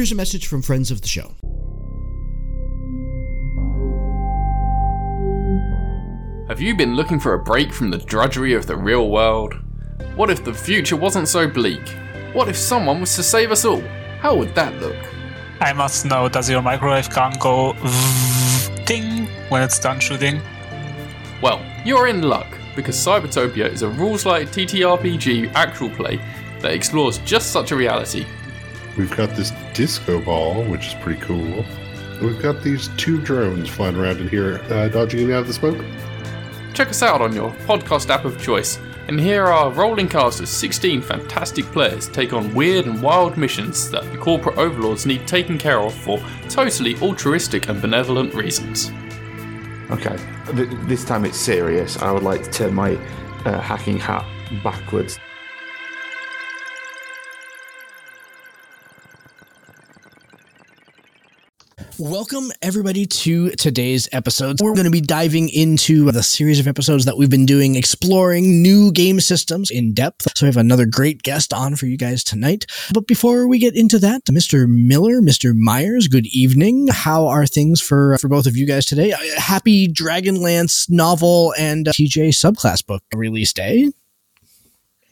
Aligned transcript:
Here's 0.00 0.12
a 0.12 0.14
message 0.14 0.46
from 0.46 0.62
friends 0.62 0.90
of 0.90 1.02
the 1.02 1.06
show. 1.06 1.34
Have 6.48 6.58
you 6.58 6.74
been 6.74 6.96
looking 6.96 7.20
for 7.20 7.34
a 7.34 7.38
break 7.38 7.70
from 7.70 7.90
the 7.90 7.98
drudgery 7.98 8.54
of 8.54 8.66
the 8.66 8.76
real 8.76 9.10
world? 9.10 9.52
What 10.16 10.30
if 10.30 10.42
the 10.42 10.54
future 10.54 10.96
wasn't 10.96 11.28
so 11.28 11.46
bleak? 11.46 11.86
What 12.32 12.48
if 12.48 12.56
someone 12.56 13.02
was 13.02 13.14
to 13.16 13.22
save 13.22 13.50
us 13.50 13.66
all? 13.66 13.82
How 14.22 14.34
would 14.34 14.54
that 14.54 14.74
look? 14.80 14.96
I 15.60 15.74
must 15.74 16.06
know, 16.06 16.30
does 16.30 16.48
your 16.48 16.62
microwave 16.62 17.10
gun 17.10 17.34
go 17.38 17.74
ding 18.86 19.26
when 19.50 19.62
it's 19.62 19.78
done 19.78 20.00
shooting? 20.00 20.40
Well, 21.42 21.60
you're 21.84 22.06
in 22.06 22.22
luck, 22.22 22.48
because 22.74 22.96
Cybertopia 22.96 23.70
is 23.70 23.82
a 23.82 23.90
rules 23.90 24.24
light 24.24 24.46
TTRPG 24.46 25.52
actual 25.52 25.90
play 25.90 26.18
that 26.60 26.72
explores 26.72 27.18
just 27.18 27.52
such 27.52 27.70
a 27.70 27.76
reality. 27.76 28.24
We've 29.00 29.16
got 29.16 29.30
this 29.30 29.54
disco 29.72 30.20
ball, 30.20 30.62
which 30.64 30.88
is 30.88 30.94
pretty 31.00 31.22
cool. 31.22 31.64
We've 32.20 32.40
got 32.42 32.62
these 32.62 32.88
two 32.98 33.18
drones 33.22 33.66
flying 33.70 33.96
around 33.96 34.20
in 34.20 34.28
here, 34.28 34.60
uh, 34.68 34.88
dodging 34.88 35.20
in 35.20 35.32
out 35.32 35.40
of 35.40 35.46
the 35.46 35.54
smoke. 35.54 35.82
Check 36.74 36.90
us 36.90 37.02
out 37.02 37.22
on 37.22 37.32
your 37.32 37.50
podcast 37.64 38.10
app 38.10 38.26
of 38.26 38.38
choice, 38.42 38.78
and 39.08 39.18
here 39.18 39.46
are 39.46 39.70
rolling 39.70 40.06
cast 40.06 40.40
of 40.40 40.48
16 40.48 41.00
fantastic 41.00 41.64
players 41.64 42.08
take 42.08 42.34
on 42.34 42.54
weird 42.54 42.84
and 42.84 43.02
wild 43.02 43.38
missions 43.38 43.90
that 43.90 44.02
the 44.12 44.18
corporate 44.18 44.58
overlords 44.58 45.06
need 45.06 45.26
taken 45.26 45.56
care 45.56 45.80
of 45.80 45.94
for 45.94 46.22
totally 46.50 46.94
altruistic 46.96 47.70
and 47.70 47.80
benevolent 47.80 48.34
reasons. 48.34 48.92
Okay, 49.90 50.18
this 50.84 51.06
time 51.06 51.24
it's 51.24 51.38
serious. 51.38 51.96
I 52.02 52.12
would 52.12 52.22
like 52.22 52.42
to 52.42 52.50
turn 52.50 52.74
my 52.74 52.96
uh, 53.46 53.62
hacking 53.62 53.98
hat 53.98 54.26
backwards. 54.62 55.18
Welcome, 62.00 62.50
everybody, 62.62 63.04
to 63.04 63.50
today's 63.50 64.08
episode. 64.10 64.58
We're 64.62 64.72
going 64.72 64.86
to 64.86 64.90
be 64.90 65.02
diving 65.02 65.50
into 65.50 66.10
the 66.10 66.22
series 66.22 66.58
of 66.58 66.66
episodes 66.66 67.04
that 67.04 67.18
we've 67.18 67.28
been 67.28 67.44
doing, 67.44 67.76
exploring 67.76 68.62
new 68.62 68.90
game 68.90 69.20
systems 69.20 69.70
in 69.70 69.92
depth. 69.92 70.26
So, 70.34 70.46
we 70.46 70.48
have 70.48 70.56
another 70.56 70.86
great 70.86 71.22
guest 71.22 71.52
on 71.52 71.76
for 71.76 71.84
you 71.84 71.98
guys 71.98 72.24
tonight. 72.24 72.64
But 72.94 73.06
before 73.06 73.46
we 73.46 73.58
get 73.58 73.76
into 73.76 73.98
that, 73.98 74.24
Mr. 74.30 74.66
Miller, 74.66 75.20
Mr. 75.20 75.54
Myers, 75.54 76.08
good 76.08 76.26
evening. 76.28 76.88
How 76.90 77.26
are 77.26 77.44
things 77.44 77.82
for, 77.82 78.16
for 78.16 78.28
both 78.28 78.46
of 78.46 78.56
you 78.56 78.66
guys 78.66 78.86
today? 78.86 79.12
Uh, 79.12 79.18
Happy 79.36 79.86
Dragonlance 79.86 80.88
novel 80.88 81.52
and 81.58 81.86
uh, 81.86 81.92
TJ 81.92 82.28
subclass 82.28 82.86
book 82.86 83.02
release 83.12 83.52
day. 83.52 83.90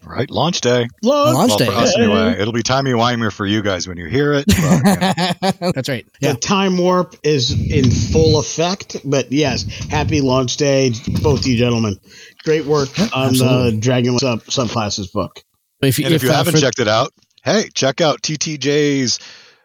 Right, 0.08 0.30
launch 0.30 0.62
day. 0.62 0.86
Look, 1.02 1.34
Launch 1.34 1.50
Well, 1.50 1.58
day. 1.58 1.66
for 1.66 1.72
us 1.72 1.96
anyway. 1.98 2.36
It'll 2.40 2.52
be 2.54 2.62
timey 2.62 2.92
wimey 2.92 3.30
for 3.30 3.44
you 3.46 3.60
guys 3.62 3.86
when 3.86 3.98
you 3.98 4.06
hear 4.06 4.32
it. 4.32 4.46
but, 4.48 4.56
yeah. 4.56 5.32
That's 5.72 5.88
right. 5.90 6.06
the 6.20 6.34
time 6.34 6.78
warp 6.78 7.14
is 7.22 7.50
in 7.50 7.90
full 7.90 8.38
effect, 8.38 8.96
but 9.04 9.30
yes, 9.30 9.64
happy 9.90 10.20
launch 10.22 10.56
day, 10.56 10.92
both 11.22 11.46
you 11.46 11.58
gentlemen. 11.58 11.96
Great 12.44 12.64
work 12.64 12.88
on 12.98 13.28
absolutely. 13.28 13.70
the 13.72 13.76
Dragon 13.80 14.18
sub 14.18 14.40
subclasses 14.44 15.12
book. 15.12 15.42
If, 15.82 15.98
And 15.98 16.14
if 16.14 16.22
you 16.22 16.30
uh, 16.30 16.34
haven't 16.34 16.54
for- 16.54 16.60
checked 16.60 16.78
it 16.80 16.88
out, 16.88 17.12
hey, 17.44 17.68
check 17.74 18.00
out 18.00 18.22
TTJ's 18.22 19.20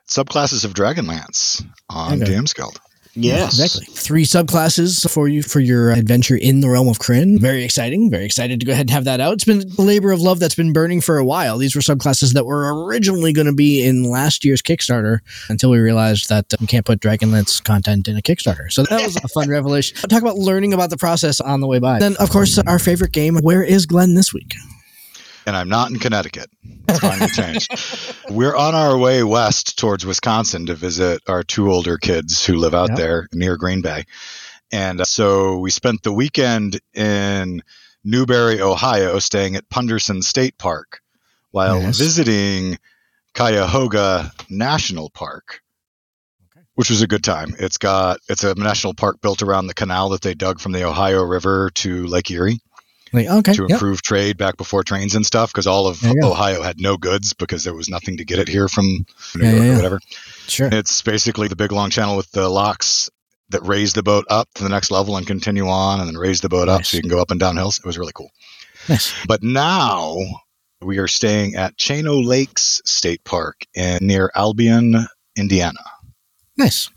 subclasses 0.09 0.65
of 0.65 0.73
Dragonlance 0.73 1.63
on 1.89 2.21
Okay. 2.21 2.31
Games 2.33 2.53
Guild. 2.53 2.79
Yes, 3.15 3.59
Exactly. 3.59 3.85
Three 3.93 4.25
subclasses 4.25 5.09
for 5.09 5.27
you 5.27 5.43
for 5.43 5.59
your 5.59 5.91
adventure 5.91 6.35
in 6.35 6.61
the 6.61 6.69
realm 6.69 6.87
of 6.87 6.97
Krynn. 6.97 7.39
Very 7.39 7.63
exciting. 7.63 8.09
Very 8.09 8.25
excited 8.25 8.59
to 8.59 8.65
go 8.65 8.71
ahead 8.71 8.85
and 8.85 8.89
have 8.89 9.05
that 9.05 9.19
out. 9.19 9.33
It's 9.33 9.43
been 9.45 9.61
a 9.77 9.81
labor 9.81 10.11
of 10.11 10.19
love 10.21 10.39
that's 10.39 10.55
been 10.55 10.73
burning 10.73 10.99
for 10.99 11.17
a 11.17 11.23
while. 11.25 11.57
These 11.57 11.75
were 11.75 11.81
subclasses 11.81 12.33
that 12.33 12.45
were 12.45 12.85
originally 12.85 13.31
going 13.31 13.47
to 13.47 13.53
be 13.53 13.85
in 13.85 14.03
last 14.03 14.43
year's 14.43 14.61
Kickstarter 14.61 15.19
until 15.49 15.69
we 15.69 15.77
realized 15.79 16.29
that 16.29 16.51
uh, 16.53 16.57
we 16.59 16.67
can't 16.67 16.85
put 16.85 16.99
Dragonlance 16.99 17.63
content 17.63 18.07
in 18.07 18.17
a 18.17 18.21
Kickstarter. 18.21 18.71
So 18.71 18.83
that 18.83 19.03
was 19.03 19.15
a 19.17 19.27
fun 19.27 19.49
revelation. 19.49 19.95
Talk 20.09 20.21
about 20.21 20.37
learning 20.37 20.73
about 20.73 20.89
the 20.89 20.97
process 20.97 21.39
on 21.39 21.61
the 21.61 21.67
way 21.67 21.79
by. 21.79 21.99
Then, 21.99 22.15
of 22.17 22.29
course, 22.31 22.57
our 22.57 22.79
favorite 22.79 23.11
game. 23.11 23.37
Where 23.37 23.63
is 23.63 23.85
Glenn 23.85 24.15
this 24.15 24.33
week? 24.33 24.55
And 25.45 25.55
I'm 25.57 25.69
not 25.69 25.91
in 25.91 25.99
Connecticut. 25.99 26.49
It's 26.87 26.99
finally 26.99 27.29
changed. 27.29 27.73
We're 28.29 28.55
on 28.55 28.75
our 28.75 28.97
way 28.97 29.23
west 29.23 29.77
towards 29.77 30.05
Wisconsin 30.05 30.67
to 30.67 30.75
visit 30.75 31.21
our 31.27 31.43
two 31.43 31.71
older 31.71 31.97
kids 31.97 32.45
who 32.45 32.55
live 32.55 32.73
out 32.73 32.89
Yep. 32.89 32.97
there 32.97 33.27
near 33.33 33.57
Green 33.57 33.81
Bay. 33.81 34.05
And 34.71 35.01
uh, 35.01 35.05
so 35.05 35.57
we 35.59 35.69
spent 35.69 36.03
the 36.03 36.13
weekend 36.13 36.79
in 36.93 37.61
Newbury, 38.03 38.61
Ohio, 38.61 39.19
staying 39.19 39.55
at 39.55 39.69
Punderson 39.69 40.21
State 40.21 40.57
Park 40.57 41.01
while 41.51 41.81
Yes. 41.81 41.97
visiting 41.97 42.77
Cuyahoga 43.33 44.31
National 44.49 45.09
Park. 45.09 45.61
Which 46.75 46.89
was 46.89 47.03
a 47.03 47.07
good 47.07 47.23
time. 47.23 47.53
It's 47.59 47.77
got 47.77 48.17
it's 48.27 48.43
a 48.43 48.55
national 48.55 48.95
park 48.95 49.21
built 49.21 49.43
around 49.43 49.67
the 49.67 49.75
canal 49.75 50.09
that 50.09 50.21
they 50.21 50.33
dug 50.33 50.59
from 50.59 50.71
the 50.71 50.85
Ohio 50.85 51.21
River 51.21 51.69
to 51.75 52.07
Lake 52.07 52.31
Erie 52.31 52.61
Like, 53.13 53.27
okay. 53.27 53.53
to 53.53 53.61
Yep. 53.63 53.71
improve 53.71 54.01
trade 54.01 54.37
back 54.37 54.57
before 54.57 54.83
trains 54.83 55.13
and 55.15 55.25
stuff 55.25 55.51
because 55.53 55.67
all 55.67 55.87
of 55.87 56.01
go. 56.01 56.31
Ohio 56.31 56.61
had 56.63 56.79
no 56.79 56.97
goods 56.97 57.33
because 57.33 57.63
there 57.63 57.73
was 57.75 57.87
nothing 57.87 58.17
to 58.17 58.25
get 58.25 58.39
it 58.39 58.47
here 58.47 58.67
from 58.67 58.85
New 59.35 59.43
Yeah, 59.45 59.51
York 59.51 59.63
yeah, 59.63 59.71
or 59.71 59.75
whatever. 59.75 59.99
Sure. 60.47 60.69
It's 60.71 61.01
basically 61.03 61.47
the 61.47 61.55
big 61.55 61.71
long 61.71 61.89
channel 61.91 62.17
with 62.17 62.31
the 62.31 62.49
locks 62.49 63.09
that 63.49 63.63
raise 63.65 63.93
the 63.93 64.01
boat 64.03 64.25
up 64.29 64.49
to 64.55 64.63
the 64.63 64.69
next 64.69 64.89
level 64.89 65.15
and 65.15 65.27
continue 65.27 65.67
on 65.67 65.99
and 65.99 66.09
then 66.09 66.17
raise 66.17 66.41
the 66.41 66.49
boat 66.49 66.67
up 66.69 66.85
so 66.85 66.97
you 66.97 67.01
can 67.01 67.09
go 67.11 67.21
up 67.21 67.29
and 67.29 67.39
down 67.39 67.55
hills. 67.55 67.77
It 67.77 67.85
was 67.85 67.97
really 67.99 68.13
cool. 68.13 68.31
Nice. 68.89 69.13
But 69.27 69.43
now 69.43 70.17
we 70.81 70.97
are 70.97 71.07
staying 71.07 71.55
at 71.55 71.77
Chain 71.77 72.07
O'Lakes 72.07 72.81
State 72.85 73.23
Park 73.23 73.61
in 73.75 73.99
near 74.01 74.31
Albion, 74.35 75.05
Indiana, 75.37 75.79
Nice. 76.57 76.89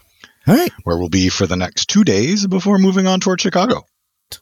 All 0.49 0.55
right. 0.55 0.71
where 0.85 0.97
we'll 0.97 1.09
be 1.09 1.29
for 1.29 1.47
the 1.47 1.57
next 1.57 1.87
two 1.91 2.05
days 2.05 2.47
before 2.47 2.79
moving 2.79 3.07
on 3.07 3.21
toward 3.21 3.41
Chicago. 3.41 3.85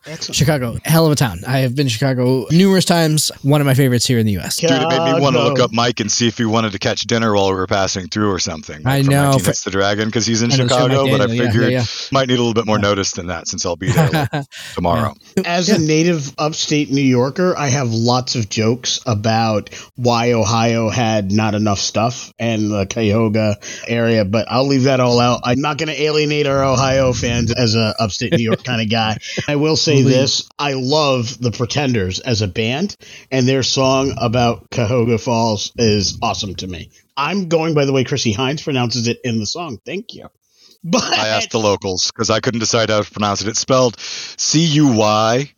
Excellent. 0.06 0.34
Chicago, 0.36 0.76
hell 0.84 1.06
of 1.06 1.12
a 1.12 1.14
town. 1.14 1.40
I 1.46 1.58
have 1.58 1.74
been 1.76 1.86
to 1.86 1.90
Chicago 1.90 2.46
numerous 2.50 2.84
times. 2.86 3.30
One 3.42 3.60
of 3.60 3.66
my 3.66 3.74
favorites 3.74 4.06
here 4.06 4.18
in 4.18 4.24
the 4.26 4.32
U.S. 4.32 4.56
Dude, 4.56 4.70
it 4.70 4.88
made 4.88 5.14
me 5.14 5.20
want 5.20 5.36
to 5.36 5.42
look 5.42 5.60
up 5.60 5.72
Mike 5.72 6.00
and 6.00 6.10
see 6.10 6.26
if 6.26 6.38
he 6.38 6.44
wanted 6.46 6.72
to 6.72 6.78
catch 6.78 7.02
dinner 7.02 7.34
while 7.34 7.48
we 7.50 7.54
were 7.54 7.66
passing 7.66 8.08
through 8.08 8.30
or 8.30 8.38
something. 8.38 8.80
I 8.86 8.96
Like 8.98 9.04
from 9.04 9.12
know. 9.12 9.30
19 9.32 9.44
Hits 9.44 9.62
the 9.64 9.70
Dragon 9.70 10.06
because 10.08 10.26
he's 10.26 10.40
in 10.42 10.50
I 10.52 10.56
Chicago, 10.56 11.02
Mike 11.06 11.12
but 11.12 11.20
I 11.20 11.26
Daniel, 11.26 11.44
yeah, 11.44 11.50
figured 11.52 11.72
yeah, 11.72 11.84
might 12.12 12.28
need 12.28 12.34
a 12.34 12.42
little 12.42 12.54
bit 12.54 12.66
more 12.66 12.78
notice 12.78 13.12
than 13.12 13.26
that 13.26 13.46
since 13.46 13.66
I'll 13.66 13.76
be 13.76 13.90
there 13.92 14.08
like, 14.10 14.30
tomorrow. 14.74 15.14
As 15.44 15.68
Yeah. 15.68 15.76
a 15.76 15.78
native 15.78 16.34
upstate 16.38 16.90
New 16.90 17.02
Yorker, 17.02 17.54
I 17.56 17.68
have 17.68 17.92
lots 17.92 18.36
of 18.36 18.48
jokes 18.48 19.00
about 19.06 19.70
why 19.96 20.32
Ohio 20.32 20.88
had 20.88 21.30
not 21.30 21.54
enough 21.54 21.78
stuff 21.78 22.32
and 22.38 22.70
the 22.70 22.86
Cuyahoga 22.86 23.56
area, 23.86 24.24
but 24.24 24.46
I'll 24.50 24.66
leave 24.66 24.84
that 24.84 25.00
all 25.00 25.20
out. 25.20 25.40
I'm 25.44 25.60
not 25.60 25.76
going 25.78 25.88
to 25.88 26.02
alienate 26.02 26.46
our 26.46 26.64
Ohio 26.64 27.12
fans 27.12 27.52
as 27.54 27.74
a 27.74 27.94
upstate 27.98 28.32
New 28.32 28.42
York 28.42 28.64
kind 28.64 28.80
of 28.80 28.88
guy. 28.90 29.18
I 29.48 29.56
will 29.56 29.73
say 29.76 30.02
Please. 30.02 30.14
this. 30.14 30.48
I 30.58 30.74
love 30.74 31.40
the 31.40 31.50
Pretenders 31.50 32.20
as 32.20 32.42
a 32.42 32.48
band, 32.48 32.96
and 33.30 33.46
their 33.46 33.62
song 33.62 34.14
about 34.20 34.70
Cahoga 34.70 35.20
Falls 35.20 35.72
is 35.76 36.18
awesome 36.22 36.54
to 36.56 36.66
me. 36.66 36.90
I'm 37.16 37.48
going 37.48 37.74
by 37.74 37.84
the 37.84 37.92
way 37.92 38.04
Chrissie 38.04 38.34
Hynde 38.34 38.62
pronounces 38.62 39.06
it 39.06 39.20
in 39.24 39.38
the 39.38 39.46
song. 39.46 39.78
Thank 39.84 40.14
you. 40.14 40.28
But 40.86 41.02
I 41.02 41.28
asked 41.28 41.52
the 41.52 41.58
locals 41.58 42.12
because 42.12 42.28
I 42.28 42.40
couldn't 42.40 42.60
decide 42.60 42.90
how 42.90 43.00
to 43.00 43.10
pronounce 43.10 43.40
it. 43.40 43.48
It's 43.48 43.58
spelled 43.58 43.98
C 43.98 44.66
U 44.66 44.88
Y 44.92 45.50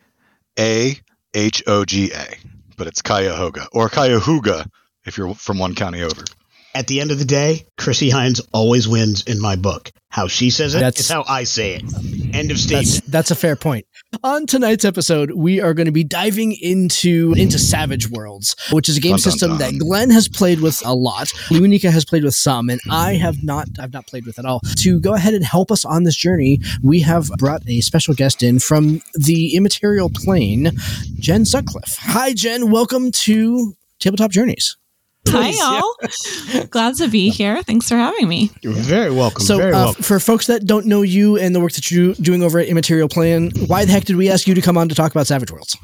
A 0.57 1.01
H 1.35 1.65
O 1.67 1.85
G 1.85 2.13
A, 2.13 2.37
but 2.77 2.87
it's 2.87 3.03
Cuyahoga 3.03 3.67
or 3.73 3.89
Cuyahoga 3.89 4.71
if 5.05 5.19
you're 5.19 5.35
from 5.35 5.59
one 5.59 5.75
county 5.75 6.05
over. 6.05 6.23
At 6.77 6.89
the 6.89 7.01
end 7.01 7.11
of 7.11 7.19
the 7.19 7.25
day, 7.25 7.65
Chrissie 7.79 8.11
Hynde 8.11 8.39
always 8.53 8.87
wins 8.87 9.23
in 9.23 9.41
my 9.41 9.57
book. 9.57 9.91
How 10.11 10.27
she 10.29 10.51
says 10.51 10.75
it 10.75 10.81
That's- 10.81 11.01
is 11.05 11.09
how 11.09 11.25
I 11.27 11.45
say 11.45 11.77
it. 11.77 11.83
End 12.35 12.51
of 12.51 12.59
That's 12.59 12.63
statement. 12.91 13.11
that's 13.11 13.31
a 13.31 13.35
fair 13.35 13.57
point. 13.57 13.87
On 14.23 14.47
tonight's 14.47 14.85
episode, 14.85 15.31
we 15.31 15.59
are 15.59 15.73
going 15.73 15.87
to 15.87 15.93
be 15.93 16.05
diving 16.05 16.53
into 16.53 17.33
into 17.35 17.59
Savage 17.59 18.11
Worlds, 18.11 18.55
which 18.73 18.91
is 18.91 18.99
a 18.99 19.01
game 19.01 19.13
Dun, 19.13 19.21
dun, 19.21 19.33
system 19.33 19.51
dun. 19.53 19.59
that 19.59 19.79
Glenn 19.79 20.11
has 20.11 20.29
played 20.29 20.61
with 20.61 20.83
a 20.85 20.95
lot. 20.95 21.33
Lunica 21.51 21.91
has 21.91 22.05
played 22.05 22.25
with 22.25 22.35
some, 22.35 22.69
and 22.69 22.79
I 22.91 23.15
have 23.15 23.43
not. 23.43 23.69
I've 23.79 23.95
not 23.95 24.07
played 24.07 24.27
with 24.27 24.39
at 24.39 24.45
all. 24.45 24.61
To 24.81 25.01
go 25.01 25.15
ahead 25.15 25.33
and 25.33 25.45
help 25.45 25.71
us 25.73 25.85
on 25.87 26.03
this 26.05 26.15
journey, 26.17 26.61
we 26.83 27.01
have 27.01 27.29
brought 27.39 27.63
a 27.67 27.81
special 27.81 28.13
guest 28.13 28.43
in 28.43 28.59
from 28.59 29.01
the 29.15 29.57
immaterial 29.57 30.11
plane, 30.11 30.73
Jenn 31.19 31.47
Sutcliffe. 31.47 31.97
Hi, 32.01 32.35
Jenn. 32.35 32.71
Welcome 32.71 33.13
to 33.13 33.75
Tabletop 33.99 34.31
Journeys. 34.31 34.77
Hi, 35.29 35.51
y'all. 35.51 36.67
Glad 36.67 36.97
to 36.97 37.09
be 37.09 37.31
here. 37.31 37.63
Thanks 37.63 37.89
for 37.89 37.97
having 37.97 38.29
me. 38.29 38.51
You're 38.63 38.73
very 38.73 39.11
welcome. 39.11 39.43
So, 39.43 39.57
very 39.59 39.73
uh, 39.73 39.87
welcome. 39.87 40.03
for 40.03 40.21
folks 40.21 40.47
that 40.47 40.67
don't 40.67 40.87
know 40.87 41.03
you 41.03 41.37
and 41.37 41.55
the 41.55 41.61
work 41.61 41.73
that 41.73 41.91
you're 41.91 42.15
doing 42.15 42.43
over 42.43 42.59
at 42.59 42.69
Immaterial 42.69 43.09
Plane, 43.09 43.51
why 43.67 43.85
the 43.85 43.93
heck 43.93 44.05
did 44.05 44.17
we 44.17 44.31
ask 44.31 44.47
you 44.47 44.55
to 44.55 44.61
come 44.61 44.77
on 44.77 44.89
to 44.89 44.95
talk 44.95 45.11
about 45.11 45.27
Savage 45.27 45.51
Worlds? 45.51 45.77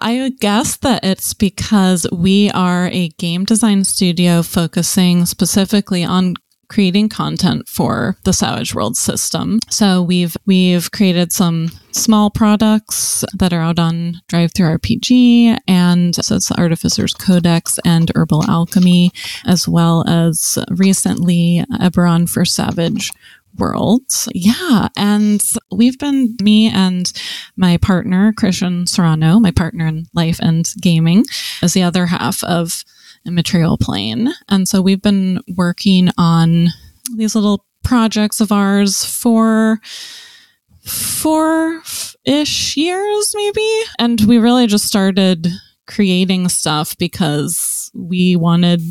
I 0.00 0.20
would 0.20 0.38
guess 0.38 0.76
that 0.78 1.04
it's 1.04 1.34
because 1.34 2.06
we 2.12 2.50
are 2.52 2.88
a 2.92 3.08
game 3.18 3.44
design 3.44 3.84
studio 3.84 4.42
focusing 4.42 5.26
specifically 5.26 6.04
on 6.04 6.34
creating 6.68 7.08
content 7.08 7.68
for 7.68 8.16
the 8.24 8.32
Savage 8.32 8.74
World 8.74 8.96
system. 8.96 9.60
So 9.70 10.02
we've 10.02 10.36
we've 10.46 10.90
created 10.90 11.32
some 11.32 11.70
small 11.92 12.30
products 12.30 13.24
that 13.34 13.52
are 13.52 13.60
out 13.60 13.78
on 13.78 14.20
DriveThruRPG 14.28 15.58
and 15.66 16.14
so 16.14 16.36
it's 16.36 16.48
the 16.48 16.58
Artificer's 16.58 17.14
Codex 17.14 17.78
and 17.84 18.10
Herbal 18.14 18.44
Alchemy, 18.44 19.12
as 19.46 19.66
well 19.66 20.04
as 20.06 20.58
recently 20.70 21.64
Eberron 21.80 22.28
for 22.28 22.44
Savage 22.44 23.12
worlds. 23.58 24.28
Yeah. 24.34 24.88
And 24.96 25.42
we've 25.70 25.98
been, 25.98 26.36
me 26.40 26.68
and 26.68 27.12
my 27.56 27.76
partner, 27.78 28.32
Christian 28.36 28.86
Serrano, 28.86 29.40
my 29.40 29.50
partner 29.50 29.86
in 29.86 30.06
life 30.14 30.38
and 30.40 30.68
gaming, 30.80 31.24
is 31.62 31.72
the 31.74 31.82
other 31.82 32.06
half 32.06 32.42
of 32.44 32.84
Immaterial 33.26 33.78
Plane. 33.78 34.30
And 34.48 34.68
so 34.68 34.80
we've 34.80 35.02
been 35.02 35.40
working 35.56 36.08
on 36.18 36.68
these 37.16 37.34
little 37.34 37.64
projects 37.84 38.40
of 38.40 38.52
ours 38.52 39.04
for 39.04 39.80
four 40.84 41.82
ish 42.24 42.76
years, 42.76 43.34
maybe. 43.34 43.82
And 43.98 44.20
we 44.22 44.38
really 44.38 44.66
just 44.66 44.84
started 44.84 45.48
creating 45.86 46.48
stuff 46.48 46.96
because 46.98 47.90
we 47.94 48.36
wanted 48.36 48.82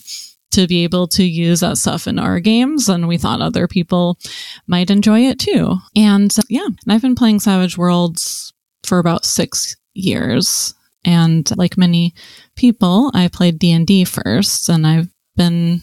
to 0.51 0.67
be 0.67 0.83
able 0.83 1.07
to 1.07 1.23
use 1.23 1.59
that 1.59 1.77
stuff 1.77 2.07
in 2.07 2.17
our 2.17 2.39
games 2.39 2.89
and 2.89 3.07
we 3.07 3.17
thought 3.17 3.41
other 3.41 3.67
people 3.67 4.17
might 4.65 4.89
enjoy 4.89 5.21
it 5.21 5.39
too. 5.39 5.75
And 5.95 6.33
uh, 6.37 6.43
yeah, 6.49 6.65
and 6.65 6.93
I've 6.93 7.01
been 7.01 7.15
playing 7.15 7.39
Savage 7.41 7.77
Worlds 7.77 8.53
for 8.83 8.97
about 8.97 9.25
6 9.25 9.75
years 9.93 10.73
and 11.05 11.49
like 11.57 11.77
many 11.77 12.13
people, 12.57 13.11
I 13.13 13.29
played 13.29 13.59
D&D 13.59 14.05
first 14.05 14.67
and 14.69 14.85
I've 14.85 15.07
been 15.35 15.81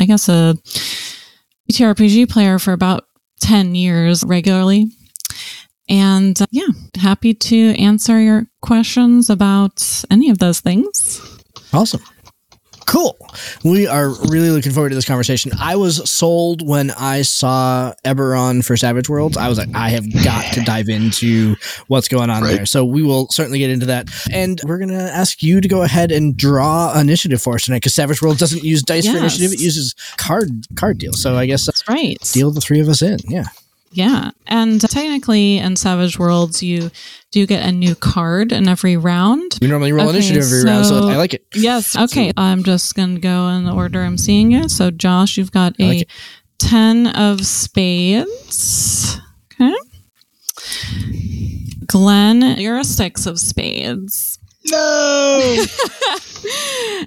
I 0.00 0.06
guess 0.06 0.28
a 0.28 0.54
TRPG 1.72 2.28
player 2.28 2.58
for 2.58 2.72
about 2.72 3.04
10 3.40 3.74
years 3.74 4.24
regularly. 4.24 4.86
And 5.88 6.40
uh, 6.40 6.46
yeah, 6.50 6.68
happy 6.96 7.34
to 7.34 7.70
answer 7.78 8.18
your 8.20 8.46
questions 8.62 9.28
about 9.28 10.04
any 10.10 10.30
of 10.30 10.38
those 10.38 10.60
things. 10.60 11.20
Awesome. 11.72 12.00
Cool. 12.86 13.16
We 13.64 13.86
are 13.86 14.08
really 14.28 14.50
looking 14.50 14.72
forward 14.72 14.90
to 14.90 14.94
this 14.94 15.04
conversation. 15.06 15.52
I 15.58 15.76
was 15.76 16.08
sold 16.10 16.66
when 16.66 16.90
I 16.92 17.22
saw 17.22 17.92
Eberron 18.04 18.64
for 18.64 18.76
Savage 18.76 19.08
Worlds. 19.08 19.36
I 19.36 19.48
was 19.48 19.58
like, 19.58 19.68
I 19.74 19.88
have 19.90 20.04
got 20.24 20.52
to 20.54 20.60
dive 20.64 20.88
into 20.88 21.56
what's 21.88 22.08
going 22.08 22.30
on 22.30 22.42
Right. 22.42 22.56
there. 22.56 22.66
So 22.66 22.84
we 22.84 23.02
will 23.02 23.28
certainly 23.28 23.58
get 23.58 23.70
into 23.70 23.86
that. 23.86 24.08
And 24.32 24.60
we're 24.64 24.78
going 24.78 24.90
to 24.90 24.94
ask 24.96 25.42
you 25.42 25.60
to 25.60 25.68
go 25.68 25.82
ahead 25.82 26.12
and 26.12 26.36
draw 26.36 26.98
initiative 26.98 27.40
for 27.42 27.54
us 27.54 27.64
tonight 27.64 27.78
because 27.78 27.94
Savage 27.94 28.20
Worlds 28.22 28.38
doesn't 28.40 28.62
use 28.62 28.82
dice 28.82 29.08
for 29.10 29.16
initiative. 29.16 29.52
It 29.52 29.60
uses 29.60 29.94
card 30.16 30.50
card 30.76 30.98
deal. 30.98 31.12
So 31.14 31.36
I 31.36 31.46
guess 31.46 31.66
uh, 31.68 31.72
That's 31.72 31.88
right. 31.88 32.16
deal 32.32 32.50
the 32.50 32.60
three 32.60 32.80
of 32.80 32.88
us 32.88 33.02
in. 33.02 33.18
Yeah. 33.28 33.44
Yeah. 33.94 34.32
And 34.48 34.80
technically 34.80 35.58
in 35.58 35.76
Savage 35.76 36.18
Worlds, 36.18 36.62
you 36.62 36.90
do 37.30 37.46
get 37.46 37.64
a 37.64 37.70
new 37.70 37.94
card 37.94 38.50
in 38.50 38.68
every 38.68 38.96
round. 38.96 39.56
You 39.60 39.68
normally 39.68 39.92
roll 39.92 40.08
Okay, 40.08 40.16
initiative 40.18 40.42
every 40.42 40.64
round, 40.64 40.86
so 40.86 41.00
so- 41.02 41.08
I 41.08 41.16
like 41.16 41.34
it. 41.34 41.46
Yes. 41.54 41.96
Okay. 42.04 42.32
I'm 42.36 42.64
just 42.64 42.94
going 42.96 43.14
to 43.14 43.20
go 43.20 43.48
in 43.48 43.64
the 43.64 43.72
order 43.72 44.02
I'm 44.02 44.18
seeing 44.18 44.52
it. 44.52 44.70
So, 44.70 44.90
Josh, 44.90 45.36
you've 45.38 45.52
got 45.52 45.74
I 45.80 45.84
a 45.84 45.86
like 45.86 46.08
10 46.58 47.06
of 47.08 47.46
spades. 47.46 49.18
Okay. 49.54 49.72
Glenn, 51.86 52.58
you're 52.58 52.78
a 52.78 52.84
six 52.84 53.26
of 53.26 53.38
spades. 53.38 54.38
No. 54.66 55.64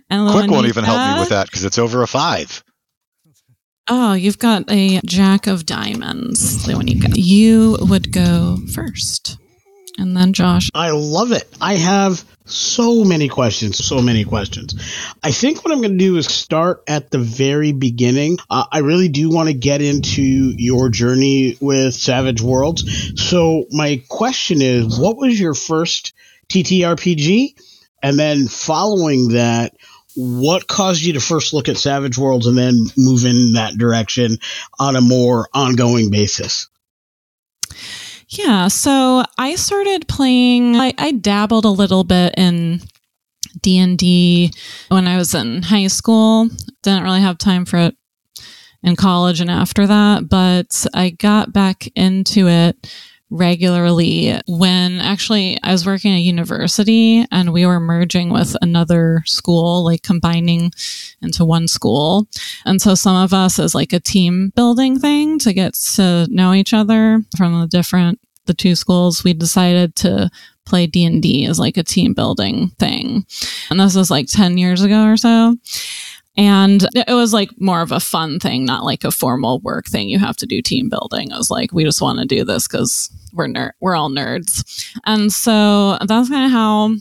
and 0.10 0.31
Quick 0.31 0.50
won't 0.50 0.68
even 0.68 0.84
help 0.84 1.16
me 1.16 1.19
with 1.19 1.30
that 1.30 1.48
because 1.48 1.66
it's 1.66 1.78
over 1.78 2.01
a 2.04 2.07
five. 2.07 2.63
Oh, 3.89 4.13
you've 4.13 4.39
got 4.39 4.69
a 4.69 5.00
jack 5.06 5.48
of 5.48 5.66
diamonds, 5.66 6.66
Leonika. 6.66 7.13
You 7.16 7.78
would 7.81 8.12
go 8.12 8.57
first. 8.74 9.38
And 9.98 10.16
then 10.16 10.34
Josh. 10.34 10.69
I 10.75 10.92
love 10.92 11.31
it. 11.31 11.48
I 11.60 11.75
have 11.75 12.24
so 12.45 13.04
many 13.04 13.30
questions, 13.30 13.84
so 13.84 14.01
many 14.01 14.24
questions. 14.24 14.75
I 15.24 15.31
think 15.31 15.63
what 15.63 15.74
I'm 15.74 15.81
going 15.81 15.98
to 15.98 15.98
do 15.98 16.18
is 16.18 16.28
start 16.28 16.84
at 16.88 17.12
the 17.12 17.18
very 17.18 17.72
beginning. 17.72 18.38
Uh, 18.50 18.66
I 18.72 18.80
really 18.80 19.10
do 19.10 19.29
want 19.29 19.48
to 19.48 19.53
get 19.53 19.82
into 19.82 20.22
your 20.22 20.89
journey 20.89 21.58
with 21.60 21.94
Savage 21.94 22.41
Worlds. 22.41 23.20
So, 23.29 23.65
my 23.72 24.01
question 24.08 24.62
is 24.62 25.00
what 25.00 25.17
was 25.17 25.39
your 25.39 25.53
first 25.53 26.13
TTRPG? 26.50 27.56
And 28.03 28.20
then 28.20 28.48
following 28.48 29.29
that, 29.29 29.75
what 30.17 30.67
caused 30.67 31.03
you 31.03 31.13
to 31.13 31.19
first 31.19 31.53
look 31.53 31.69
at 31.69 31.77
Savage 31.77 32.17
Worlds 32.17 32.47
and 32.47 32.57
then 32.57 32.74
move 32.97 33.24
in 33.24 33.53
that 33.53 33.77
direction 33.77 34.38
on 34.79 34.95
a 34.95 35.01
more 35.01 35.47
ongoing 35.53 36.09
basis? 36.09 36.67
Yeah, 38.27 38.67
so 38.67 39.24
I 39.38 39.55
started 39.55 40.07
playing. 40.07 40.75
I, 40.75 40.93
I 40.97 41.12
dabbled 41.12 41.65
a 41.65 41.69
little 41.69 42.03
bit 42.03 42.33
in 42.36 42.81
D 43.62 43.77
and 43.77 43.97
D 43.97 44.51
when 44.89 45.07
I 45.07 45.17
was 45.17 45.36
in 45.36 45.62
high 45.62 45.88
school. 45.88 46.50
Didn't 46.81 47.03
really 47.03 47.21
have 47.21 47.38
time 47.38 47.65
for 47.65 47.77
it 47.77 47.95
in 48.81 48.95
college 48.95 49.39
and 49.39 49.51
after 49.51 49.86
that, 49.86 50.27
but 50.29 50.86
I 50.93 51.12
got 51.12 51.53
back 51.53 51.88
into 51.95 52.47
it 52.47 52.91
regularly 53.29 54.39
when 54.48 55.00
actually 55.00 55.60
I 55.63 55.72
was 55.72 55.86
working 55.86 56.13
at 56.13 56.22
university 56.22 57.25
and 57.31 57.51
we 57.51 57.65
were 57.65 57.79
merging 57.79 58.29
with 58.29 58.55
another 58.62 59.24
school, 59.25 59.84
like 59.84 60.01
combining 60.01 60.72
into 61.22 61.43
one 61.43 61.67
school. 61.67 62.27
And 62.65 62.81
so 62.81 62.96
some 62.96 63.15
of 63.15 63.34
us 63.34 63.60
as 63.60 63.75
like 63.75 63.93
a 63.93 64.00
team 64.00 64.51
building 64.55 65.00
thing 65.00 65.39
to 65.39 65.53
get 65.53 65.74
to 65.96 66.27
know 66.29 66.53
each 66.53 66.74
other 66.74 67.22
from 67.36 67.60
the 67.60 67.67
different 67.67 68.19
the 68.46 68.53
two 68.53 68.75
schools, 68.75 69.24
we 69.24 69.34
decided 69.34 69.96
to 69.98 70.29
play 70.65 70.88
D&D 70.88 71.46
as 71.46 71.60
like 71.60 71.77
a 71.77 71.84
team 71.84 72.13
building 72.13 72.69
thing. 72.79 73.25
And 73.69 73.79
this 73.79 73.96
was 73.96 74.10
like 74.10 74.27
10 74.27 74.57
years 74.57 74.81
ago 74.81 75.05
or 75.05 75.17
so. 75.17 75.55
And 76.38 76.88
it 76.94 77.13
was 77.13 77.34
like 77.34 77.50
more 77.60 77.82
of 77.82 77.91
a 77.91 78.00
fun 78.00 78.39
thing, 78.39 78.63
not 78.63 78.84
like 78.84 79.03
a 79.03 79.12
formal 79.12 79.60
work 79.60 79.88
thing. 79.88 80.08
You 80.08 80.20
have 80.20 80.38
to 80.38 80.46
do 80.46 80.62
team 80.62 80.88
building. 80.88 81.32
It 81.32 81.38
was 81.38 81.50
like, 81.50 81.74
we 81.74 81.84
just 81.84 82.01
want 82.01 82.20
to 82.20 82.25
do 82.25 82.44
this 82.44 82.67
because 82.67 83.10
we're 83.34 83.48
ner- 83.48 83.75
we're 83.82 83.96
all 83.96 84.10
nerds. 84.10 84.63
And 85.06 85.34
so 85.34 85.98
that's 86.06 86.29
kind 86.29 86.46
of 86.46 86.51
how 86.51 86.96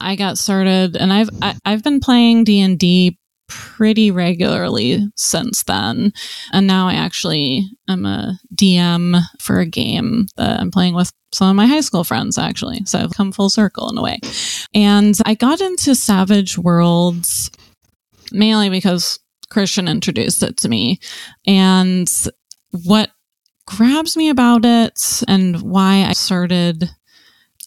I 0.00 0.14
got 0.14 0.38
started. 0.38 0.96
And 0.96 1.12
I've 1.12 1.30
I, 1.42 1.56
I've 1.64 1.82
been 1.82 2.00
playing 2.00 2.44
D 2.44 2.60
and 2.60 2.78
D 2.78 3.18
pretty 3.48 4.10
regularly 4.10 5.06
since 5.16 5.64
then. 5.64 6.12
And 6.52 6.66
now 6.66 6.88
I 6.88 6.94
actually 6.94 7.68
am 7.88 8.06
a 8.06 8.38
DM 8.54 9.20
for 9.40 9.60
a 9.60 9.66
game 9.66 10.26
that 10.36 10.60
I'm 10.60 10.70
playing 10.70 10.94
with 10.94 11.12
some 11.32 11.50
of 11.50 11.56
my 11.56 11.66
high 11.66 11.80
school 11.80 12.04
friends, 12.04 12.38
actually. 12.38 12.84
So 12.84 13.00
I've 13.00 13.14
come 13.14 13.32
full 13.32 13.50
circle 13.50 13.90
in 13.90 13.98
a 13.98 14.02
way. 14.02 14.20
And 14.74 15.16
I 15.26 15.34
got 15.34 15.60
into 15.60 15.94
Savage 15.94 16.56
Worlds 16.56 17.50
mainly 18.34 18.70
because 18.70 19.18
Christian 19.50 19.88
introduced 19.88 20.42
it 20.42 20.56
to 20.58 20.68
me. 20.68 21.00
And 21.46 22.10
what 22.84 23.10
grabs 23.66 24.16
me 24.16 24.28
about 24.28 24.64
it 24.64 25.22
and 25.26 25.62
why 25.62 26.04
I 26.06 26.12
started 26.12 26.90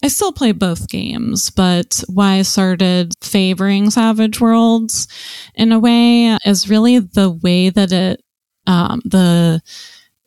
I 0.04 0.10
still 0.10 0.32
play 0.32 0.52
both 0.52 0.90
games, 0.90 1.50
but 1.50 2.04
why 2.08 2.34
I 2.34 2.42
started 2.44 3.16
favoring 3.22 3.90
Savage 3.90 4.40
Worlds 4.40 5.08
in 5.56 5.72
a 5.72 5.80
way 5.80 6.38
is 6.46 6.70
really 6.70 7.00
the 7.00 7.32
way 7.32 7.72
that 7.72 7.92
it, 7.92 8.24
um, 8.68 9.02
the 9.06 9.60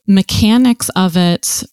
mechanics 0.07 0.89
of 0.89 1.15
it 1.15 1.63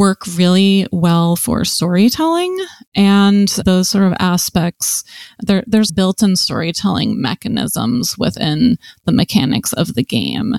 work 0.00 0.22
really 0.34 0.86
well 0.90 1.36
for 1.36 1.62
storytelling 1.62 2.58
and 2.94 3.48
those 3.66 3.90
sort 3.90 4.04
of 4.04 4.14
aspects. 4.18 5.04
There, 5.40 5.62
there's 5.66 5.92
built-in 5.92 6.36
storytelling 6.36 7.20
mechanisms 7.20 8.16
within 8.16 8.78
the 9.04 9.12
mechanics 9.12 9.74
of 9.74 9.94
the 9.94 10.02
game. 10.02 10.54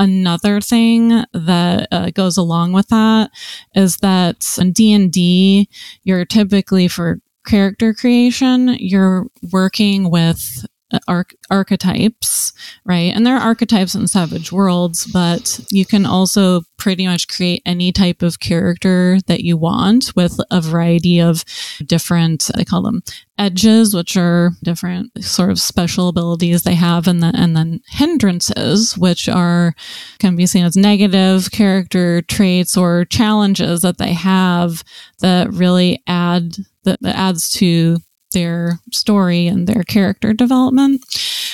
Another 0.00 0.60
thing 0.60 1.24
that 1.32 1.86
uh, 1.92 2.10
goes 2.10 2.36
along 2.36 2.72
with 2.72 2.88
that 2.88 3.30
is 3.76 3.98
that 3.98 4.44
in 4.58 4.72
d&d 4.72 5.68
you're 6.02 6.24
typically 6.24 6.88
for 6.88 7.20
character 7.46 7.94
creation 7.94 8.76
you're 8.80 9.26
working 9.52 10.10
with 10.10 10.66
arch- 11.08 11.34
archetypes, 11.50 12.52
right? 12.84 13.12
And 13.14 13.26
there 13.26 13.36
are 13.36 13.40
archetypes 13.40 13.94
in 13.94 14.06
Savage 14.06 14.52
Worlds, 14.52 15.06
but 15.12 15.60
you 15.70 15.84
can 15.84 16.06
also 16.06 16.62
pretty 16.78 17.06
much 17.06 17.28
create 17.28 17.62
any 17.66 17.92
type 17.92 18.22
of 18.22 18.40
character 18.40 19.18
that 19.26 19.40
you 19.40 19.56
want 19.56 20.12
with 20.16 20.40
a 20.50 20.60
variety 20.60 21.20
of 21.20 21.44
different, 21.86 22.50
I 22.54 22.64
call 22.64 22.82
them 22.82 23.02
edges, 23.38 23.94
which 23.94 24.16
are 24.16 24.52
different 24.62 25.10
sort 25.24 25.50
of 25.50 25.60
special 25.60 26.08
abilities 26.08 26.62
they 26.62 26.74
have, 26.74 27.06
and 27.06 27.22
then 27.22 27.34
and 27.34 27.56
then 27.56 27.80
hindrances, 27.88 28.96
which 28.96 29.28
are 29.28 29.74
can 30.18 30.36
be 30.36 30.46
seen 30.46 30.64
as 30.64 30.76
negative 30.76 31.50
character 31.50 32.22
traits 32.22 32.76
or 32.76 33.04
challenges 33.06 33.82
that 33.82 33.98
they 33.98 34.12
have 34.12 34.82
that 35.20 35.50
really 35.52 36.02
add 36.06 36.56
that, 36.84 37.00
that 37.02 37.16
adds 37.16 37.50
to 37.50 37.98
their 38.32 38.78
story 38.92 39.46
and 39.46 39.66
their 39.66 39.82
character 39.82 40.32
development. 40.32 41.02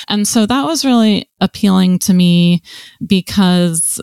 And 0.07 0.27
so 0.27 0.45
that 0.45 0.65
was 0.65 0.85
really 0.85 1.29
appealing 1.41 1.99
to 1.99 2.13
me 2.13 2.61
because 3.05 4.01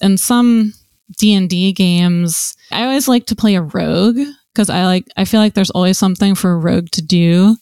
in 0.00 0.16
some 0.16 0.72
D&D 1.18 1.72
games, 1.72 2.54
I 2.70 2.84
always 2.84 3.08
like 3.08 3.26
to 3.26 3.36
play 3.36 3.54
a 3.56 3.62
rogue 3.62 4.18
because 4.54 4.70
I 4.70 4.84
like 4.86 5.06
I 5.16 5.24
feel 5.24 5.40
like 5.40 5.54
there's 5.54 5.70
always 5.70 5.98
something 5.98 6.34
for 6.34 6.52
a 6.52 6.58
rogue 6.58 6.88
to 6.92 7.02
do. 7.02 7.56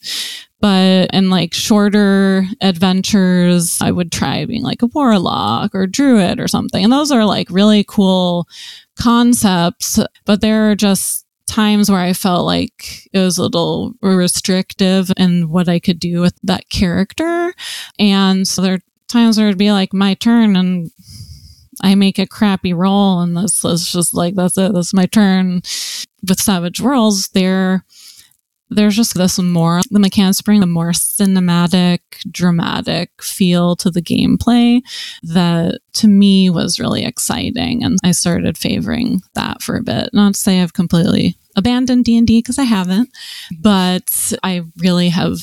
But 0.61 1.14
in 1.14 1.31
like 1.31 1.55
shorter 1.55 2.45
adventures, 2.61 3.81
I 3.81 3.90
would 3.90 4.12
try 4.12 4.45
being 4.45 4.62
like 4.62 4.83
a 4.83 4.87
warlock 4.88 5.75
or 5.75 5.87
druid 5.87 6.38
or 6.38 6.49
something. 6.49 6.85
And 6.85 6.93
those 6.93 7.11
are 7.11 7.25
like 7.25 7.49
really 7.50 7.83
cool 7.88 8.47
concepts, 8.99 9.99
but 10.26 10.43
they're 10.43 10.75
just 10.75 11.25
times 11.50 11.90
where 11.90 12.00
I 12.00 12.12
felt 12.12 12.47
like 12.47 13.09
it 13.12 13.19
was 13.19 13.37
a 13.37 13.42
little 13.42 13.95
restrictive 14.00 15.11
in 15.16 15.50
what 15.50 15.69
I 15.69 15.80
could 15.80 15.99
do 15.99 16.21
with 16.21 16.35
that 16.45 16.71
character. 16.71 17.52
And 17.99 18.47
so 18.47 18.62
there 18.62 18.75
are 18.75 18.80
times 19.09 19.37
where 19.37 19.49
it'd 19.49 19.59
be 19.59 19.73
like 19.73 19.92
my 19.92 20.14
turn 20.14 20.54
and 20.54 20.90
I 21.83 21.97
make 21.97 22.19
a 22.19 22.26
crappy 22.26 22.73
roll 22.73 23.21
and 23.21 23.37
this 23.37 23.64
is 23.64 23.90
just 23.90 24.14
like 24.14 24.37
that's 24.37 24.57
it, 24.57 24.73
that's 24.73 24.95
my 24.95 25.07
turn. 25.07 25.62
With 26.28 26.38
Savage 26.38 26.80
Worlds, 26.80 27.30
there 27.30 27.85
there's 28.71 28.95
just 28.95 29.14
this 29.14 29.38
more 29.38 29.80
the 29.90 29.99
mechanics 29.99 30.40
bring 30.40 30.62
a 30.62 30.66
more 30.66 30.92
cinematic 30.92 31.99
dramatic 32.30 33.11
feel 33.21 33.75
to 33.75 33.90
the 33.90 34.00
gameplay 34.00 34.80
that 35.23 35.80
to 35.92 36.07
me 36.07 36.49
was 36.49 36.78
really 36.78 37.04
exciting 37.04 37.83
and 37.83 37.99
i 38.04 38.12
started 38.12 38.57
favoring 38.57 39.21
that 39.35 39.61
for 39.61 39.76
a 39.76 39.83
bit 39.83 40.09
not 40.12 40.35
to 40.35 40.40
say 40.40 40.62
i've 40.62 40.73
completely 40.73 41.37
abandoned 41.57 42.04
d&d 42.04 42.38
because 42.38 42.59
i 42.59 42.64
haven't 42.64 43.09
but 43.59 44.33
i 44.42 44.62
really 44.78 45.09
have 45.09 45.38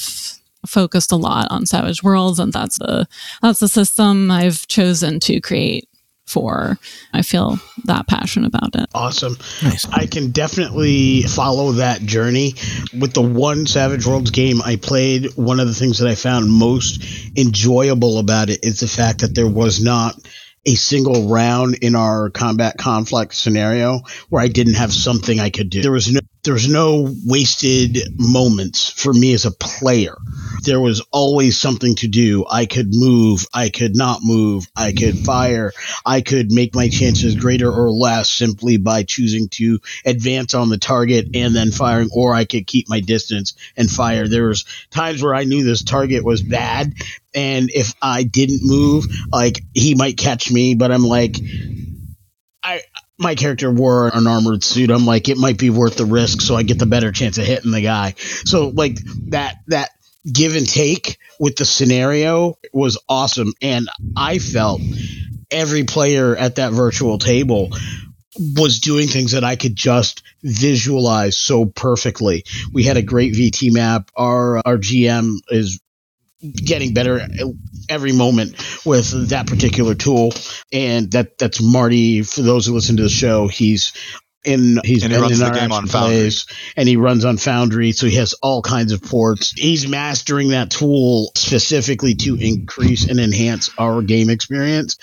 focused 0.66 1.12
a 1.12 1.16
lot 1.16 1.48
on 1.50 1.66
savage 1.66 2.04
worlds 2.04 2.40
and 2.40 2.52
that's 2.52 2.78
the 2.80 3.08
that's 3.42 3.60
the 3.60 3.68
system 3.68 4.30
i've 4.32 4.68
chosen 4.68 5.20
to 5.20 5.40
create 5.40 5.88
for. 6.28 6.78
I 7.14 7.22
feel 7.22 7.58
that 7.86 8.08
passionate 8.08 8.48
about 8.48 8.76
it. 8.76 8.88
Awesome. 8.94 9.38
Nice. 9.64 9.88
I 9.90 10.06
can 10.06 10.32
definitely 10.32 11.24
follow 11.24 11.72
that 11.74 12.02
journey. 12.02 12.54
With 12.98 13.14
the 13.14 13.22
one 13.22 13.66
Savage 13.66 14.06
Worlds 14.06 14.32
game 14.32 14.62
I 14.62 14.76
played, 14.76 15.34
one 15.36 15.60
of 15.60 15.68
the 15.68 15.74
things 15.74 16.00
that 16.00 16.08
I 16.08 16.16
found 16.16 16.52
most 16.52 17.02
enjoyable 17.38 18.20
about 18.20 18.50
it 18.50 18.64
is 18.64 18.82
the 18.82 18.88
fact 18.88 19.22
that 19.22 19.34
there 19.34 19.50
was 19.50 19.82
not 19.82 20.16
a 20.68 20.76
single 20.76 21.30
round 21.30 21.76
in 21.82 21.96
our 21.96 22.30
combat 22.30 22.78
conflict 22.78 23.34
scenario 23.34 24.02
where 24.30 24.44
I 24.44 24.50
didn't 24.50 24.76
have 24.76 24.94
something 24.94 25.40
I 25.40 25.50
could 25.50 25.70
do. 25.70 25.82
There 25.82 25.92
was 25.92 26.12
no 26.12 26.20
there 26.44 26.54
was 26.54 26.68
no 26.70 27.14
wasted 27.26 27.98
moments 28.18 28.90
for 28.90 29.14
me 29.14 29.34
as 29.34 29.46
a 29.46 29.52
player. 29.52 30.16
There 30.68 30.82
was 30.82 31.02
always 31.12 31.58
something 31.58 31.96
to 31.96 32.08
do. 32.08 32.46
I 32.50 32.66
could 32.66 32.90
move, 32.92 33.48
I 33.54 33.70
could 33.70 33.96
not 33.96 34.20
move, 34.22 34.68
I 34.76 34.92
could 34.92 35.18
fire, 35.18 35.72
I 36.06 36.20
could 36.20 36.52
make 36.52 36.76
my 36.76 36.90
chances 36.90 37.36
greater 37.36 37.72
or 37.72 37.90
less 37.90 38.30
simply 38.30 38.76
by 38.76 39.04
choosing 39.04 39.48
to 39.52 39.80
advance 40.06 40.54
on 40.54 40.68
the 40.68 40.78
target 40.78 41.30
and 41.34 41.56
then 41.56 41.72
firing, 41.72 42.10
or 42.14 42.36
I 42.36 42.44
could 42.44 42.68
keep 42.68 42.90
my 42.90 43.00
distance 43.00 43.56
and 43.78 43.90
fire. 43.90 44.28
There 44.28 44.50
was 44.50 44.66
times 44.92 45.24
where 45.24 45.34
I 45.34 45.46
knew 45.46 45.64
this 45.64 45.84
target 45.84 46.26
was 46.26 46.42
bad, 46.42 46.94
and 47.34 47.70
if 47.74 47.94
I 48.02 48.24
didn't 48.24 48.60
move, 48.62 49.06
like 49.32 49.64
he 49.74 49.96
might 49.96 50.18
catch 50.18 50.52
me, 50.52 50.76
but 50.76 50.92
I'm 50.92 51.06
like, 51.06 51.38
I 52.62 52.82
my 53.18 53.36
character 53.36 53.72
wore 53.72 54.10
an 54.14 54.28
armored 54.28 54.64
suit. 54.64 54.92
I'm 54.92 55.06
like, 55.06 55.28
it 55.28 55.38
might 55.38 55.58
be 55.58 55.70
worth 55.70 55.98
the 55.98 56.06
risk, 56.06 56.42
so 56.42 56.56
I 56.56 56.64
get 56.64 56.78
the 56.78 56.86
better 56.86 57.12
chance 57.12 57.38
of 57.38 57.46
hitting 57.46 57.72
the 57.72 57.82
guy. 57.82 58.14
So 58.18 58.70
like 58.70 59.00
that 59.30 59.56
that 59.68 59.90
give 60.32 60.56
and 60.56 60.68
take 60.68 61.18
with 61.40 61.56
the 61.56 61.66
scenario 61.66 62.58
was 62.74 62.98
awesome, 63.08 63.54
and 63.62 63.90
I 64.16 64.40
felt 64.40 64.82
every 65.52 65.84
player 65.84 66.36
at 66.36 66.56
that 66.56 66.74
virtual 66.74 67.18
table 67.18 67.70
was 68.56 68.80
doing 68.80 69.08
things 69.08 69.32
that 69.32 69.44
I 69.44 69.56
could 69.56 69.76
just 69.76 70.24
visualize 70.44 71.38
so 71.38 71.66
perfectly. 71.66 72.44
We 72.72 72.84
had 72.84 72.98
a 72.98 73.02
great 73.02 73.34
VT 73.34 73.74
map. 73.74 74.12
Our 74.16 74.58
our 74.58 74.78
GM 74.78 75.38
is 75.50 75.80
getting 76.54 76.94
better 76.94 77.28
every 77.90 78.12
moment 78.12 78.56
with 78.86 79.30
that 79.30 79.48
particular 79.48 79.96
tool 79.96 80.34
and 80.72 81.12
that 81.12 81.38
that's 81.40 81.62
marty 81.62 82.22
for 82.22 82.42
those 82.42 82.66
who 82.66 82.74
listen 82.74 82.98
to 82.98 83.04
the 83.04 83.10
show 83.10 83.48
he's 83.48 83.92
in 84.48 84.80
he's 84.84 85.04
and 85.04 85.12
he 85.12 85.20
runs 85.20 85.40
the 85.40 85.50
game 85.50 85.72
on 85.72 85.88
Foundry. 85.88 86.32
and 86.78 86.88
he 86.88 86.96
runs 86.96 87.26
on 87.26 87.38
Foundry, 87.38 87.92
so 87.92 88.08
he 88.08 88.16
has 88.16 88.34
all 88.42 88.62
kinds 88.62 88.94
of 88.94 89.02
ports. 89.02 89.52
He's 89.52 89.88
mastering 89.88 90.50
that 90.50 90.72
tool 90.72 91.32
specifically 91.36 92.16
to 92.16 92.36
increase 92.36 93.08
and 93.10 93.20
enhance 93.20 93.70
our 93.78 94.02
game 94.02 94.30
experience. 94.30 94.98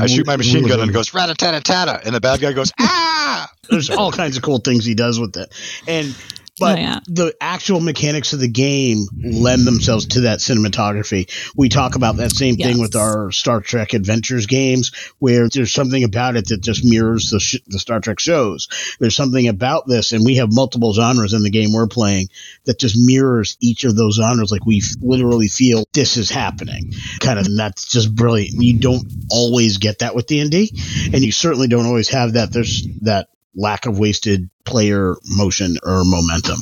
I 0.00 0.06
shoot 0.06 0.26
my 0.26 0.36
machine 0.36 0.66
gun 0.66 0.80
and 0.80 0.90
it 0.90 0.92
goes 0.92 1.14
rat 1.14 1.36
tata 1.38 1.60
tata, 1.60 2.00
and 2.04 2.14
the 2.14 2.20
bad 2.20 2.40
guy 2.40 2.52
goes 2.52 2.72
ah. 2.80 3.48
There's 3.70 3.90
all 3.90 4.10
kinds 4.10 4.36
of 4.36 4.42
cool 4.42 4.58
things 4.58 4.84
he 4.84 4.94
does 4.94 5.20
with 5.20 5.36
it, 5.36 5.52
and 5.86 6.14
but 6.58 6.78
oh, 6.78 6.80
yeah. 6.80 7.00
the 7.06 7.34
actual 7.40 7.80
mechanics 7.80 8.32
of 8.32 8.40
the 8.40 8.48
game 8.48 9.06
lend 9.22 9.66
themselves 9.66 10.06
to 10.06 10.20
that 10.22 10.38
cinematography. 10.38 11.28
We 11.56 11.68
talk 11.68 11.96
about 11.96 12.16
that 12.18 12.30
same 12.30 12.54
yes. 12.56 12.68
thing 12.68 12.80
with 12.80 12.94
our 12.94 13.32
Star 13.32 13.60
Trek 13.60 13.92
Adventures 13.92 14.46
games, 14.46 14.92
where 15.18 15.48
there's 15.48 15.72
something 15.72 16.04
about 16.04 16.36
it 16.36 16.48
that 16.48 16.62
just 16.62 16.84
mirrors 16.84 17.30
the, 17.30 17.40
sh- 17.40 17.60
the 17.66 17.80
Star 17.80 17.98
Trek 17.98 18.20
shows. 18.20 18.68
There's 19.00 19.16
something 19.16 19.48
about 19.48 19.88
this, 19.88 20.12
and 20.12 20.24
we 20.24 20.36
have 20.36 20.52
multiple 20.52 20.92
genres 20.92 21.32
in 21.32 21.42
the 21.42 21.50
game 21.50 21.72
we're 21.72 21.88
playing 21.88 22.28
that 22.64 22.78
just 22.78 22.96
mirrors 22.96 23.56
each 23.60 23.84
of 23.84 23.96
those 23.96 24.16
genres. 24.16 24.52
Like 24.52 24.64
we 24.64 24.78
f- 24.78 24.96
literally 25.02 25.48
feel 25.48 25.84
this 25.92 26.16
is 26.16 26.30
happening, 26.30 26.92
kind 27.18 27.38
of. 27.38 27.46
And 27.46 27.58
that's 27.58 27.88
just 27.88 28.14
brilliant. 28.14 28.62
You 28.62 28.78
don't 28.78 29.06
always 29.30 29.78
get 29.78 29.98
that 29.98 30.14
with 30.14 30.26
D 30.26 30.40
and 30.40 30.50
D, 30.50 30.70
and 31.12 31.22
you 31.22 31.32
certainly 31.32 31.66
don't 31.66 31.86
always 31.86 32.08
have 32.10 32.34
that. 32.34 32.52
There's 32.52 32.86
that 33.02 33.28
lack 33.54 33.86
of 33.86 33.98
wasted 33.98 34.48
player 34.64 35.14
motion 35.36 35.76
or 35.82 36.02
momentum. 36.04 36.58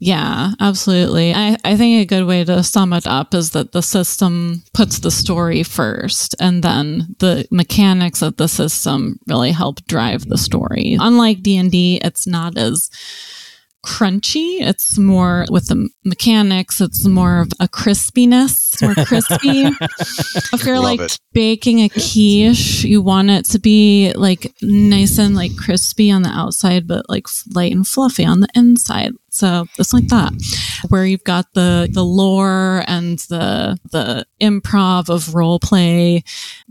Yeah, 0.00 0.52
absolutely. 0.60 1.34
I, 1.34 1.56
I 1.64 1.76
think 1.76 2.00
a 2.00 2.06
good 2.06 2.24
way 2.24 2.44
to 2.44 2.62
sum 2.62 2.92
it 2.92 3.06
up 3.06 3.34
is 3.34 3.50
that 3.50 3.72
the 3.72 3.82
system 3.82 4.62
puts 4.72 5.00
the 5.00 5.10
story 5.10 5.64
first 5.64 6.36
and 6.38 6.62
then 6.62 7.16
the 7.18 7.48
mechanics 7.50 8.22
of 8.22 8.36
the 8.36 8.46
system 8.46 9.18
really 9.26 9.50
help 9.50 9.84
drive 9.86 10.28
the 10.28 10.38
story. 10.38 10.96
Unlike 11.00 11.42
D&D, 11.42 12.00
it's 12.04 12.28
not 12.28 12.56
as 12.56 12.90
crunchy. 13.88 14.60
It's 14.60 14.98
more 14.98 15.46
with 15.50 15.68
the 15.68 15.88
mechanics. 16.04 16.80
It's 16.80 17.06
more 17.06 17.40
of 17.40 17.50
a 17.58 17.66
crispiness, 17.68 18.80
more 18.82 18.94
crispy. 19.06 19.62
if 20.52 20.64
you're 20.64 20.76
Love 20.76 20.84
like 20.84 21.00
it. 21.00 21.18
baking 21.32 21.80
a 21.80 21.88
quiche, 21.88 22.84
you 22.84 23.00
want 23.00 23.30
it 23.30 23.46
to 23.46 23.58
be 23.58 24.12
like 24.14 24.52
nice 24.60 25.18
and 25.18 25.34
like 25.34 25.56
crispy 25.56 26.10
on 26.10 26.22
the 26.22 26.28
outside, 26.28 26.86
but 26.86 27.08
like 27.08 27.26
light 27.54 27.72
and 27.72 27.88
fluffy 27.88 28.26
on 28.26 28.40
the 28.40 28.48
inside. 28.54 29.12
So 29.30 29.66
it's 29.78 29.94
like 29.94 30.08
that, 30.08 30.32
where 30.88 31.06
you've 31.06 31.24
got 31.24 31.46
the 31.54 31.88
the 31.90 32.04
lore 32.04 32.84
and 32.86 33.18
the 33.30 33.78
the 33.90 34.26
improv 34.40 35.08
of 35.08 35.34
role 35.34 35.58
play, 35.58 36.24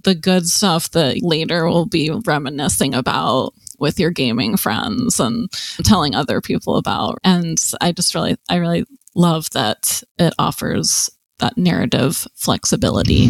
the 0.03 0.13
good 0.15 0.47
stuff 0.47 0.91
that 0.91 1.23
later 1.23 1.67
we'll 1.67 1.85
be 1.85 2.11
reminiscing 2.11 2.93
about 2.93 3.53
with 3.79 3.99
your 3.99 4.11
gaming 4.11 4.57
friends 4.57 5.19
and 5.19 5.49
telling 5.83 6.15
other 6.15 6.41
people 6.41 6.77
about. 6.77 7.19
And 7.23 7.57
I 7.81 7.91
just 7.91 8.15
really, 8.15 8.37
I 8.49 8.55
really 8.57 8.85
love 9.15 9.49
that 9.51 10.03
it 10.17 10.33
offers 10.39 11.09
that 11.39 11.57
narrative 11.57 12.27
flexibility. 12.35 13.27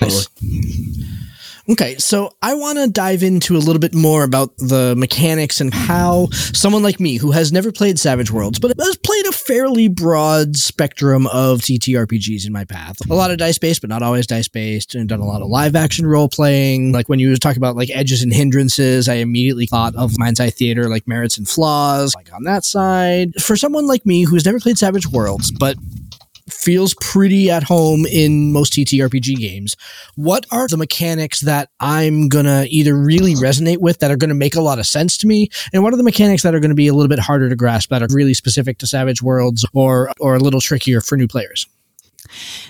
Nice. 0.00 0.26
Okay, 1.68 1.96
so 1.96 2.30
I 2.42 2.54
want 2.54 2.78
to 2.78 2.88
dive 2.88 3.22
into 3.22 3.56
a 3.56 3.58
little 3.58 3.78
bit 3.78 3.94
more 3.94 4.24
about 4.24 4.56
the 4.56 4.94
mechanics 4.96 5.60
and 5.60 5.72
how 5.72 6.28
someone 6.32 6.82
like 6.82 6.98
me, 6.98 7.18
who 7.18 7.30
has 7.30 7.52
never 7.52 7.70
played 7.70 8.00
Savage 8.00 8.32
Worlds, 8.32 8.58
but 8.58 8.76
has 8.76 8.96
played 8.96 9.26
a 9.26 9.32
fairly 9.32 9.86
broad 9.86 10.56
spectrum 10.56 11.28
of 11.28 11.60
TTRPGs 11.60 12.46
in 12.46 12.52
my 12.52 12.64
path. 12.64 12.98
A 13.08 13.14
lot 13.14 13.30
of 13.30 13.38
dice 13.38 13.58
based, 13.58 13.80
but 13.80 13.90
not 13.90 14.02
always 14.02 14.26
dice 14.26 14.48
based, 14.48 14.96
and 14.96 15.08
done 15.08 15.20
a 15.20 15.24
lot 15.24 15.40
of 15.40 15.48
live 15.48 15.76
action 15.76 16.04
role 16.04 16.28
playing. 16.28 16.90
Like 16.90 17.08
when 17.08 17.20
you 17.20 17.30
were 17.30 17.36
talking 17.36 17.58
about 17.58 17.76
like 17.76 17.90
edges 17.90 18.22
and 18.22 18.32
hindrances, 18.32 19.08
I 19.08 19.14
immediately 19.14 19.66
thought 19.66 19.94
of 19.94 20.18
Mind's 20.18 20.40
Eye 20.40 20.50
Theater, 20.50 20.88
like 20.88 21.06
merits 21.06 21.38
and 21.38 21.48
flaws, 21.48 22.12
like 22.16 22.32
on 22.32 22.42
that 22.42 22.64
side. 22.64 23.34
For 23.40 23.56
someone 23.56 23.86
like 23.86 24.04
me 24.04 24.24
who's 24.24 24.44
never 24.44 24.58
played 24.58 24.78
Savage 24.78 25.06
Worlds, 25.06 25.52
but 25.52 25.76
feels 26.62 26.94
pretty 27.00 27.50
at 27.50 27.62
home 27.62 28.06
in 28.06 28.52
most 28.52 28.72
TTRPG 28.72 29.36
games. 29.36 29.74
What 30.14 30.46
are 30.50 30.68
the 30.68 30.76
mechanics 30.76 31.40
that 31.40 31.70
I'm 31.80 32.28
gonna 32.28 32.66
either 32.68 32.94
really 32.94 33.34
resonate 33.34 33.78
with 33.78 33.98
that 33.98 34.10
are 34.10 34.16
gonna 34.16 34.34
make 34.34 34.54
a 34.54 34.60
lot 34.60 34.78
of 34.78 34.86
sense 34.86 35.16
to 35.18 35.26
me, 35.26 35.48
and 35.72 35.82
what 35.82 35.92
are 35.92 35.96
the 35.96 36.02
mechanics 36.02 36.42
that 36.42 36.54
are 36.54 36.60
gonna 36.60 36.74
be 36.74 36.88
a 36.88 36.94
little 36.94 37.08
bit 37.08 37.18
harder 37.18 37.48
to 37.48 37.56
grasp 37.56 37.90
that 37.90 38.02
are 38.02 38.08
really 38.10 38.34
specific 38.34 38.78
to 38.78 38.86
Savage 38.86 39.22
Worlds 39.22 39.66
or 39.74 40.12
or 40.20 40.36
a 40.36 40.40
little 40.40 40.60
trickier 40.60 41.00
for 41.00 41.16
new 41.16 41.28
players? 41.28 41.66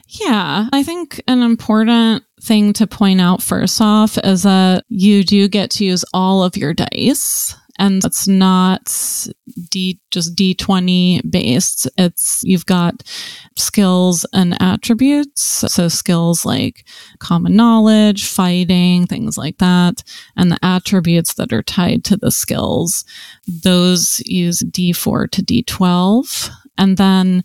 Yeah, 0.09 0.69
I 0.73 0.83
think 0.83 1.23
an 1.29 1.43
important 1.43 2.25
thing 2.41 2.73
to 2.75 2.87
point 2.87 3.21
out 3.21 3.43
first 3.43 3.81
off 3.81 4.19
is 4.19 4.43
that 4.43 4.85
you 4.89 5.23
do 5.23 5.49
get 5.49 5.71
to 5.73 5.85
use 5.85 6.05
all 6.13 6.43
of 6.43 6.57
your 6.57 6.75
dice. 6.75 7.55
And 7.83 8.05
it's 8.05 8.29
not 8.29 9.27
D 9.71 9.99
just 10.13 10.37
D 10.37 10.55
twenty 10.55 11.21
based. 11.29 11.89
It's 11.99 12.41
you've 12.45 12.65
got 12.67 13.03
skills 13.57 14.25
and 14.33 14.57
attributes. 14.63 15.43
So 15.43 15.89
skills 15.89 16.45
like 16.45 16.87
common 17.19 17.57
knowledge, 17.57 18.25
fighting, 18.29 19.09
things 19.09 19.37
like 19.37 19.59
that, 19.59 20.05
and 20.37 20.53
the 20.53 20.65
attributes 20.65 21.35
that 21.35 21.53
are 21.53 21.63
tied 21.65 22.05
to 22.05 22.17
the 22.17 22.31
skills. 22.31 23.05
Those 23.65 24.23
use 24.27 24.61
D 24.61 24.93
four 24.93 25.27
to 25.27 25.43
D 25.43 25.65
twelve. 25.65 26.51
And 26.79 26.97
then 26.97 27.43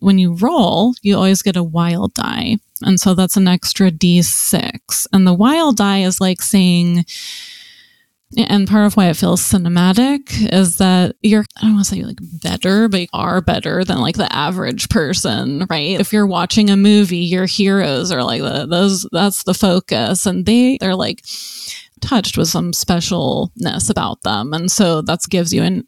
when 0.00 0.18
you 0.18 0.34
roll, 0.34 0.94
you 1.00 1.16
always 1.16 1.40
get 1.40 1.56
a 1.56 1.62
wild 1.62 2.12
die. 2.12 2.58
And 2.82 3.00
so 3.00 3.14
that's 3.14 3.36
an 3.38 3.48
extra 3.48 3.90
d6. 3.90 5.06
And 5.12 5.26
the 5.26 5.32
wild 5.32 5.76
die 5.76 6.02
is 6.02 6.20
like 6.20 6.42
saying, 6.42 7.04
and 8.36 8.68
part 8.68 8.86
of 8.86 8.96
why 8.96 9.08
it 9.08 9.16
feels 9.16 9.42
cinematic 9.42 10.52
is 10.52 10.78
that 10.78 11.16
you're, 11.22 11.44
I 11.56 11.62
don't 11.62 11.74
want 11.74 11.86
to 11.86 11.94
say 11.94 12.02
like 12.02 12.18
better, 12.42 12.88
but 12.88 13.00
you 13.00 13.06
are 13.12 13.40
better 13.40 13.84
than 13.84 14.00
like 14.00 14.16
the 14.16 14.32
average 14.32 14.88
person, 14.88 15.66
right? 15.68 16.00
If 16.00 16.12
you're 16.12 16.26
watching 16.26 16.70
a 16.70 16.76
movie, 16.76 17.18
your 17.18 17.46
heroes 17.46 18.10
are 18.10 18.24
like 18.24 18.40
the, 18.40 18.66
those, 18.66 19.06
that's 19.12 19.44
the 19.44 19.54
focus. 19.54 20.26
And 20.26 20.46
they, 20.46 20.78
they're 20.80 20.94
like, 20.94 21.22
touched 22.00 22.36
with 22.36 22.48
some 22.48 22.72
specialness 22.72 23.88
about 23.88 24.22
them. 24.22 24.52
And 24.52 24.70
so 24.70 25.02
that 25.02 25.20
gives 25.30 25.52
you 25.52 25.62
an 25.62 25.86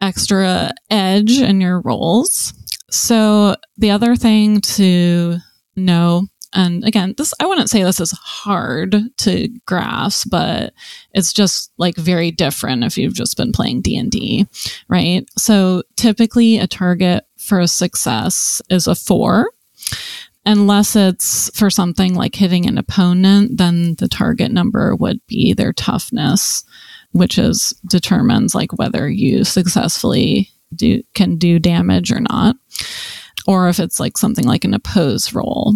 extra 0.00 0.70
edge 0.90 1.40
in 1.40 1.60
your 1.60 1.80
roles. 1.80 2.54
So 2.90 3.56
the 3.76 3.90
other 3.90 4.16
thing 4.16 4.60
to 4.60 5.38
know, 5.74 6.26
and 6.52 6.84
again, 6.84 7.14
this 7.16 7.34
I 7.40 7.46
wouldn't 7.46 7.70
say 7.70 7.82
this 7.82 8.00
is 8.00 8.12
hard 8.12 8.96
to 9.18 9.48
grasp, 9.66 10.28
but 10.30 10.72
it's 11.12 11.32
just 11.32 11.72
like 11.78 11.96
very 11.96 12.30
different 12.30 12.84
if 12.84 12.96
you've 12.96 13.14
just 13.14 13.36
been 13.36 13.52
playing 13.52 13.82
D&D, 13.82 14.46
right? 14.88 15.28
So 15.36 15.82
typically 15.96 16.58
a 16.58 16.66
target 16.66 17.26
for 17.36 17.60
a 17.60 17.68
success 17.68 18.62
is 18.70 18.86
a 18.86 18.94
4 18.94 19.50
unless 20.46 20.94
it's 20.94 21.50
for 21.58 21.68
something 21.68 22.14
like 22.14 22.34
hitting 22.34 22.66
an 22.66 22.78
opponent, 22.78 23.58
then 23.58 23.96
the 23.96 24.08
target 24.08 24.52
number 24.52 24.94
would 24.94 25.20
be 25.26 25.52
their 25.52 25.72
toughness, 25.72 26.64
which 27.10 27.36
is 27.36 27.74
determines 27.90 28.54
like 28.54 28.72
whether 28.78 29.08
you 29.08 29.44
successfully 29.44 30.48
do 30.74 31.02
can 31.14 31.36
do 31.36 31.58
damage 31.58 32.12
or 32.12 32.20
not, 32.20 32.56
or 33.46 33.68
if 33.68 33.80
it's 33.80 33.98
like 33.98 34.16
something 34.16 34.46
like 34.46 34.64
an 34.64 34.74
opposed 34.74 35.34
roll. 35.34 35.74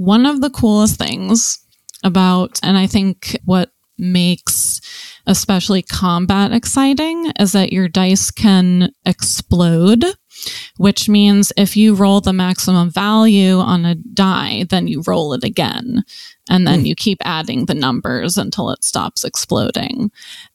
One 0.00 0.24
of 0.24 0.40
the 0.40 0.48
coolest 0.48 0.96
things 0.96 1.58
about, 2.02 2.58
and 2.62 2.78
I 2.78 2.86
think 2.86 3.38
what 3.44 3.70
makes 3.98 4.80
especially 5.26 5.82
combat 5.82 6.52
exciting 6.52 7.30
is 7.38 7.52
that 7.52 7.70
your 7.70 7.86
dice 7.86 8.30
can 8.30 8.92
explode 9.04 10.04
which 10.76 11.08
means 11.08 11.52
if 11.56 11.76
you 11.76 11.94
roll 11.94 12.20
the 12.20 12.32
maximum 12.32 12.90
value 12.90 13.58
on 13.58 13.84
a 13.84 13.94
die, 13.94 14.64
then 14.70 14.88
you 14.88 15.02
roll 15.06 15.32
it 15.32 15.44
again. 15.44 16.04
And 16.48 16.66
then 16.66 16.80
hmm. 16.80 16.86
you 16.86 16.94
keep 16.94 17.18
adding 17.24 17.66
the 17.66 17.74
numbers 17.74 18.38
until 18.38 18.70
it 18.70 18.82
stops 18.84 19.24
exploding. 19.24 20.10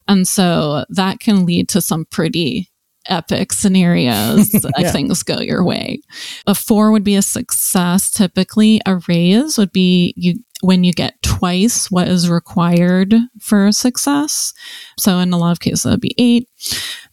And 0.08 0.26
so 0.26 0.84
that 0.88 1.20
can 1.20 1.46
lead 1.46 1.68
to 1.70 1.80
some 1.80 2.04
pretty 2.06 2.68
epic 3.08 3.52
scenarios 3.52 4.54
uh, 4.64 4.70
Yeah. 4.78 4.90
things 4.92 5.22
go 5.22 5.40
your 5.40 5.64
way. 5.64 6.00
A 6.46 6.54
four 6.54 6.90
would 6.92 7.04
be 7.04 7.16
a 7.16 7.22
success. 7.22 8.10
Typically, 8.10 8.80
a 8.86 9.00
raise 9.08 9.58
would 9.58 9.72
be 9.72 10.14
you 10.16 10.34
when 10.62 10.84
you 10.84 10.92
get 10.92 11.20
twice 11.22 11.90
what 11.90 12.08
is 12.08 12.30
required 12.30 13.14
for 13.40 13.66
a 13.66 13.72
success. 13.72 14.54
So 14.98 15.18
in 15.18 15.32
a 15.32 15.38
lot 15.38 15.52
of 15.52 15.60
cases, 15.60 15.82
that'd 15.82 16.00
be 16.00 16.14
eight. 16.18 16.48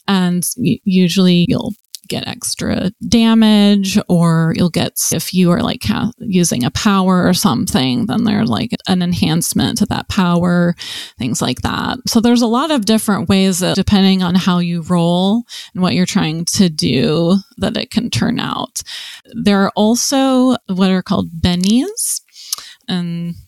And 0.07 0.43
usually 0.57 1.45
you'll 1.49 1.73
get 2.13 2.27
extra 2.27 2.91
damage 3.07 3.97
or 4.07 4.53
you'll 4.55 4.69
get 4.69 4.93
if 5.11 5.33
you 5.33 5.51
are 5.51 5.61
like 5.61 5.81
ca- 5.81 6.11
using 6.19 6.63
a 6.63 6.71
power 6.71 7.27
or 7.27 7.33
something 7.33 8.05
then 8.05 8.23
there's 8.23 8.49
like 8.49 8.71
an 8.87 9.01
enhancement 9.01 9.77
to 9.77 9.85
that 9.87 10.07
power 10.09 10.75
things 11.17 11.41
like 11.41 11.61
that. 11.61 11.97
So 12.07 12.19
there's 12.19 12.41
a 12.41 12.47
lot 12.47 12.71
of 12.71 12.85
different 12.85 13.29
ways 13.29 13.59
that 13.59 13.75
depending 13.75 14.23
on 14.23 14.35
how 14.35 14.59
you 14.59 14.81
roll 14.81 15.43
and 15.73 15.81
what 15.81 15.93
you're 15.93 16.05
trying 16.05 16.45
to 16.45 16.69
do 16.69 17.37
that 17.57 17.77
it 17.77 17.91
can 17.91 18.09
turn 18.09 18.39
out. 18.39 18.81
There 19.33 19.63
are 19.63 19.71
also 19.75 20.55
what 20.67 20.91
are 20.91 21.01
called 21.01 21.29
bennies 21.39 22.22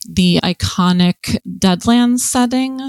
the 0.07 0.39
iconic 0.43 1.37
Deadlands 1.59 2.19
setting 2.19 2.79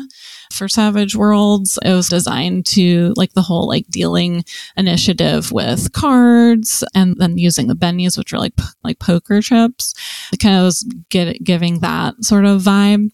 for 0.52 0.68
Savage 0.68 1.16
Worlds. 1.16 1.78
It 1.84 1.92
was 1.92 2.08
designed 2.08 2.66
to 2.66 3.12
like 3.16 3.32
the 3.34 3.42
whole 3.42 3.68
like 3.68 3.86
dealing 3.88 4.44
initiative 4.76 5.52
with 5.52 5.92
cards 5.92 6.84
and 6.94 7.16
then 7.18 7.38
using 7.38 7.66
the 7.66 7.74
bennies, 7.74 8.16
which 8.16 8.32
are 8.32 8.38
like 8.38 8.54
like 8.84 8.98
poker 8.98 9.40
chips. 9.40 9.94
It 10.32 10.38
kind 10.38 10.56
of 10.56 10.64
was 10.64 10.82
get, 11.10 11.42
giving 11.44 11.80
that 11.80 12.24
sort 12.24 12.44
of 12.44 12.62
vibe. 12.62 13.10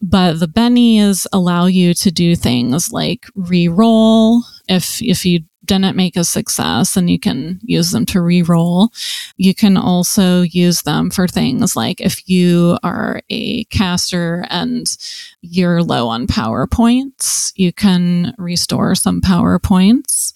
But 0.00 0.40
the 0.40 0.48
bennies 0.48 1.26
allow 1.32 1.66
you 1.66 1.94
to 1.94 2.10
do 2.10 2.34
things 2.34 2.92
like 2.92 3.26
re-roll 3.36 4.42
if 4.68 5.00
if 5.00 5.24
you 5.24 5.44
didn't 5.64 5.96
make 5.96 6.16
a 6.16 6.24
success 6.24 6.96
and 6.96 7.08
you 7.08 7.18
can 7.18 7.60
use 7.62 7.92
them 7.92 8.06
to 8.06 8.20
re-roll. 8.20 8.90
You 9.36 9.54
can 9.54 9.76
also 9.76 10.42
use 10.42 10.82
them 10.82 11.10
for 11.10 11.28
things 11.28 11.76
like 11.76 12.00
if 12.00 12.28
you 12.28 12.78
are 12.82 13.22
a 13.30 13.64
caster 13.64 14.44
and 14.50 14.86
you're 15.40 15.82
low 15.82 16.08
on 16.08 16.26
power 16.26 16.66
points, 16.66 17.52
you 17.56 17.72
can 17.72 18.34
restore 18.38 18.94
some 18.94 19.20
power 19.20 19.58
points. 19.58 20.34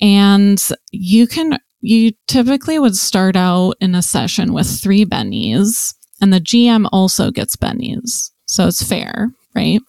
And 0.00 0.62
you 0.90 1.26
can, 1.26 1.58
you 1.80 2.12
typically 2.26 2.78
would 2.78 2.96
start 2.96 3.36
out 3.36 3.74
in 3.80 3.94
a 3.94 4.02
session 4.02 4.52
with 4.52 4.80
three 4.80 5.04
bennies, 5.04 5.94
and 6.20 6.32
the 6.32 6.40
GM 6.40 6.88
also 6.92 7.30
gets 7.30 7.56
bennies. 7.56 8.30
So 8.46 8.66
it's 8.66 8.82
fair, 8.82 9.30
right? 9.54 9.80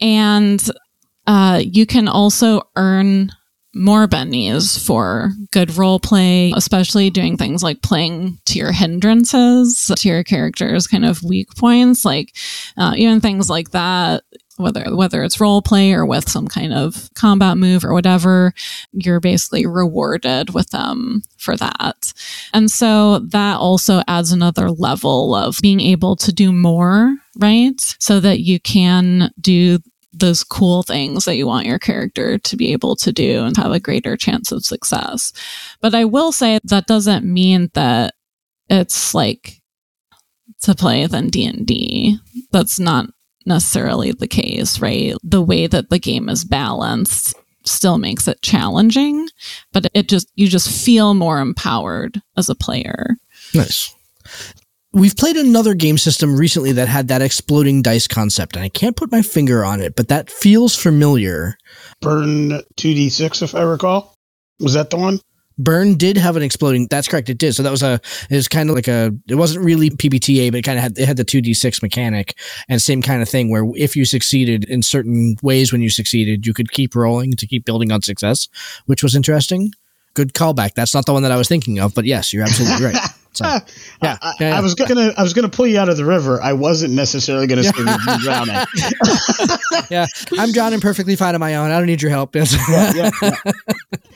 And 0.00 0.64
uh, 1.26 1.60
you 1.62 1.86
can 1.86 2.08
also 2.08 2.62
earn 2.76 3.30
more 3.74 4.08
bennies 4.08 4.84
for 4.84 5.32
good 5.52 5.76
role 5.76 6.00
play, 6.00 6.52
especially 6.56 7.10
doing 7.10 7.36
things 7.36 7.62
like 7.62 7.82
playing 7.82 8.38
to 8.46 8.58
your 8.58 8.72
hindrances, 8.72 9.90
to 9.96 10.08
your 10.08 10.24
character's 10.24 10.86
kind 10.86 11.04
of 11.04 11.22
weak 11.22 11.54
points, 11.56 12.04
like 12.04 12.34
uh, 12.76 12.94
even 12.96 13.20
things 13.20 13.50
like 13.50 13.70
that. 13.70 14.24
Whether 14.56 14.96
whether 14.96 15.22
it's 15.22 15.40
role 15.40 15.62
play 15.62 15.92
or 15.92 16.04
with 16.04 16.28
some 16.28 16.48
kind 16.48 16.74
of 16.74 17.08
combat 17.14 17.56
move 17.56 17.84
or 17.84 17.92
whatever, 17.92 18.52
you're 18.92 19.20
basically 19.20 19.66
rewarded 19.66 20.52
with 20.52 20.70
them 20.70 21.22
for 21.36 21.56
that. 21.56 22.12
And 22.52 22.68
so 22.68 23.20
that 23.20 23.58
also 23.58 24.02
adds 24.08 24.32
another 24.32 24.68
level 24.72 25.36
of 25.36 25.60
being 25.62 25.78
able 25.78 26.16
to 26.16 26.32
do 26.32 26.50
more, 26.50 27.14
right? 27.36 27.80
So 28.00 28.18
that 28.18 28.40
you 28.40 28.58
can 28.58 29.30
do 29.40 29.78
those 30.12 30.44
cool 30.44 30.82
things 30.82 31.24
that 31.24 31.36
you 31.36 31.46
want 31.46 31.66
your 31.66 31.78
character 31.78 32.38
to 32.38 32.56
be 32.56 32.72
able 32.72 32.96
to 32.96 33.12
do 33.12 33.44
and 33.44 33.56
have 33.56 33.72
a 33.72 33.80
greater 33.80 34.16
chance 34.16 34.50
of 34.52 34.64
success. 34.64 35.32
But 35.80 35.94
I 35.94 36.04
will 36.04 36.32
say 36.32 36.58
that 36.64 36.86
doesn't 36.86 37.24
mean 37.24 37.70
that 37.74 38.14
it's 38.68 39.14
like 39.14 39.60
to 40.62 40.74
play 40.74 41.06
than 41.06 41.28
D&D. 41.28 42.18
That's 42.52 42.80
not 42.80 43.10
necessarily 43.46 44.12
the 44.12 44.26
case, 44.26 44.80
right? 44.80 45.14
The 45.22 45.42
way 45.42 45.66
that 45.66 45.90
the 45.90 45.98
game 45.98 46.28
is 46.28 46.44
balanced 46.44 47.34
still 47.64 47.98
makes 47.98 48.26
it 48.28 48.42
challenging, 48.42 49.28
but 49.72 49.86
it 49.94 50.08
just 50.08 50.30
you 50.34 50.48
just 50.48 50.84
feel 50.84 51.14
more 51.14 51.40
empowered 51.40 52.20
as 52.36 52.48
a 52.48 52.54
player. 52.54 53.16
Nice. 53.54 53.94
We've 54.92 55.16
played 55.16 55.36
another 55.36 55.74
game 55.74 55.98
system 55.98 56.36
recently 56.36 56.72
that 56.72 56.88
had 56.88 57.08
that 57.08 57.20
exploding 57.20 57.82
dice 57.82 58.08
concept, 58.08 58.56
and 58.56 58.64
I 58.64 58.70
can't 58.70 58.96
put 58.96 59.12
my 59.12 59.20
finger 59.20 59.62
on 59.64 59.82
it, 59.82 59.94
but 59.96 60.08
that 60.08 60.30
feels 60.30 60.74
familiar. 60.74 61.58
Burn 62.00 62.62
2d6, 62.76 63.42
if 63.42 63.54
I 63.54 63.62
recall. 63.62 64.14
Was 64.60 64.72
that 64.74 64.88
the 64.88 64.96
one? 64.96 65.20
Burn 65.58 65.96
did 65.96 66.16
have 66.16 66.36
an 66.36 66.42
exploding. 66.42 66.86
That's 66.88 67.08
correct. 67.08 67.28
It 67.28 67.36
did. 67.36 67.54
So 67.54 67.64
that 67.64 67.70
was 67.70 67.82
a. 67.82 68.00
It 68.30 68.36
was 68.36 68.46
kind 68.48 68.70
of 68.70 68.76
like 68.76 68.86
a. 68.86 69.12
It 69.28 69.34
wasn't 69.34 69.64
really 69.64 69.90
PBTA, 69.90 70.52
but 70.52 70.58
it 70.58 70.62
kind 70.62 70.78
of 70.78 70.84
had. 70.84 70.98
It 70.98 71.06
had 71.06 71.16
the 71.16 71.24
two 71.24 71.40
d 71.40 71.52
six 71.52 71.82
mechanic 71.82 72.38
and 72.68 72.80
same 72.80 73.02
kind 73.02 73.22
of 73.22 73.28
thing 73.28 73.50
where 73.50 73.64
if 73.74 73.96
you 73.96 74.04
succeeded 74.04 74.64
in 74.64 74.82
certain 74.82 75.34
ways 75.42 75.72
when 75.72 75.82
you 75.82 75.90
succeeded, 75.90 76.46
you 76.46 76.54
could 76.54 76.70
keep 76.70 76.94
rolling 76.94 77.32
to 77.32 77.46
keep 77.46 77.64
building 77.64 77.90
on 77.90 78.02
success, 78.02 78.48
which 78.86 79.02
was 79.02 79.16
interesting. 79.16 79.72
Good 80.14 80.32
callback. 80.32 80.74
That's 80.74 80.94
not 80.94 81.06
the 81.06 81.12
one 81.12 81.24
that 81.24 81.32
I 81.32 81.36
was 81.36 81.48
thinking 81.48 81.80
of, 81.80 81.92
but 81.92 82.04
yes, 82.04 82.32
you're 82.32 82.44
absolutely 82.44 82.84
right. 82.92 82.96
So, 83.38 83.44
yeah, 84.02 84.18
I, 84.20 84.32
yeah, 84.40 84.46
I 84.46 84.50
yeah. 84.50 84.60
was 84.60 84.74
gonna, 84.74 85.12
I 85.16 85.22
was 85.22 85.32
gonna 85.32 85.48
pull 85.48 85.66
you 85.66 85.78
out 85.78 85.88
of 85.88 85.96
the 85.96 86.04
river. 86.04 86.42
I 86.42 86.52
wasn't 86.52 86.94
necessarily 86.94 87.46
gonna 87.46 87.62
say 87.64 87.72
you 87.78 88.18
drowning. 88.20 88.56
yeah, 89.90 90.06
I'm 90.38 90.52
drowning 90.52 90.80
perfectly 90.80 91.14
fine 91.16 91.34
on 91.34 91.40
my 91.40 91.54
own. 91.54 91.70
I 91.70 91.78
don't 91.78 91.86
need 91.86 92.02
your 92.02 92.10
help. 92.10 92.34
Yeah, 92.34 92.44
yeah. 92.94 93.10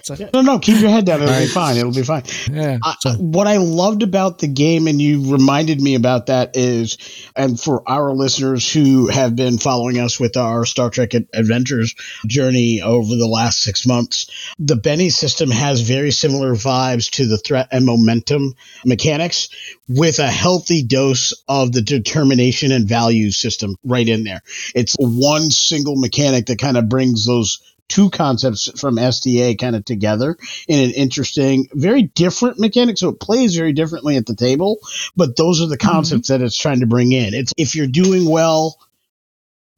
So- 0.02 0.16
No, 0.34 0.40
no, 0.42 0.58
keep 0.58 0.80
your 0.80 0.90
head 0.90 1.06
down. 1.06 1.22
It'll 1.22 1.38
be 1.38 1.46
fine. 1.46 1.76
It'll 1.76 1.92
be 1.92 2.02
fine. 2.02 2.24
yeah. 2.52 2.78
I- 2.82 2.94
So- 3.00 3.12
what 3.14 3.46
I 3.46 3.58
loved 3.58 4.02
about 4.02 4.38
the 4.38 4.48
game, 4.48 4.86
and 4.88 5.00
you 5.00 5.30
reminded 5.32 5.80
me 5.80 5.94
about 5.94 6.26
that, 6.26 6.56
is, 6.56 6.98
and 7.36 7.58
for 7.58 7.88
our 7.88 8.12
listeners 8.14 8.70
who 8.70 9.06
have 9.08 9.36
been 9.36 9.58
following 9.58 9.98
us 9.98 10.18
with 10.18 10.36
our 10.36 10.64
Star 10.66 10.90
Trek 10.90 11.12
Adventures 11.32 11.94
journey 12.26 12.80
over 12.82 13.14
the 13.14 13.26
last 13.28 13.60
six 13.60 13.86
months, 13.86 14.26
the 14.58 14.76
Benny 14.76 15.10
system 15.10 15.50
has 15.50 15.80
very 15.82 16.10
similar 16.10 16.54
vibes 16.54 17.10
to 17.12 17.26
the 17.26 17.38
threat 17.38 17.68
and 17.70 17.84
momentum 17.86 18.54
mechanics 18.84 19.48
with 19.88 20.18
a 20.18 20.26
healthy 20.28 20.82
dose 20.82 21.32
of 21.48 21.72
the 21.72 21.82
determination 21.82 22.72
and 22.72 22.88
value 22.88 23.30
system 23.30 23.76
right 23.84 24.08
in 24.08 24.24
there. 24.24 24.40
It's 24.74 24.96
one 24.98 25.50
single 25.50 25.96
mechanic 25.96 26.46
that 26.46 26.58
kind 26.58 26.76
of 26.76 26.88
brings 26.88 27.24
those 27.26 27.60
two 27.88 28.10
concepts 28.10 28.70
from 28.80 28.98
STA 28.98 29.54
kind 29.56 29.76
of 29.76 29.84
together 29.84 30.36
in 30.66 30.78
an 30.78 30.90
interesting, 30.92 31.68
very 31.72 32.02
different 32.02 32.58
mechanic. 32.58 32.96
So 32.98 33.10
it 33.10 33.20
plays 33.20 33.54
very 33.54 33.72
differently 33.72 34.16
at 34.16 34.26
the 34.26 34.34
table, 34.34 34.78
but 35.14 35.36
those 35.36 35.60
are 35.60 35.66
the 35.66 35.76
mm-hmm. 35.76 35.90
concepts 35.90 36.28
that 36.28 36.40
it's 36.40 36.56
trying 36.56 36.80
to 36.80 36.86
bring 36.86 37.12
in. 37.12 37.34
It's 37.34 37.52
if 37.56 37.74
you're 37.74 37.86
doing 37.86 38.28
well, 38.28 38.78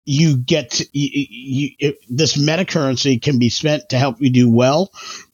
you 0.05 0.37
get 0.37 0.71
to, 0.73 0.87
you, 0.93 1.27
you, 1.29 1.71
it, 1.79 1.99
this 2.09 2.37
meta 2.39 2.65
currency 2.65 3.19
can 3.19 3.39
be 3.39 3.49
spent 3.49 3.89
to 3.89 3.99
help 3.99 4.21
you 4.21 4.31
do 4.31 4.51
well. 4.51 4.93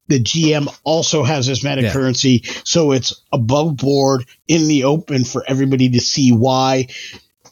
The 0.09 0.23
GM 0.23 0.69
also 0.83 1.23
has 1.23 1.47
this 1.47 1.63
meta 1.63 1.83
Yeah. 1.83 1.93
currency, 1.93 2.43
so 2.65 2.93
it's 2.93 3.21
above 3.33 3.77
board 3.77 4.25
in 4.49 4.67
the 4.67 4.85
open 4.85 5.25
for 5.25 5.45
everybody 5.47 5.91
to 5.91 6.01
see 6.01 6.33
why 6.33 6.89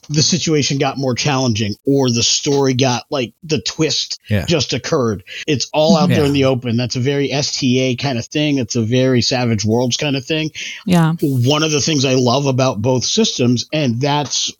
the 0.09 0.23
situation 0.23 0.79
got 0.79 0.99
more 0.99 1.15
challenging 1.15 1.75
or 1.87 2.11
the 2.11 2.23
story 2.23 2.75
got 2.75 3.05
like 3.11 3.35
the 3.43 3.61
twist 3.61 4.19
Yeah. 4.29 4.47
just 4.47 4.73
occurred. 4.73 5.25
It's 5.47 5.69
all 5.73 5.97
out 5.97 6.09
there 6.09 6.25
in 6.25 6.33
the 6.33 6.45
open. 6.45 6.77
That's 6.77 6.97
a 6.97 7.01
very 7.01 7.31
STA 7.31 7.97
kind 7.97 8.19
of 8.19 8.27
thing. 8.27 8.59
It's 8.59 8.77
a 8.77 8.83
very 8.83 9.23
Savage 9.23 9.65
Worlds 9.65 9.97
kind 9.97 10.17
of 10.17 10.25
thing. 10.25 10.51
Yeah. 10.87 11.15
One 11.21 11.63
of 11.63 11.71
the 11.73 11.81
things 11.81 12.05
I 12.05 12.15
love 12.15 12.47
about 12.47 12.81
both 12.81 13.05
systems, 13.05 13.67
and 13.73 14.01
that's 14.01 14.53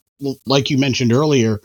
like 0.47 0.71
you 0.71 0.79
mentioned 0.79 1.13
earlier, 1.13 1.61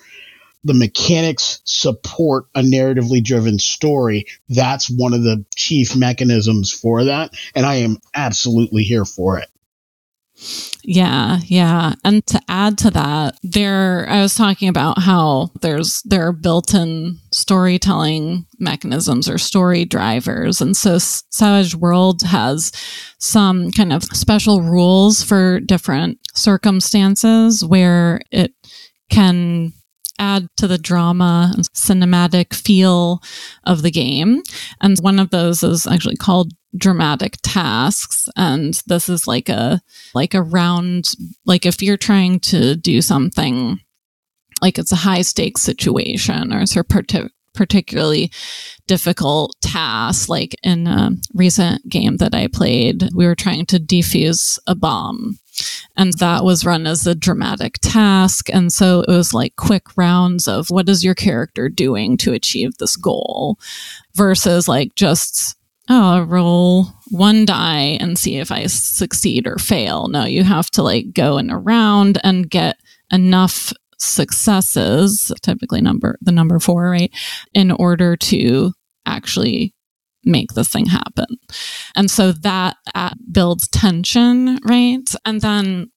the 0.64 0.74
mechanics 0.74 1.60
support 1.66 2.46
a 2.56 2.62
narratively 2.62 3.24
driven 3.24 3.60
story. 3.60 4.28
That's 4.48 4.90
one 4.90 5.14
of 5.14 5.24
the 5.24 5.44
chief 5.56 5.96
mechanisms 5.96 6.72
for 6.72 7.06
that. 7.06 7.34
And 7.56 7.66
I 7.66 7.76
am 7.76 7.98
absolutely 8.14 8.84
here 8.84 9.06
for 9.06 9.40
it. 9.40 9.50
Yeah, 10.84 11.40
yeah. 11.46 11.94
And 12.04 12.26
to 12.28 12.42
add 12.50 12.78
to 12.80 12.92
that, 12.92 13.38
there 13.44 14.06
I 14.10 14.22
was 14.22 14.36
talking 14.36 14.68
about 14.68 15.00
how 15.00 15.52
there's 15.62 16.02
there 16.04 16.28
are 16.28 16.34
built-in 16.34 17.20
storytelling 17.32 18.46
mechanisms 18.60 19.30
or 19.30 19.38
story 19.38 19.86
drivers. 19.86 20.62
And 20.62 20.76
so 20.76 20.98
Savage 20.98 21.76
World 21.76 22.24
has 22.24 22.72
some 23.18 23.72
kind 23.72 23.94
of 23.94 24.04
special 24.04 24.62
rules 24.62 25.24
for 25.24 25.60
different 25.62 26.20
circumstances 26.34 27.64
where 27.64 28.22
it 28.32 28.52
can 29.10 29.72
add 30.20 30.48
to 30.58 30.68
the 30.68 30.78
drama 30.78 31.52
and 31.56 31.66
cinematic 31.74 32.54
feel 32.54 33.22
of 33.64 33.82
the 33.82 33.92
game. 33.92 34.42
And 34.82 34.98
one 35.00 35.20
of 35.20 35.30
those 35.30 35.64
is 35.64 35.88
actually 35.88 36.16
called 36.16 36.54
dramatic 36.76 37.38
tasks. 37.44 38.28
And 38.36 38.82
this 38.88 39.10
is 39.10 39.28
like 39.28 39.50
a 39.50 39.82
like 40.14 40.34
a 40.34 40.42
round 40.42 41.14
like 41.46 41.66
if 41.66 41.82
you're 41.82 41.98
trying 41.98 42.40
to 42.42 42.76
do 42.76 43.02
something 43.02 43.80
like 44.62 44.80
it's 44.80 44.92
a 44.92 44.98
high 44.98 45.22
stakes 45.22 45.62
situation 45.62 46.54
or 46.54 46.62
it's 46.62 46.76
a 46.76 46.84
partic- 46.84 47.30
particularly 47.54 48.32
difficult 48.88 49.56
task. 49.62 50.30
Like 50.30 50.56
in 50.64 50.88
a 50.88 51.12
recent 51.34 51.88
game 51.90 52.18
that 52.18 52.34
i 52.34 52.48
played 52.48 53.10
we 53.14 53.26
were 53.26 53.36
trying 53.36 53.66
to 53.68 53.80
defuse 53.80 54.58
a 54.68 54.76
bomb 54.76 55.38
and 55.96 56.14
that 56.14 56.44
was 56.44 56.66
run 56.66 56.88
as 56.88 57.06
a 57.06 57.16
dramatic 57.16 57.78
task 57.82 58.50
and 58.50 58.72
so 58.72 59.02
it 59.02 59.10
was 59.12 59.34
like 59.34 59.56
quick 59.56 59.98
rounds 59.98 60.48
of 60.48 60.70
what 60.70 60.90
is 60.90 61.04
your 61.04 61.16
character 61.16 61.70
doing 61.70 62.18
to 62.18 62.34
achieve 62.34 62.78
this 62.78 62.96
goal 62.96 63.58
versus 64.16 64.68
like 64.68 64.96
just 64.96 65.56
oh, 65.90 66.22
roll 66.22 66.88
one 67.10 67.46
die 67.46 67.98
and 68.00 68.18
see 68.18 68.38
if 68.38 68.52
I 68.52 68.68
succeed 68.68 69.48
or 69.48 69.58
fail. 69.58 70.08
No, 70.08 70.26
you 70.26 70.44
have 70.44 70.70
to 70.72 70.84
like 70.84 71.14
go 71.14 71.38
in 71.38 71.50
a 71.50 71.58
round 71.58 72.20
and 72.24 72.50
get 72.50 72.78
enough 73.12 73.74
successes, 74.00 75.32
typically 75.42 75.82
number 75.82 76.18
the 76.22 76.32
number 76.32 76.60
four, 76.60 76.90
right, 76.90 77.12
in 77.54 77.72
order 77.72 78.16
to 78.18 78.74
actually 79.06 79.73
make 80.26 80.54
this 80.54 80.70
thing 80.70 80.86
happen. 80.86 81.28
And 81.96 82.10
so 82.10 82.32
that 82.32 82.78
builds 83.32 83.68
tension, 83.68 84.60
right? 84.64 85.08
And 85.26 85.42
then 85.42 85.92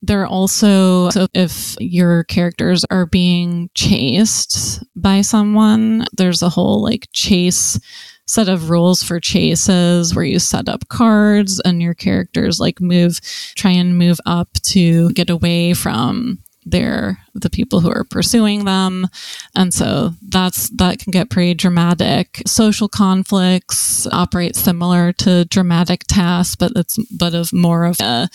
there 0.00 0.22
are 0.22 0.26
also 0.26 1.10
so 1.10 1.26
if 1.34 1.76
your 1.80 2.22
characters 2.24 2.84
are 2.90 3.06
being 3.06 3.68
chased 3.74 4.82
by 4.94 5.22
someone, 5.22 6.06
there's 6.16 6.42
a 6.42 6.48
whole 6.48 6.82
like 6.82 7.08
chase 7.12 7.80
set 8.26 8.48
of 8.48 8.70
rules 8.70 9.02
for 9.02 9.18
chases 9.18 10.14
where 10.14 10.24
you 10.24 10.38
set 10.38 10.68
up 10.68 10.86
cards 10.88 11.60
and 11.64 11.82
your 11.82 11.94
characters 11.94 12.60
like 12.60 12.80
move 12.80 13.20
try 13.56 13.70
and 13.70 13.98
move 13.98 14.20
up 14.26 14.52
to 14.62 15.10
get 15.14 15.30
away 15.30 15.72
from 15.72 16.38
their 16.70 17.18
the 17.34 17.50
people 17.50 17.80
who 17.80 17.90
are 17.90 18.04
pursuing 18.04 18.64
them 18.64 19.06
and 19.54 19.72
so 19.72 20.12
that's 20.28 20.70
that 20.70 20.98
can 20.98 21.10
get 21.10 21.30
pretty 21.30 21.54
dramatic 21.54 22.42
social 22.46 22.88
conflicts 22.88 24.06
operate 24.08 24.56
similar 24.56 25.12
to 25.12 25.44
dramatic 25.46 26.04
tasks 26.08 26.56
but 26.56 26.72
it's 26.76 26.98
but 27.12 27.34
of 27.34 27.52
more 27.52 27.84
of 27.84 28.00
a 28.00 28.28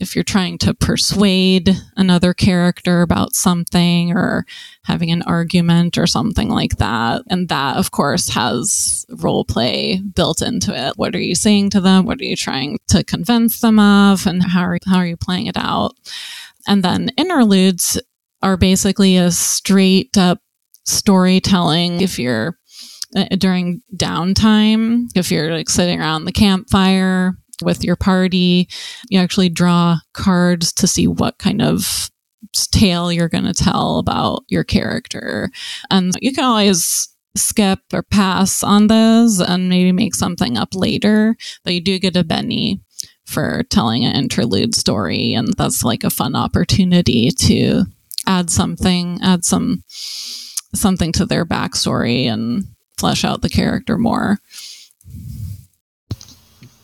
if 0.00 0.14
you're 0.14 0.24
trying 0.24 0.58
to 0.58 0.74
persuade 0.74 1.70
another 1.96 2.34
character 2.34 3.02
about 3.02 3.34
something 3.34 4.12
or 4.12 4.44
having 4.84 5.10
an 5.10 5.22
argument 5.22 5.98
or 5.98 6.06
something 6.06 6.48
like 6.48 6.76
that. 6.76 7.22
And 7.28 7.48
that, 7.48 7.76
of 7.76 7.90
course, 7.90 8.28
has 8.30 9.06
role 9.08 9.44
play 9.44 10.00
built 10.14 10.42
into 10.42 10.76
it. 10.76 10.94
What 10.96 11.14
are 11.14 11.20
you 11.20 11.34
saying 11.34 11.70
to 11.70 11.80
them? 11.80 12.04
What 12.04 12.20
are 12.20 12.24
you 12.24 12.36
trying 12.36 12.78
to 12.88 13.02
convince 13.04 13.60
them 13.60 13.78
of? 13.78 14.26
And 14.26 14.42
how 14.42 14.62
are, 14.62 14.78
how 14.86 14.98
are 14.98 15.06
you 15.06 15.16
playing 15.16 15.46
it 15.46 15.56
out? 15.56 15.94
And 16.66 16.82
then 16.82 17.10
interludes 17.16 18.00
are 18.42 18.56
basically 18.56 19.16
a 19.16 19.30
straight 19.30 20.16
up 20.16 20.40
storytelling. 20.84 22.00
If 22.00 22.18
you're 22.18 22.58
uh, 23.14 23.26
during 23.36 23.82
downtime, 23.96 25.06
if 25.14 25.30
you're 25.30 25.52
like 25.52 25.68
sitting 25.68 26.00
around 26.00 26.24
the 26.24 26.32
campfire 26.32 27.34
with 27.62 27.82
your 27.84 27.96
party, 27.96 28.68
you 29.08 29.18
actually 29.18 29.48
draw 29.48 29.96
cards 30.12 30.72
to 30.74 30.86
see 30.86 31.06
what 31.06 31.38
kind 31.38 31.62
of 31.62 32.10
tale 32.72 33.12
you're 33.12 33.28
going 33.28 33.44
to 33.44 33.54
tell 33.54 33.98
about 33.98 34.44
your 34.48 34.64
character. 34.64 35.50
And 35.90 36.12
you 36.20 36.32
can 36.32 36.44
always 36.44 37.08
skip 37.34 37.80
or 37.92 38.02
pass 38.02 38.62
on 38.62 38.86
those 38.86 39.40
and 39.40 39.68
maybe 39.68 39.92
make 39.92 40.14
something 40.14 40.56
up 40.56 40.74
later, 40.74 41.36
but 41.64 41.74
you 41.74 41.80
do 41.80 41.98
get 41.98 42.16
a 42.16 42.24
Benny 42.24 42.80
for 43.26 43.62
telling 43.70 44.04
an 44.04 44.14
interlude 44.16 44.74
story. 44.74 45.34
And 45.34 45.48
that's 45.54 45.82
like 45.84 46.04
a 46.04 46.10
fun 46.10 46.34
opportunity 46.34 47.30
to 47.30 47.84
add 48.26 48.50
something, 48.50 49.18
add 49.22 49.44
some 49.44 49.82
something 50.74 51.12
to 51.12 51.26
their 51.26 51.44
backstory 51.46 52.24
and 52.26 52.64
flesh 52.98 53.24
out 53.24 53.42
the 53.42 53.48
character 53.48 53.98
more. 53.98 54.38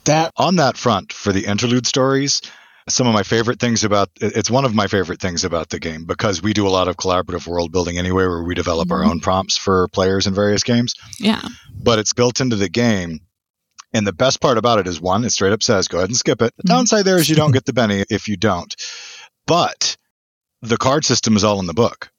That 0.05 0.33
On 0.37 0.57
that 0.57 0.77
front, 0.77 1.13
for 1.13 1.33
the 1.33 1.47
interlude 1.47 1.87
stories, 1.87 2.43
some 2.89 3.07
of 3.07 3.15
my 3.15 3.23
favorite 3.23 3.61
things 3.61 3.85
about 3.85 4.09
it's 4.21 4.51
one 4.51 4.65
of 4.65 4.75
my 4.75 4.89
favorite 4.89 5.21
things 5.21 5.45
about 5.45 5.69
the 5.69 5.79
game 5.79 6.05
because 6.05 6.43
we 6.43 6.53
do 6.53 6.67
a 6.67 6.71
lot 6.71 6.89
of 6.89 6.97
collaborative 6.97 7.47
world 7.47 7.71
building 7.71 7.97
anyway 7.99 8.25
where 8.27 8.43
we 8.43 8.55
develop 8.57 8.91
our 8.91 9.03
Mhm. 9.03 9.09
own 9.11 9.21
prompts 9.21 9.57
for 9.57 9.87
players 9.93 10.27
in 10.27 10.35
various 10.35 10.65
games 10.65 10.95
Yeah. 11.21 11.43
but 11.81 12.01
it's 12.01 12.13
built 12.13 12.41
into 12.41 12.57
the 12.57 12.69
game 12.69 13.21
and 13.93 14.07
the 14.07 14.13
best 14.13 14.41
part 14.41 14.59
about 14.59 14.79
it 14.79 14.87
is 14.87 15.01
one 15.01 15.25
it 15.25 15.31
straight 15.31 15.53
up 15.53 15.63
says 15.63 15.89
go 15.89 15.99
ahead 15.99 16.09
and 16.11 16.17
skip 16.17 16.43
it. 16.43 16.53
The 16.57 16.65
downside 16.65 17.05
there 17.05 17.19
is 17.19 17.29
you 17.29 17.37
don't 17.37 17.53
get 17.53 17.65
the 17.65 17.73
benny 17.73 18.05
if 18.11 18.29
you 18.29 18.37
don't. 18.37 18.75
But 19.47 19.97
the 20.63 20.77
card 20.77 21.05
system 21.05 21.37
is 21.37 21.45
all 21.45 21.61
in 21.61 21.67
the 21.67 21.75
book. 21.75 22.11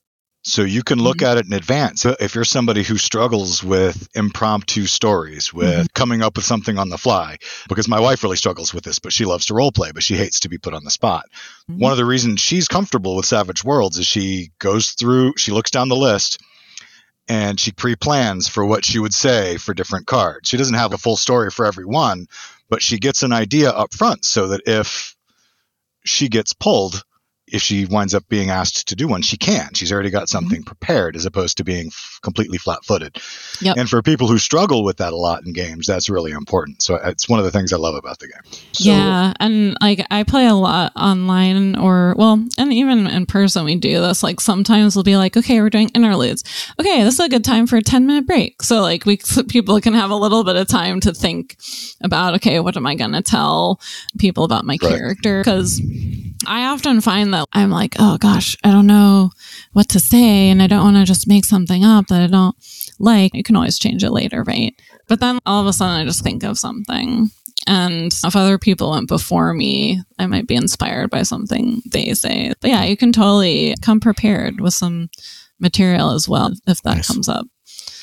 So 0.46 0.64
you 0.64 0.84
can 0.84 1.00
look 1.00 1.22
at 1.22 1.38
it 1.38 1.46
in 1.46 1.54
advance. 1.54 2.02
So 2.02 2.18
if 2.20 2.36
you're 2.36 2.44
somebody 2.44 2.84
who 2.84 2.98
struggles 2.98 3.64
with 3.64 4.10
impromptu 4.14 4.88
stories 4.88 5.54
with 5.54 5.94
coming 5.94 6.22
up 6.22 6.36
with 6.36 6.44
something 6.44 6.78
on 6.78 6.90
the 6.90 6.98
fly 6.98 7.38
because 7.70 7.88
my 7.88 8.02
wife 8.02 8.24
really 8.24 8.36
struggles 8.36 8.74
with 8.74 8.84
this 8.84 9.00
but 9.00 9.14
she 9.14 9.24
loves 9.24 9.46
to 9.46 9.54
role 9.54 9.72
play 9.72 9.92
but 9.94 10.04
she 10.04 10.18
hates 10.18 10.42
to 10.42 10.50
be 10.50 10.58
put 10.58 10.74
on 10.74 10.84
the 10.84 10.92
spot. 10.92 11.24
Mhm. 11.72 11.80
one 11.80 11.94
of 11.94 11.98
the 11.98 12.04
reasons 12.04 12.42
she's 12.42 12.68
comfortable 12.68 13.16
with 13.16 13.26
savage 13.26 13.64
worlds 13.64 13.98
is 13.98 14.06
she 14.06 14.52
goes 14.60 14.90
through 14.90 15.34
she 15.38 15.54
looks 15.54 15.72
down 15.72 15.88
the 15.88 15.96
list 15.96 16.42
and 17.28 17.60
she 17.60 17.72
pre-plans 17.72 18.48
for 18.48 18.66
what 18.66 18.84
she 18.84 19.00
would 19.00 19.14
say 19.14 19.58
for 19.58 19.74
different 19.74 20.08
cards. 20.08 20.50
She 20.50 20.58
doesn't 20.58 20.76
have 20.76 20.94
a 20.94 20.98
full 20.98 21.18
story 21.18 21.50
for 21.50 21.66
every 21.66 21.86
one 21.86 22.28
but 22.74 22.82
she 22.82 22.98
gets 22.98 23.22
an 23.22 23.32
idea 23.32 23.70
up 23.70 23.94
front 23.94 24.26
so 24.26 24.48
that 24.48 24.62
if 24.66 25.16
she 26.04 26.28
gets 26.28 26.54
pulled 26.54 27.04
if 27.54 27.62
she 27.62 27.86
winds 27.86 28.14
up 28.14 28.28
being 28.28 28.50
asked 28.50 28.88
to 28.90 28.96
do 28.96 29.08
one 29.08 29.22
she 29.22 29.38
can 29.38 29.74
she's 29.74 29.92
already 29.92 30.10
got 30.10 30.24
mm-hmm. 30.24 30.38
something 30.38 30.64
prepared 30.64 31.16
as 31.16 31.26
opposed 31.26 31.56
to 31.58 31.64
being 31.64 31.88
f- 31.88 32.20
completely 32.22 32.58
flat-footed 32.58 33.18
Yep. 33.62 33.78
and 33.78 33.90
for 33.90 34.02
people 34.02 34.28
who 34.28 34.38
struggle 34.38 34.84
with 34.84 34.98
that 34.98 35.14
a 35.14 35.16
lot 35.16 35.46
in 35.46 35.54
games 35.54 35.88
that's 35.88 36.10
really 36.10 36.32
important 36.32 36.82
so 36.82 36.96
uh, 36.96 37.10
it's 37.10 37.30
one 37.30 37.40
of 37.40 37.46
the 37.46 37.52
things 37.52 37.72
i 37.72 37.78
love 37.78 37.96
about 37.96 38.20
the 38.20 38.28
game 38.28 38.42
so 38.74 38.90
yeah, 38.90 39.34
and 39.40 39.78
like 39.82 40.06
I 40.10 40.24
play 40.24 40.48
a 40.48 40.56
lot 40.56 40.92
online 40.96 41.76
or 41.76 42.16
well, 42.18 42.44
and 42.58 42.74
even 42.74 43.06
in 43.08 43.26
person 43.28 43.66
we 43.66 43.76
do 43.76 44.00
this. 44.02 44.24
Like 44.24 44.42
sometimes 44.42 44.96
we'll 44.96 45.04
be 45.04 45.16
like, 45.16 45.38
okay, 45.38 45.62
we're 45.62 45.70
doing 45.70 45.90
interludes. 45.90 46.44
Okay, 46.80 47.04
this 47.04 47.16
is 47.16 47.20
a 47.20 47.30
good 47.30 47.44
time 47.44 47.68
for 47.68 47.78
a 47.78 47.82
ten 47.84 48.08
minute 48.08 48.26
break. 48.26 48.64
So 48.64 48.82
like 48.82 49.06
we 49.06 49.18
so 49.18 49.44
people 49.48 49.80
can 49.80 49.94
have 49.94 50.10
a 50.10 50.16
little 50.16 50.44
bit 50.44 50.56
of 50.56 50.68
time 50.68 51.00
to 51.02 51.14
think 51.14 51.56
about 52.02 52.34
okay, 52.36 52.60
what 52.60 52.76
am 52.76 52.88
I 52.88 52.96
gonna 52.96 53.22
tell 53.22 53.80
people 54.18 54.44
about 54.44 54.66
my 54.66 54.78
Right. 54.82 54.98
character? 54.98 55.42
Because 55.42 55.80
I 56.48 56.66
often 56.66 57.02
find 57.02 57.34
that 57.34 57.48
I'm 57.54 57.70
like, 57.72 57.96
oh 58.00 58.18
gosh, 58.18 58.56
I 58.64 58.72
don't 58.72 58.88
know 58.88 59.32
what 59.74 59.90
to 59.90 60.00
say, 60.00 60.50
and 60.50 60.62
I 60.62 60.68
don't 60.68 60.84
want 60.84 60.98
to 60.98 61.06
just 61.06 61.28
make 61.28 61.46
something 61.46 61.84
up 61.84 62.08
that 62.08 62.22
I 62.22 62.28
don't 62.28 62.56
like. 63.00 63.34
You 63.34 63.44
can 63.44 63.56
always 63.56 63.80
change 63.80 64.04
it 64.04 64.12
later, 64.12 64.44
right? 64.44 64.74
But 65.08 65.20
then 65.20 65.40
all 65.46 65.62
of 65.62 65.68
a 65.68 65.74
sudden 65.74 65.96
I 66.02 66.06
just 66.06 66.24
think 66.24 66.44
of 66.44 66.58
something. 66.60 67.30
And 67.66 68.14
if 68.26 68.36
other 68.36 68.58
people 68.58 68.92
went 68.92 69.08
before 69.08 69.54
me, 69.54 70.02
I 70.20 70.26
might 70.26 70.48
be 70.48 70.56
inspired 70.56 71.10
by 71.10 71.24
something 71.24 71.82
they 71.90 72.14
say. 72.14 72.54
But 72.60 72.70
yeah, 72.72 72.84
you 72.84 72.98
can 72.98 73.12
totally 73.14 73.76
come 73.82 74.00
prepared 74.02 74.60
with 74.60 74.74
some 74.74 75.10
material 75.60 76.12
as 76.12 76.28
well 76.28 76.52
if 76.68 76.82
that 76.84 76.98
Nice. 76.98 77.08
comes 77.08 77.30
up. 77.30 77.46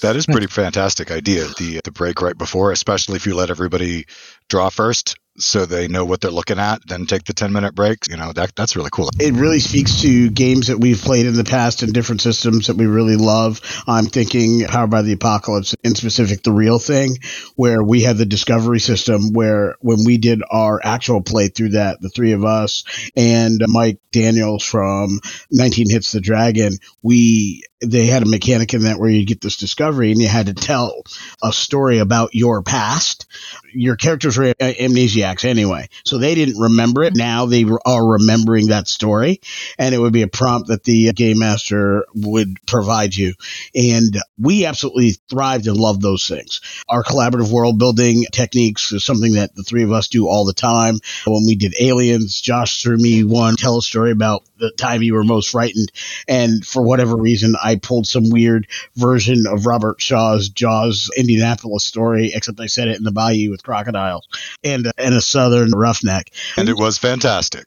That 0.00 0.16
is 0.16 0.24
pretty 0.24 0.46
fantastic 0.46 1.10
idea. 1.10 1.44
The 1.58 1.82
the 1.84 1.90
break 1.90 2.22
right 2.22 2.36
before, 2.36 2.72
especially 2.72 3.16
if 3.16 3.26
you 3.26 3.34
let 3.34 3.50
everybody 3.50 4.06
draw 4.48 4.70
first, 4.70 5.16
so 5.40 5.66
they 5.66 5.88
know 5.88 6.04
what 6.04 6.20
they're 6.20 6.30
looking 6.30 6.58
at, 6.58 6.80
then 6.86 7.06
take 7.06 7.24
the 7.24 7.32
ten 7.32 7.52
minute 7.52 7.74
break. 7.74 8.08
You 8.08 8.16
know 8.16 8.32
that 8.32 8.54
that's 8.54 8.76
really 8.76 8.90
cool. 8.92 9.10
it 9.18 9.34
really 9.34 9.60
speaks 9.60 10.02
to 10.02 10.30
games 10.30 10.68
that 10.68 10.78
we've 10.78 11.00
played 11.00 11.26
in 11.26 11.34
the 11.34 11.44
past 11.44 11.82
and 11.82 11.92
different 11.92 12.20
systems 12.20 12.66
that 12.66 12.76
we 12.76 12.86
really 12.86 13.16
love. 13.16 13.60
I'm 13.86 14.06
thinking 14.06 14.64
Powered 14.66 14.90
by 14.90 15.02
the 15.02 15.12
Apocalypse, 15.12 15.74
in 15.82 15.94
specific, 15.94 16.42
the 16.42 16.52
real 16.52 16.78
thing, 16.78 17.16
where 17.56 17.82
we 17.82 18.02
had 18.02 18.16
the 18.16 18.26
discovery 18.26 18.80
system 18.80 19.32
where 19.32 19.76
when 19.80 20.04
we 20.04 20.18
did 20.18 20.42
our 20.50 20.80
actual 20.82 21.22
playthrough 21.22 21.72
that, 21.72 22.00
the 22.00 22.10
three 22.10 22.32
of 22.32 22.44
us 22.44 22.84
and 23.16 23.62
Mike 23.66 23.98
Daniels 24.12 24.64
from 24.64 25.20
19 25.50 25.90
Hits 25.90 26.12
the 26.12 26.20
Dragon, 26.20 26.72
we 27.02 27.64
they 27.82 28.06
had 28.06 28.22
a 28.22 28.28
mechanic 28.28 28.74
in 28.74 28.82
that 28.82 28.98
where 28.98 29.10
you 29.10 29.24
get 29.24 29.40
this 29.40 29.56
discovery 29.56 30.12
and 30.12 30.20
you 30.20 30.28
had 30.28 30.46
to 30.46 30.54
tell 30.54 31.02
a 31.42 31.52
story 31.52 31.98
about 31.98 32.34
your 32.34 32.62
past. 32.62 33.26
Your 33.72 33.96
characters 33.96 34.36
were 34.36 34.52
amnesiacs 34.54 35.44
anyway, 35.44 35.88
so 36.04 36.18
they 36.18 36.34
didn't 36.34 36.60
remember 36.60 37.04
it. 37.04 37.14
Mm-hmm. 37.14 37.18
Now 37.18 37.46
they 37.46 37.64
are 37.86 38.12
remembering 38.12 38.68
that 38.68 38.88
story, 38.88 39.40
and 39.78 39.94
it 39.94 39.98
would 39.98 40.12
be 40.12 40.22
a 40.22 40.28
prompt 40.28 40.68
that 40.68 40.84
the 40.84 41.12
game 41.12 41.38
master 41.38 42.04
would 42.14 42.56
provide 42.66 43.14
you. 43.14 43.34
And 43.74 44.16
we 44.38 44.66
absolutely 44.66 45.16
thrived 45.28 45.66
and 45.66 45.76
loved 45.76 46.02
those 46.02 46.26
things. 46.26 46.60
Our 46.88 47.02
collaborative 47.02 47.50
world 47.50 47.78
building 47.78 48.24
techniques 48.32 48.92
is 48.92 49.04
something 49.04 49.34
that 49.34 49.54
the 49.54 49.62
three 49.62 49.84
of 49.84 49.92
us 49.92 50.08
do 50.08 50.28
all 50.28 50.44
the 50.44 50.52
time. 50.52 50.98
When 51.26 51.46
we 51.46 51.56
did 51.56 51.74
Aliens, 51.80 52.40
Josh 52.40 52.82
threw 52.82 52.96
me 52.96 53.24
one 53.24 53.56
tell 53.56 53.78
a 53.78 53.82
story 53.82 54.10
about 54.10 54.42
the 54.58 54.70
time 54.72 55.02
you 55.02 55.14
were 55.14 55.24
most 55.24 55.50
frightened, 55.50 55.90
and 56.28 56.64
for 56.66 56.82
whatever 56.82 57.16
reason, 57.16 57.54
I 57.62 57.69
pulled 57.76 58.06
some 58.06 58.30
weird 58.30 58.66
version 58.96 59.46
of 59.46 59.66
Robert 59.66 60.00
Shaw's 60.00 60.48
Jaws 60.48 61.10
Indianapolis 61.16 61.84
story, 61.84 62.32
except 62.34 62.60
I 62.60 62.66
said 62.66 62.88
it 62.88 62.96
in 62.96 63.04
the 63.04 63.12
bayou 63.12 63.50
with 63.50 63.62
crocodiles 63.62 64.28
and 64.62 64.86
uh, 64.86 64.92
and 64.98 65.14
a 65.14 65.20
southern 65.20 65.70
roughneck. 65.72 66.30
And 66.56 66.68
it 66.68 66.76
was 66.76 66.98
fantastic. 66.98 67.66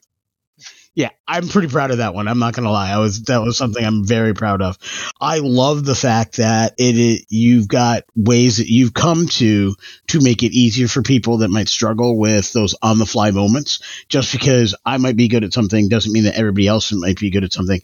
Yeah, 0.96 1.10
I'm 1.26 1.48
pretty 1.48 1.66
proud 1.66 1.90
of 1.90 1.98
that 1.98 2.14
one. 2.14 2.28
I'm 2.28 2.38
not 2.38 2.54
gonna 2.54 2.70
lie. 2.70 2.90
I 2.90 2.98
was 2.98 3.24
that 3.24 3.42
was 3.42 3.58
something 3.58 3.84
I'm 3.84 4.06
very 4.06 4.32
proud 4.32 4.62
of. 4.62 4.78
I 5.20 5.38
love 5.38 5.84
the 5.84 5.96
fact 5.96 6.36
that 6.36 6.74
it, 6.78 6.96
it 6.96 7.26
you've 7.30 7.66
got 7.66 8.04
ways 8.14 8.58
that 8.58 8.68
you've 8.68 8.94
come 8.94 9.26
to 9.26 9.74
to 10.08 10.20
make 10.20 10.44
it 10.44 10.52
easier 10.52 10.86
for 10.86 11.02
people 11.02 11.38
that 11.38 11.50
might 11.50 11.68
struggle 11.68 12.16
with 12.16 12.52
those 12.52 12.76
on 12.80 13.00
the 13.00 13.06
fly 13.06 13.32
moments. 13.32 13.80
Just 14.08 14.30
because 14.30 14.76
I 14.86 14.98
might 14.98 15.16
be 15.16 15.26
good 15.26 15.42
at 15.42 15.52
something 15.52 15.88
doesn't 15.88 16.12
mean 16.12 16.24
that 16.24 16.38
everybody 16.38 16.68
else 16.68 16.92
might 16.92 17.18
be 17.18 17.30
good 17.30 17.44
at 17.44 17.52
something. 17.52 17.80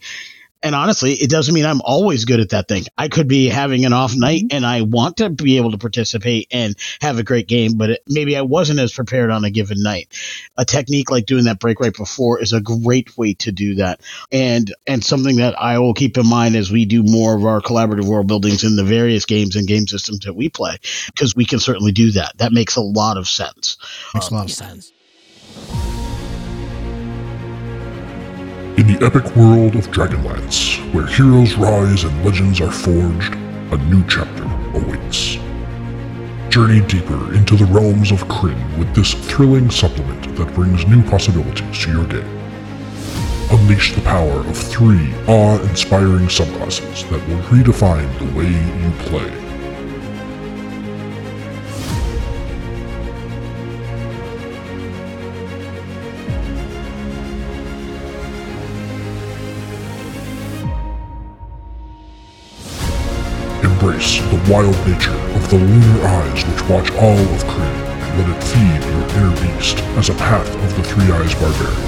And 0.63 0.75
honestly, 0.75 1.13
it 1.13 1.29
doesn't 1.29 1.53
mean 1.53 1.65
I'm 1.65 1.81
always 1.81 2.25
good 2.25 2.39
at 2.39 2.49
that 2.49 2.67
thing. 2.67 2.83
I 2.97 3.07
could 3.07 3.27
be 3.27 3.47
having 3.47 3.85
an 3.85 3.93
off 3.93 4.13
night 4.15 4.43
mm-hmm. 4.43 4.55
and 4.55 4.65
I 4.65 4.83
want 4.83 5.17
to 5.17 5.29
be 5.29 5.57
able 5.57 5.71
to 5.71 5.77
participate 5.77 6.47
and 6.51 6.75
have 7.01 7.17
a 7.17 7.23
great 7.23 7.47
game, 7.47 7.77
but 7.77 7.91
it, 7.91 8.03
maybe 8.07 8.37
I 8.37 8.41
wasn't 8.41 8.79
as 8.79 8.93
prepared 8.93 9.31
on 9.31 9.43
a 9.43 9.49
given 9.49 9.81
night. 9.81 10.13
A 10.57 10.65
technique 10.65 11.09
like 11.09 11.25
doing 11.25 11.45
that 11.45 11.59
break 11.59 11.79
right 11.79 11.95
before 11.95 12.41
is 12.41 12.53
a 12.53 12.61
great 12.61 13.17
way 13.17 13.33
to 13.35 13.51
do 13.51 13.75
that. 13.75 14.01
And 14.31 14.73
and 14.85 15.03
something 15.03 15.37
that 15.37 15.59
I 15.59 15.79
will 15.79 15.93
keep 15.93 16.17
in 16.17 16.27
mind 16.27 16.55
as 16.55 16.71
we 16.71 16.85
do 16.85 17.03
more 17.03 17.35
of 17.35 17.45
our 17.45 17.61
collaborative 17.61 18.05
world 18.05 18.27
buildings 18.27 18.63
in 18.63 18.75
the 18.75 18.83
various 18.83 19.25
games 19.25 19.55
and 19.55 19.67
game 19.67 19.87
systems 19.87 20.25
that 20.25 20.33
we 20.33 20.49
play, 20.49 20.77
because 21.07 21.35
we 21.35 21.45
can 21.45 21.59
certainly 21.59 21.91
do 21.91 22.11
that. 22.11 22.37
That 22.37 22.51
makes 22.51 22.75
a 22.75 22.81
lot 22.81 23.17
of 23.17 23.27
sense. 23.27 23.77
Makes 24.13 24.27
a 24.27 24.31
um, 24.31 24.37
lot 24.37 24.45
of 24.45 24.51
sense. 24.51 24.91
In 28.77 28.87
the 28.87 29.05
epic 29.05 29.35
world 29.35 29.75
of 29.75 29.91
Dragonlance, 29.91 30.79
where 30.93 31.05
heroes 31.05 31.55
rise 31.55 32.05
and 32.05 32.25
legends 32.25 32.61
are 32.61 32.71
forged, 32.71 33.33
a 33.35 33.77
new 33.89 34.01
chapter 34.07 34.45
awaits. 34.73 35.35
Journey 36.49 36.79
deeper 36.87 37.33
into 37.33 37.57
the 37.57 37.65
realms 37.65 38.13
of 38.13 38.23
Krynn 38.29 38.79
with 38.79 38.95
this 38.95 39.13
thrilling 39.13 39.69
supplement 39.69 40.35
that 40.37 40.53
brings 40.53 40.87
new 40.87 41.03
possibilities 41.03 41.83
to 41.83 41.91
your 41.91 42.05
game. 42.05 42.39
Unleash 43.51 43.93
the 43.93 44.01
power 44.01 44.39
of 44.39 44.57
three 44.57 45.13
awe-inspiring 45.27 46.27
subclasses 46.27 47.07
that 47.09 47.27
will 47.27 47.43
redefine 47.49 48.09
the 48.19 48.37
way 48.37 48.47
you 48.47 48.91
play. 49.09 49.50
Embrace 63.81 64.21
the 64.29 64.53
wild 64.53 64.77
nature 64.85 65.17
of 65.33 65.49
the 65.49 65.57
lunar 65.57 66.05
eyes 66.05 66.45
which 66.45 66.69
watch 66.69 66.91
all 67.01 67.17
of 67.17 67.43
Krynn 67.49 67.65
and 67.65 68.13
let 68.19 68.29
it 68.29 68.43
feed 68.43 68.81
your 68.93 69.01
inner 69.17 69.33
beast 69.41 69.79
as 69.97 70.09
a 70.09 70.13
path 70.21 70.47
of 70.53 70.75
the 70.77 70.83
Three 70.83 71.09
Eyes 71.09 71.33
Barbarian. 71.33 71.81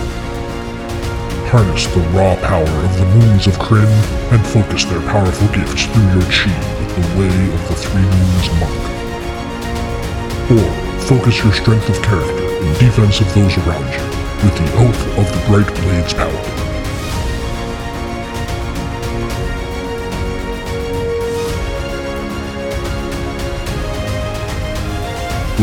harness 1.53 1.85
the 1.93 2.01
raw 2.17 2.35
power 2.41 2.65
of 2.65 2.97
the 2.97 3.05
moons 3.13 3.45
of 3.45 3.53
Krynn 3.59 3.85
and 4.33 4.41
focus 4.47 4.85
their 4.85 5.01
powerful 5.01 5.47
gifts 5.53 5.85
through 5.85 6.09
your 6.17 6.25
chi 6.33 6.49
with 6.81 6.97
the 6.97 7.05
Way 7.13 7.37
of 7.53 7.61
the 7.69 7.75
Three 7.77 8.01
Moons 8.01 8.49
Monk. 8.57 8.81
Or 10.49 10.65
focus 11.05 11.43
your 11.43 11.53
strength 11.53 11.89
of 11.89 12.01
character 12.01 12.49
in 12.57 12.73
defense 12.81 13.21
of 13.21 13.31
those 13.35 13.55
around 13.69 13.85
you 13.93 14.05
with 14.41 14.57
the 14.57 14.69
Oath 14.81 15.03
of 15.19 15.29
the 15.29 15.45
Bright 15.45 15.69
Blades 15.83 16.15
Paladin. 16.15 16.72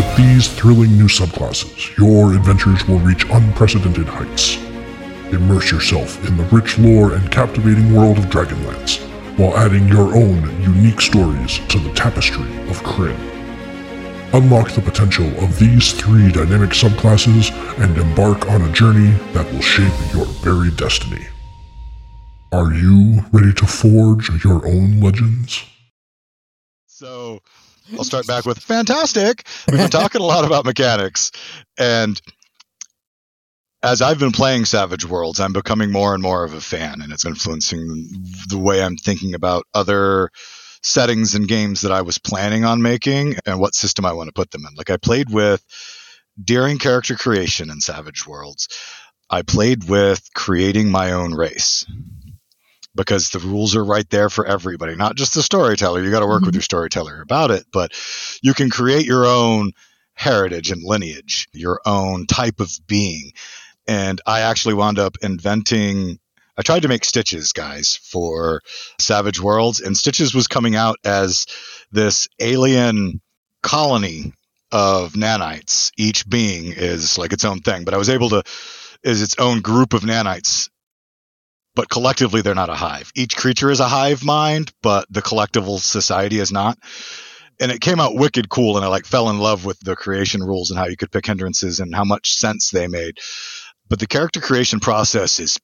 With 0.01 0.17
these 0.17 0.49
thrilling 0.49 0.97
new 0.97 1.09
subclasses, 1.09 1.95
your 1.99 2.33
adventures 2.33 2.89
will 2.89 3.01
reach 3.01 3.29
unprecedented 3.29 4.07
heights. 4.07 4.57
Immerse 5.31 5.71
yourself 5.71 6.27
in 6.27 6.39
the 6.39 6.45
rich 6.45 6.79
lore 6.79 7.13
and 7.13 7.31
captivating 7.31 7.95
world 7.95 8.17
of 8.17 8.25
Dragonlance, 8.31 8.99
while 9.39 9.55
adding 9.59 9.87
your 9.89 10.17
own 10.17 10.63
unique 10.63 11.03
stories 11.03 11.59
to 11.69 11.79
the 11.79 11.93
tapestry 11.93 12.49
of 12.71 12.83
Krynn. 12.83 13.15
Unlock 14.33 14.71
the 14.71 14.81
potential 14.81 15.27
of 15.45 15.59
these 15.59 15.93
three 15.93 16.33
dynamic 16.33 16.71
subclasses 16.71 17.53
and 17.79 17.95
embark 17.99 18.49
on 18.49 18.63
a 18.63 18.73
journey 18.73 19.11
that 19.35 19.53
will 19.53 19.61
shape 19.61 19.93
your 20.15 20.25
very 20.41 20.71
destiny. 20.71 21.27
Are 22.53 22.73
you 22.73 23.23
ready 23.33 23.53
to 23.53 23.67
forge 23.67 24.31
your 24.43 24.67
own 24.67 24.99
legends? 24.99 25.63
So 26.87 27.41
I'll 27.97 28.05
start 28.05 28.27
back 28.27 28.45
with 28.45 28.59
fantastic. 28.59 29.47
We've 29.69 29.79
been 29.79 29.91
talking 29.91 30.21
a 30.21 30.25
lot 30.25 30.45
about 30.45 30.65
mechanics, 30.65 31.33
and 31.79 32.21
as 33.83 34.03
I've 34.03 34.19
been 34.19 34.33
playing 34.33 34.67
Savage 34.67 35.05
Worlds, 35.05 35.41
I'm 35.41 35.53
becoming 35.53 35.91
more 35.91 36.15
and 36.15 36.23
more 36.23 36.45
of 36.45 36.55
a 36.55 36.61
fan, 36.61 37.01
and 37.01 37.13
it's 37.13 37.25
influencing 37.25 38.09
the 38.49 38.59
way 38.59 38.83
I'm 38.83 38.97
thinking 38.97 39.35
about 39.35 39.65
other 39.75 40.31
settings 40.83 41.35
and 41.35 41.49
games 41.49 41.83
that 41.83 41.93
I 41.93 42.03
was 42.03 42.19
planning 42.19 42.65
on 42.65 42.83
making 42.83 43.37
and 43.47 43.61
what 43.61 43.75
system 43.75 44.05
I 44.05 44.13
want 44.13 44.29
to 44.29 44.33
put 44.33 44.51
them 44.51 44.65
in. 44.67 44.75
Like 44.77 44.91
I 44.91 44.97
played 44.97 45.31
with 45.31 45.65
during 46.43 46.79
character 46.79 47.17
creation 47.17 47.71
in 47.71 47.81
Savage 47.81 48.27
Worlds, 48.27 48.69
I 49.29 49.43
played 49.43 49.89
with 49.89 50.23
creating 50.35 50.91
my 50.91 51.13
own 51.13 51.35
race 51.35 51.85
because 52.95 53.31
the 53.31 53.39
rules 53.39 53.77
are 53.77 53.85
right 53.85 54.09
there 54.11 54.29
for 54.29 54.47
everybody, 54.47 54.97
not 54.97 55.17
just 55.17 55.35
the 55.35 55.43
storyteller. 55.43 56.03
You 56.03 56.11
got 56.11 56.21
to 56.21 56.27
work 56.27 56.39
mm-hmm. 56.39 56.47
with 56.47 56.55
your 56.55 56.63
storyteller 56.63 57.23
about 57.23 57.51
it, 57.51 57.65
but 57.73 57.93
you 58.43 58.55
can 58.55 58.71
create 58.71 59.07
your 59.07 59.27
own 59.27 59.73
heritage 60.15 60.71
and 60.71 60.83
lineage, 60.83 61.49
your 61.53 61.81
own 61.87 62.27
type 62.27 62.61
of 62.61 62.71
being. 62.87 63.33
And 63.87 64.21
I 64.27 64.41
actually 64.41 64.75
wound 64.75 64.99
up 64.99 65.17
inventing 65.23 66.19
I 66.61 66.63
tried 66.63 66.83
to 66.83 66.89
make 66.89 67.07
Stitches, 67.07 67.55
guys, 67.55 67.97
for 67.97 68.61
Savage 68.99 69.41
Worlds, 69.41 69.81
and 69.81 69.97
Stitches 69.97 70.35
was 70.35 70.47
coming 70.47 70.77
out 70.77 70.99
as 71.07 71.47
this 71.91 72.29
alien 72.39 73.23
colony 73.63 74.35
of 74.71 75.15
nanites. 75.15 75.91
Each 75.97 76.29
being 76.29 76.67
is 76.67 77.17
like 77.17 77.33
its 77.33 77.47
own 77.47 77.61
thing, 77.61 77.85
but 77.85 77.95
I 77.95 77.97
was 77.97 78.11
able 78.11 78.29
to 78.31 78.43
is 79.03 79.23
its 79.23 79.37
own 79.39 79.63
group 79.63 79.95
of 79.95 80.03
nanites. 80.03 80.69
But 81.75 81.89
collectively, 81.89 82.43
they're 82.43 82.55
not 82.55 82.69
a 82.69 82.75
hive. 82.75 83.13
Each 83.15 83.37
creature 83.37 83.71
is 83.71 83.81
a 83.81 83.89
hive 83.89 84.25
mind, 84.25 84.73
but 84.83 85.07
the 85.11 85.23
collectival 85.23 85.79
society 85.79 86.39
is 86.39 86.51
not. 86.51 86.79
And 87.61 87.71
it 87.71 87.81
came 87.81 88.01
out 88.01 88.17
wicked 88.17 88.49
cool, 88.49 88.77
and 88.77 88.85
I 88.85 88.89
like 88.89 89.05
fell 89.05 89.31
in 89.31 89.39
love 89.39 89.65
with 89.65 89.79
the 89.81 89.95
creation 89.95 90.43
rules 90.43 90.71
and 90.71 90.79
how 90.79 90.87
you 90.87 90.97
could 90.97 91.13
pick 91.13 91.27
hindrances 91.27 91.79
and 91.79 91.95
how 91.95 92.05
much 92.05 92.35
sense 92.35 92.71
they 92.71 92.89
made. 92.89 93.19
But 93.89 94.01
the 94.01 94.07
character 94.07 94.41
creation 94.41 94.81
process 94.81 95.39
is 95.39 95.59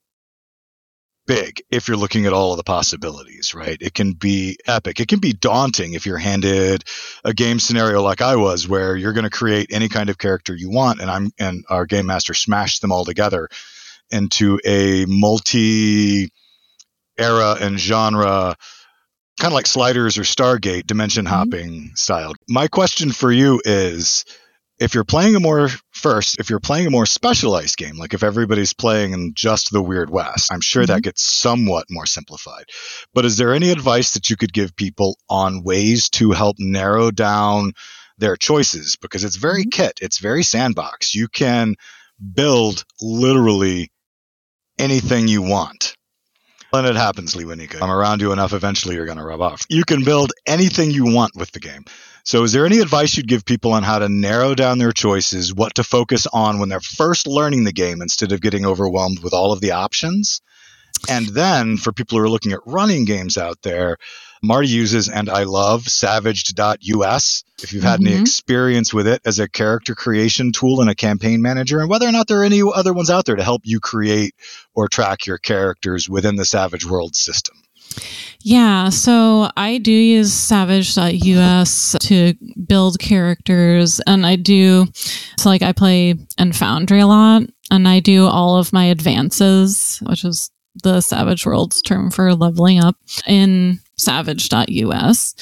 big 1.27 1.61
if 1.71 1.89
you're 1.89 1.97
looking 1.97 2.27
at 2.27 2.33
all 2.33 2.53
of 2.53 2.57
the 2.57 2.65
possibilities, 2.65 3.55
right? 3.55 3.77
It 3.81 3.95
can 3.95 4.13
be 4.13 4.59
epic. 4.67 5.01
It 5.01 5.09
can 5.09 5.19
be 5.19 5.33
daunting 5.33 5.95
if 5.95 6.07
you're 6.07 6.19
handed 6.19 6.85
a 7.25 7.35
game 7.35 7.59
scenario 7.59 8.03
like 8.03 8.21
I 8.21 8.37
was, 8.37 8.69
where 8.69 8.97
you're 8.97 9.13
going 9.13 9.25
to 9.25 9.31
create 9.31 9.69
any 9.73 9.89
kind 9.89 10.09
of 10.09 10.19
character 10.19 10.55
you 10.55 10.71
want, 10.71 11.01
and 11.01 11.11
I'm 11.11 11.31
and 11.39 11.65
our 11.69 11.87
game 11.87 12.07
master 12.07 12.35
smashed 12.35 12.81
them 12.81 12.93
all 12.93 13.05
together 13.05 13.49
into 14.11 14.61
a 14.65 15.05
multi 15.07 16.31
era 17.19 17.57
and 17.61 17.79
genre 17.79 18.55
kind 19.39 19.53
of 19.53 19.55
like 19.55 19.67
sliders 19.67 20.19
or 20.19 20.23
stargate 20.23 20.87
dimension 20.87 21.25
mm-hmm. 21.25 21.35
hopping 21.35 21.71
mm-hmm. 21.71 21.95
style 21.95 22.35
my 22.49 22.69
question 22.69 23.11
for 23.11 23.33
you 23.33 23.61
is 23.65 24.25
if 24.79 24.95
you're 24.95 25.05
playing 25.05 25.35
a 25.37 25.41
more 25.41 25.71
first, 25.91 26.39
if 26.39 26.51
you're 26.51 26.61
playing 26.61 26.87
a 26.87 26.91
more 26.91 27.07
specialized 27.07 27.77
game, 27.77 27.97
like 27.97 28.13
if 28.13 28.23
everybody's 28.23 28.75
playing 28.75 29.13
in 29.13 29.33
just 29.35 29.73
the 29.73 29.83
Weird 29.83 30.11
West, 30.11 30.53
I'm 30.53 30.61
sure 30.61 30.83
mm-hmm. 30.83 30.93
that 30.93 31.03
gets 31.03 31.23
somewhat 31.23 31.87
more 31.91 32.07
simplified. 32.07 32.67
But 33.15 33.25
is 33.25 33.37
there 33.37 33.55
any 33.55 33.71
advice 33.71 34.13
that 34.13 34.29
you 34.29 34.37
could 34.37 34.53
give 34.53 34.77
people 34.77 35.19
on 35.29 35.63
ways 35.63 36.11
to 36.11 36.33
help 36.33 36.57
narrow 36.59 37.11
down 37.11 37.73
their 38.19 38.37
choices? 38.37 38.97
Because 38.97 39.25
it's 39.25 39.37
very 39.37 39.63
mm-hmm. 39.63 39.83
kit, 39.83 39.99
it's 40.03 40.19
very 40.19 40.43
sandbox. 40.43 41.15
You 41.15 41.29
can 41.29 41.77
build 42.35 42.85
literally 43.01 43.91
anything 44.79 45.29
you 45.29 45.43
want. 45.43 45.97
And 46.73 46.87
it 46.87 46.97
happens, 46.97 47.35
Lewanika. 47.35 47.81
I'm 47.81 47.91
around 47.91 48.21
you 48.21 48.33
enough, 48.33 48.53
eventually 48.53 48.97
you're 48.97 49.07
going 49.07 49.19
to 49.19 49.25
rub 49.25 49.41
off. 49.41 49.63
You 49.69 49.85
can 49.85 50.05
build 50.05 50.33
anything 50.47 50.91
you 50.91 51.07
want 51.07 51.35
with 51.35 51.53
the 51.53 51.61
game. 51.61 51.85
So, 52.25 52.43
is 52.43 52.53
there 52.53 52.67
any 52.67 52.81
advice 52.81 53.17
you'd 53.17 53.29
give 53.29 53.45
people 53.45 53.73
on 53.73 53.85
how 53.85 54.01
to 54.01 54.09
narrow 54.09 54.55
down 54.55 54.79
their 54.79 54.93
choices, 54.93 55.55
what 55.55 55.77
to 55.77 55.85
focus 55.85 56.27
on 56.27 56.59
when 56.59 56.69
they're 56.69 56.81
first 56.81 57.27
learning 57.27 57.65
the 57.65 57.73
game 57.73 58.03
instead 58.03 58.33
of 58.33 58.41
getting 58.41 58.67
overwhelmed 58.67 59.23
with 59.23 59.33
all 59.33 59.53
of 59.53 59.61
the 59.61 59.71
options? 59.71 60.41
And 61.09 61.29
then 61.29 61.77
for 61.77 61.93
people 61.93 62.19
who 62.19 62.25
are 62.25 62.29
looking 62.29 62.53
at 62.53 62.67
running 62.67 63.05
games 63.05 63.39
out 63.39 63.63
there, 63.63 63.97
Marty 64.43 64.69
uses 64.69 65.09
and 65.09 65.29
I 65.29 65.45
love 65.45 65.87
savaged.us. 65.89 67.45
If 67.63 67.73
you've 67.73 67.83
had 67.83 68.01
mm-hmm. 68.01 68.13
any 68.13 68.21
experience 68.21 68.93
with 68.93 69.07
it 69.07 69.23
as 69.25 69.39
a 69.39 69.49
character 69.49 69.95
creation 69.95 70.53
tool 70.53 70.81
and 70.81 70.91
a 70.91 70.95
campaign 70.95 71.43
manager, 71.43 71.81
and 71.81 71.89
whether 71.89 72.07
or 72.07 72.13
not 72.13 72.29
there 72.29 72.41
are 72.41 72.45
any 72.45 72.63
other 72.63 72.93
ones 72.93 73.11
out 73.11 73.25
there 73.25 73.37
to 73.37 73.45
help 73.45 73.63
you 73.65 73.81
create 73.81 74.35
or 74.75 74.89
track 74.89 75.27
your 75.27 75.39
characters 75.39 76.09
within 76.09 76.37
the 76.37 76.45
Savage 76.45 76.85
World 76.85 77.17
system. 77.17 77.57
Yeah, 78.41 78.91
so 78.91 79.51
I 79.57 79.79
do 79.79 79.91
use 79.91 80.33
savaged.us 80.33 81.97
to 82.01 82.35
build 82.67 82.99
characters, 82.99 84.01
and 84.07 84.27
I 84.27 84.37
do, 84.37 84.87
so 85.39 85.49
like 85.49 85.63
I 85.63 85.73
play 85.73 86.15
in 86.39 86.53
Foundry 86.53 87.01
a 87.01 87.07
lot, 87.07 87.43
and 87.71 87.89
I 87.89 88.01
do 88.01 88.27
all 88.27 88.57
of 88.57 88.73
my 88.73 88.85
advances, 88.85 89.99
which 90.03 90.25
is 90.25 90.51
the 90.83 91.01
Savage 91.01 91.47
Worlds 91.47 91.81
term 91.83 92.11
for 92.11 92.35
leveling 92.35 92.83
up 92.83 92.97
in 93.27 93.81
savaged.us, 93.99 95.35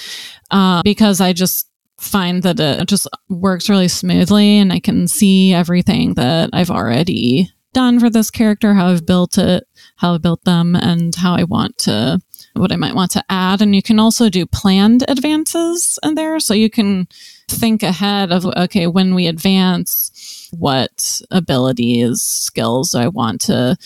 uh, 0.50 0.82
because 0.82 1.20
I 1.20 1.32
just 1.32 1.68
find 1.98 2.42
that 2.42 2.60
it 2.60 2.88
just 2.88 3.08
works 3.28 3.68
really 3.68 3.88
smoothly 3.88 4.58
and 4.58 4.72
I 4.72 4.80
can 4.80 5.08
see 5.08 5.54
everything 5.54 6.14
that 6.14 6.50
I've 6.52 6.70
already 6.70 7.50
done 7.72 7.98
for 8.00 8.08
this 8.08 8.30
character, 8.30 8.74
how 8.74 8.88
I've 8.88 9.06
built 9.06 9.38
it, 9.38 9.64
how 9.96 10.14
I 10.14 10.18
built 10.18 10.44
them, 10.44 10.74
and 10.76 11.14
how 11.14 11.34
I 11.34 11.44
want 11.44 11.78
to 11.78 12.20
what 12.54 12.70
I 12.70 12.76
might 12.76 12.94
want 12.94 13.10
to 13.12 13.24
add. 13.28 13.60
And 13.60 13.74
you 13.74 13.82
can 13.82 13.98
also 13.98 14.30
do 14.30 14.46
planned 14.46 15.04
advances 15.08 15.98
in 16.04 16.14
there. 16.14 16.38
So 16.38 16.54
you 16.54 16.70
can 16.70 17.08
think 17.48 17.82
ahead 17.82 18.30
of, 18.30 18.46
okay, 18.46 18.86
when 18.86 19.14
we 19.14 19.26
advance, 19.26 20.48
what 20.56 21.20
abilities, 21.30 22.22
skills 22.22 22.92
do 22.92 22.98
I 22.98 23.08
want 23.08 23.40
to 23.42 23.76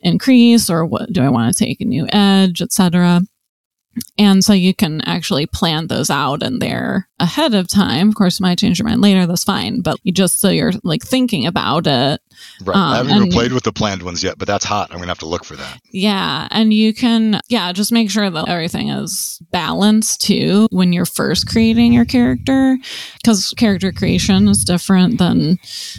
increase 0.00 0.70
or 0.70 0.86
what 0.86 1.12
do 1.12 1.22
I 1.22 1.28
want 1.28 1.52
to 1.52 1.64
take 1.64 1.80
a 1.80 1.84
new 1.84 2.06
edge, 2.12 2.62
etc. 2.62 3.22
And 4.18 4.44
so 4.44 4.52
you 4.52 4.74
can 4.74 5.00
actually 5.02 5.46
plan 5.46 5.88
those 5.88 6.10
out 6.10 6.42
in 6.42 6.58
there 6.58 7.08
ahead 7.18 7.54
of 7.54 7.68
time. 7.68 8.08
Of 8.08 8.14
course, 8.14 8.40
you 8.40 8.44
might 8.44 8.58
change 8.58 8.78
your 8.78 8.88
mind 8.88 9.00
later. 9.00 9.26
That's 9.26 9.44
fine. 9.44 9.80
But 9.80 9.98
you 10.02 10.12
just 10.12 10.40
so 10.40 10.48
you're 10.48 10.72
like 10.82 11.02
thinking 11.02 11.46
about 11.46 11.86
it. 11.86 12.20
Right. 12.64 12.76
Um, 12.76 12.82
I 12.82 12.96
haven't 12.98 13.16
even 13.16 13.30
played 13.30 13.52
with 13.52 13.64
the 13.64 13.72
planned 13.72 14.02
ones 14.02 14.24
yet, 14.24 14.38
but 14.38 14.48
that's 14.48 14.64
hot. 14.64 14.90
I'm 14.90 14.96
going 14.96 15.06
to 15.06 15.10
have 15.10 15.18
to 15.20 15.26
look 15.26 15.44
for 15.44 15.56
that. 15.56 15.78
Yeah. 15.92 16.48
And 16.50 16.72
you 16.72 16.94
can, 16.94 17.40
yeah, 17.48 17.72
just 17.72 17.92
make 17.92 18.10
sure 18.10 18.28
that 18.28 18.48
everything 18.48 18.88
is 18.88 19.40
balanced 19.50 20.22
too 20.22 20.68
when 20.70 20.92
you're 20.92 21.06
first 21.06 21.46
creating 21.46 21.92
your 21.92 22.04
character 22.04 22.78
because 23.22 23.54
character 23.56 23.92
creation 23.92 24.48
is 24.48 24.64
different 24.64 25.18
than 25.18 25.58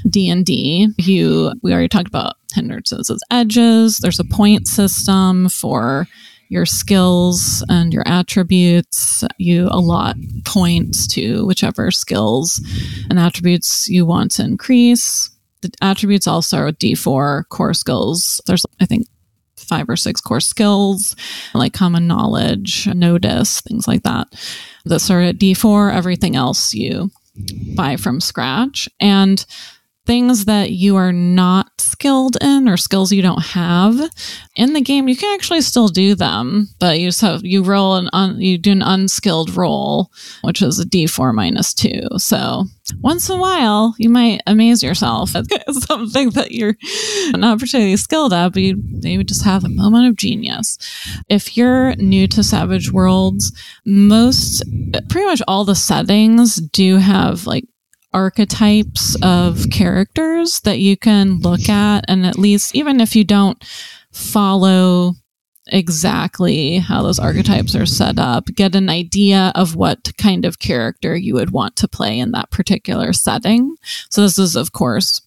D&D. 0.09 0.89
You, 0.97 1.53
we 1.61 1.71
already 1.71 1.89
talked 1.89 2.07
about 2.07 2.35
hindrances 2.53 3.09
as 3.09 3.21
edges. 3.31 3.97
There's 3.97 4.19
a 4.19 4.25
point 4.25 4.67
system 4.67 5.49
for 5.49 6.07
your 6.53 6.65
skills 6.65 7.65
and 7.67 7.91
your 7.91 8.03
attributes. 8.05 9.23
You 9.37 9.67
allot 9.71 10.15
points 10.45 11.07
to 11.07 11.45
whichever 11.45 11.91
skills 11.91 12.61
and 13.09 13.19
attributes 13.19 13.89
you 13.89 14.05
want 14.05 14.31
to 14.31 14.43
increase. 14.43 15.31
The 15.61 15.71
attributes 15.81 16.27
also 16.27 16.57
are 16.57 16.71
D4 16.71 17.49
core 17.49 17.73
skills. 17.73 18.39
There's, 18.45 18.65
I 18.79 18.85
think, 18.85 19.07
five 19.57 19.89
or 19.89 19.95
six 19.95 20.21
core 20.21 20.41
skills 20.41 21.15
like 21.53 21.73
common 21.73 22.05
knowledge, 22.05 22.85
notice, 22.87 23.61
things 23.61 23.87
like 23.87 24.03
that. 24.03 24.27
That 24.85 24.99
start 24.99 25.25
at 25.25 25.37
D4. 25.37 25.93
Everything 25.93 26.35
else 26.35 26.73
you 26.73 27.09
buy 27.75 27.95
from 27.95 28.21
scratch. 28.21 28.87
And 28.99 29.43
things 30.05 30.45
that 30.45 30.71
you 30.71 30.95
are 30.95 31.13
not 31.13 31.69
skilled 31.79 32.37
in 32.41 32.67
or 32.67 32.75
skills 32.75 33.11
you 33.11 33.21
don't 33.21 33.43
have 33.43 33.99
in 34.55 34.73
the 34.73 34.81
game, 34.81 35.07
you 35.07 35.15
can 35.15 35.33
actually 35.33 35.61
still 35.61 35.87
do 35.87 36.13
them, 36.13 36.67
but 36.79 36.99
you 36.99 37.11
so 37.11 37.39
you 37.41 37.63
roll 37.63 37.95
an 37.95 38.09
un, 38.13 38.39
you 38.39 38.57
do 38.57 38.71
an 38.71 38.81
unskilled 38.81 39.55
roll, 39.55 40.11
which 40.43 40.61
is 40.61 40.79
a 40.79 40.85
D4 40.85 41.33
minus 41.33 41.73
two. 41.73 42.01
So 42.17 42.65
once 43.01 43.29
in 43.29 43.37
a 43.37 43.39
while, 43.39 43.95
you 43.97 44.09
might 44.09 44.41
amaze 44.45 44.83
yourself 44.83 45.35
at 45.35 45.45
something 45.73 46.31
that 46.31 46.51
you're 46.51 46.75
not 47.31 47.59
particularly 47.59 47.97
skilled 47.97 48.33
at, 48.33 48.53
but 48.53 48.61
you 48.61 48.81
maybe 49.01 49.23
just 49.23 49.43
have 49.43 49.63
a 49.63 49.69
moment 49.69 50.07
of 50.07 50.17
genius. 50.17 50.77
If 51.29 51.57
you're 51.57 51.95
new 51.95 52.27
to 52.27 52.43
Savage 52.43 52.91
Worlds, 52.91 53.51
most 53.85 54.63
pretty 55.09 55.25
much 55.25 55.41
all 55.47 55.65
the 55.65 55.75
settings 55.75 56.57
do 56.57 56.97
have 56.97 57.47
like 57.47 57.65
archetypes 58.13 59.15
of 59.21 59.65
characters 59.71 60.61
that 60.61 60.79
you 60.79 60.97
can 60.97 61.39
look 61.39 61.69
at 61.69 62.05
and 62.07 62.25
at 62.25 62.37
least 62.37 62.75
even 62.75 63.01
if 63.01 63.15
you 63.15 63.23
don't 63.23 63.63
follow 64.11 65.13
exactly 65.67 66.77
how 66.77 67.01
those 67.01 67.19
archetypes 67.19 67.73
are 67.75 67.85
set 67.85 68.19
up 68.19 68.45
get 68.47 68.75
an 68.75 68.89
idea 68.89 69.51
of 69.55 69.75
what 69.75 70.11
kind 70.17 70.43
of 70.43 70.59
character 70.59 71.15
you 71.15 71.33
would 71.33 71.51
want 71.51 71.75
to 71.75 71.87
play 71.87 72.19
in 72.19 72.31
that 72.31 72.51
particular 72.51 73.13
setting 73.13 73.75
so 74.09 74.21
this 74.21 74.37
is 74.37 74.55
of 74.57 74.73
course 74.73 75.21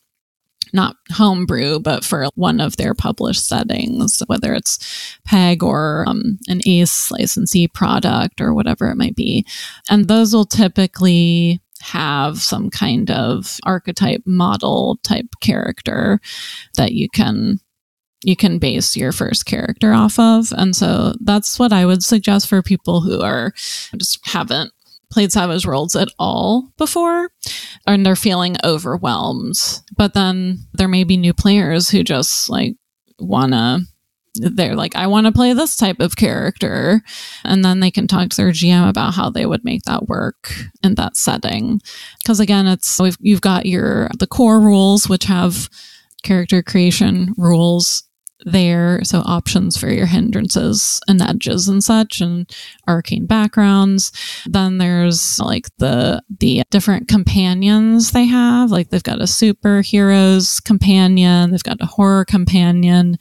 not 0.72 0.96
homebrew, 1.12 1.80
but 1.80 2.04
for 2.04 2.26
one 2.34 2.60
of 2.60 2.76
their 2.76 2.94
published 2.94 3.46
settings, 3.46 4.22
whether 4.26 4.54
it's 4.54 5.18
PEG 5.24 5.62
or 5.62 6.04
um, 6.06 6.38
an 6.48 6.60
ACE 6.66 7.10
licensee 7.10 7.68
product 7.68 8.40
or 8.40 8.54
whatever 8.54 8.88
it 8.88 8.96
might 8.96 9.16
be. 9.16 9.44
And 9.88 10.06
those 10.06 10.34
will 10.34 10.44
typically 10.44 11.60
have 11.82 12.38
some 12.38 12.70
kind 12.70 13.10
of 13.10 13.58
archetype 13.64 14.22
model 14.26 14.98
type 15.02 15.26
character 15.40 16.20
that 16.76 16.92
you 16.92 17.08
can 17.08 17.58
you 18.22 18.34
can 18.34 18.58
base 18.58 18.96
your 18.96 19.12
first 19.12 19.46
character 19.46 19.92
off 19.92 20.18
of. 20.18 20.52
And 20.56 20.74
so 20.74 21.14
that's 21.20 21.58
what 21.58 21.72
i 21.72 21.84
would 21.84 22.02
suggest 22.02 22.48
for 22.48 22.62
people 22.62 23.00
who 23.00 23.20
are 23.20 23.52
just 23.96 24.18
haven't 24.26 24.72
played 25.10 25.30
savage 25.30 25.66
worlds 25.66 25.94
at 25.94 26.08
all 26.18 26.72
before 26.76 27.30
and 27.86 28.04
they're 28.04 28.16
feeling 28.16 28.56
overwhelmed. 28.64 29.54
But 29.96 30.14
then 30.14 30.58
there 30.74 30.88
may 30.88 31.04
be 31.04 31.16
new 31.16 31.32
players 31.32 31.88
who 31.88 32.02
just 32.02 32.50
like 32.50 32.74
wanna 33.18 33.80
they're 34.40 34.76
like, 34.76 34.96
I 34.96 35.06
want 35.06 35.26
to 35.26 35.32
play 35.32 35.52
this 35.52 35.76
type 35.76 36.00
of 36.00 36.16
character. 36.16 37.02
And 37.44 37.64
then 37.64 37.80
they 37.80 37.90
can 37.90 38.06
talk 38.06 38.30
to 38.30 38.36
their 38.36 38.50
GM 38.50 38.88
about 38.88 39.14
how 39.14 39.30
they 39.30 39.46
would 39.46 39.64
make 39.64 39.82
that 39.82 40.08
work 40.08 40.52
in 40.82 40.94
that 40.94 41.16
setting. 41.16 41.80
Because 42.22 42.40
again, 42.40 42.66
it's 42.66 43.00
you've 43.20 43.40
got 43.40 43.66
your 43.66 44.08
the 44.18 44.26
core 44.26 44.60
rules, 44.60 45.08
which 45.08 45.24
have 45.24 45.68
character 46.22 46.62
creation 46.62 47.32
rules 47.36 48.02
there. 48.46 49.00
So 49.02 49.20
options 49.26 49.76
for 49.76 49.90
your 49.90 50.06
hindrances 50.06 51.00
and 51.08 51.20
edges 51.20 51.68
and 51.68 51.82
such 51.84 52.20
and 52.20 52.50
arcane 52.88 53.26
backgrounds. 53.26 54.12
Then 54.46 54.78
there's 54.78 55.38
like 55.38 55.66
the 55.78 56.22
the 56.38 56.62
different 56.70 57.08
companions 57.08 58.12
they 58.12 58.24
have. 58.24 58.70
Like 58.70 58.88
they've 58.88 59.02
got 59.02 59.20
a 59.20 59.24
superheroes 59.24 60.62
companion, 60.64 61.50
they've 61.50 61.62
got 61.62 61.82
a 61.82 61.86
horror 61.86 62.24
companion, 62.24 63.18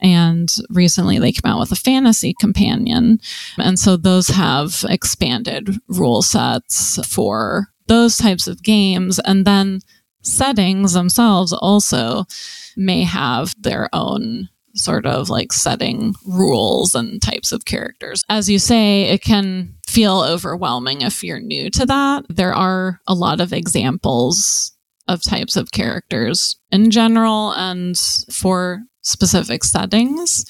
and 0.00 0.52
recently 0.70 1.18
they 1.18 1.32
came 1.32 1.50
out 1.50 1.60
with 1.60 1.72
a 1.72 1.76
fantasy 1.76 2.34
companion. 2.34 3.20
And 3.58 3.78
so 3.78 3.96
those 3.96 4.28
have 4.28 4.84
expanded 4.88 5.78
rule 5.88 6.22
sets 6.22 6.98
for 7.06 7.68
those 7.86 8.16
types 8.16 8.48
of 8.48 8.62
games. 8.62 9.20
And 9.20 9.46
then 9.46 9.80
settings 10.22 10.94
themselves 10.94 11.52
also 11.52 12.24
may 12.76 13.02
have 13.02 13.54
their 13.60 13.88
own 13.92 14.48
sort 14.74 15.06
of 15.06 15.30
like 15.30 15.52
setting 15.52 16.14
rules 16.26 16.94
and 16.94 17.22
types 17.22 17.52
of 17.52 17.64
characters. 17.64 18.24
As 18.28 18.48
you 18.48 18.58
say, 18.58 19.04
it 19.04 19.22
can 19.22 19.74
feel 19.86 20.20
overwhelming 20.20 21.02
if 21.02 21.22
you're 21.22 21.40
new 21.40 21.70
to 21.70 21.86
that. 21.86 22.24
There 22.28 22.54
are 22.54 23.00
a 23.06 23.14
lot 23.14 23.40
of 23.40 23.52
examples 23.52 24.72
of 25.06 25.22
types 25.22 25.56
of 25.56 25.70
characters 25.70 26.56
in 26.72 26.90
general 26.90 27.52
and 27.52 27.96
for 28.30 28.82
specific 29.02 29.62
settings, 29.62 30.44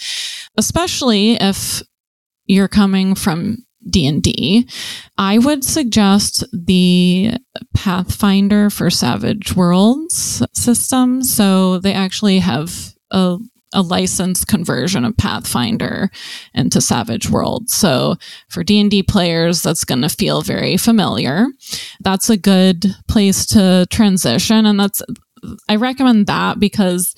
especially 0.57 1.33
if 1.35 1.83
you're 2.47 2.68
coming 2.68 3.14
from 3.14 3.59
D&D, 3.89 4.68
I 5.18 5.39
would 5.39 5.64
suggest 5.64 6.45
the 6.53 7.33
Pathfinder 7.75 8.70
for 8.70 8.91
Savage 8.91 9.55
Worlds 9.55 10.43
system. 10.53 11.22
So 11.22 11.79
they 11.79 11.93
actually 11.93 12.39
have 12.39 12.95
a 13.11 13.39
a 13.75 13.83
licensed 13.83 14.47
conversion 14.47 15.05
of 15.05 15.16
Pathfinder 15.16 16.11
into 16.55 16.81
Savage 16.81 17.29
World. 17.29 17.68
So 17.68 18.16
for 18.49 18.64
D&D 18.64 19.03
players 19.05 19.62
that's 19.62 19.85
going 19.85 20.03
to 20.03 20.09
feel 20.09 20.43
very 20.43 20.77
familiar. 20.77 21.47
That's 22.01 22.31
a 22.31 22.37
good 22.37 22.87
place 23.09 23.47
to 23.47 23.87
transition 23.91 24.66
and 24.66 24.81
that's 24.81 25.03
I 25.68 25.77
recommend 25.77 26.27
that 26.27 26.59
because 26.59 27.14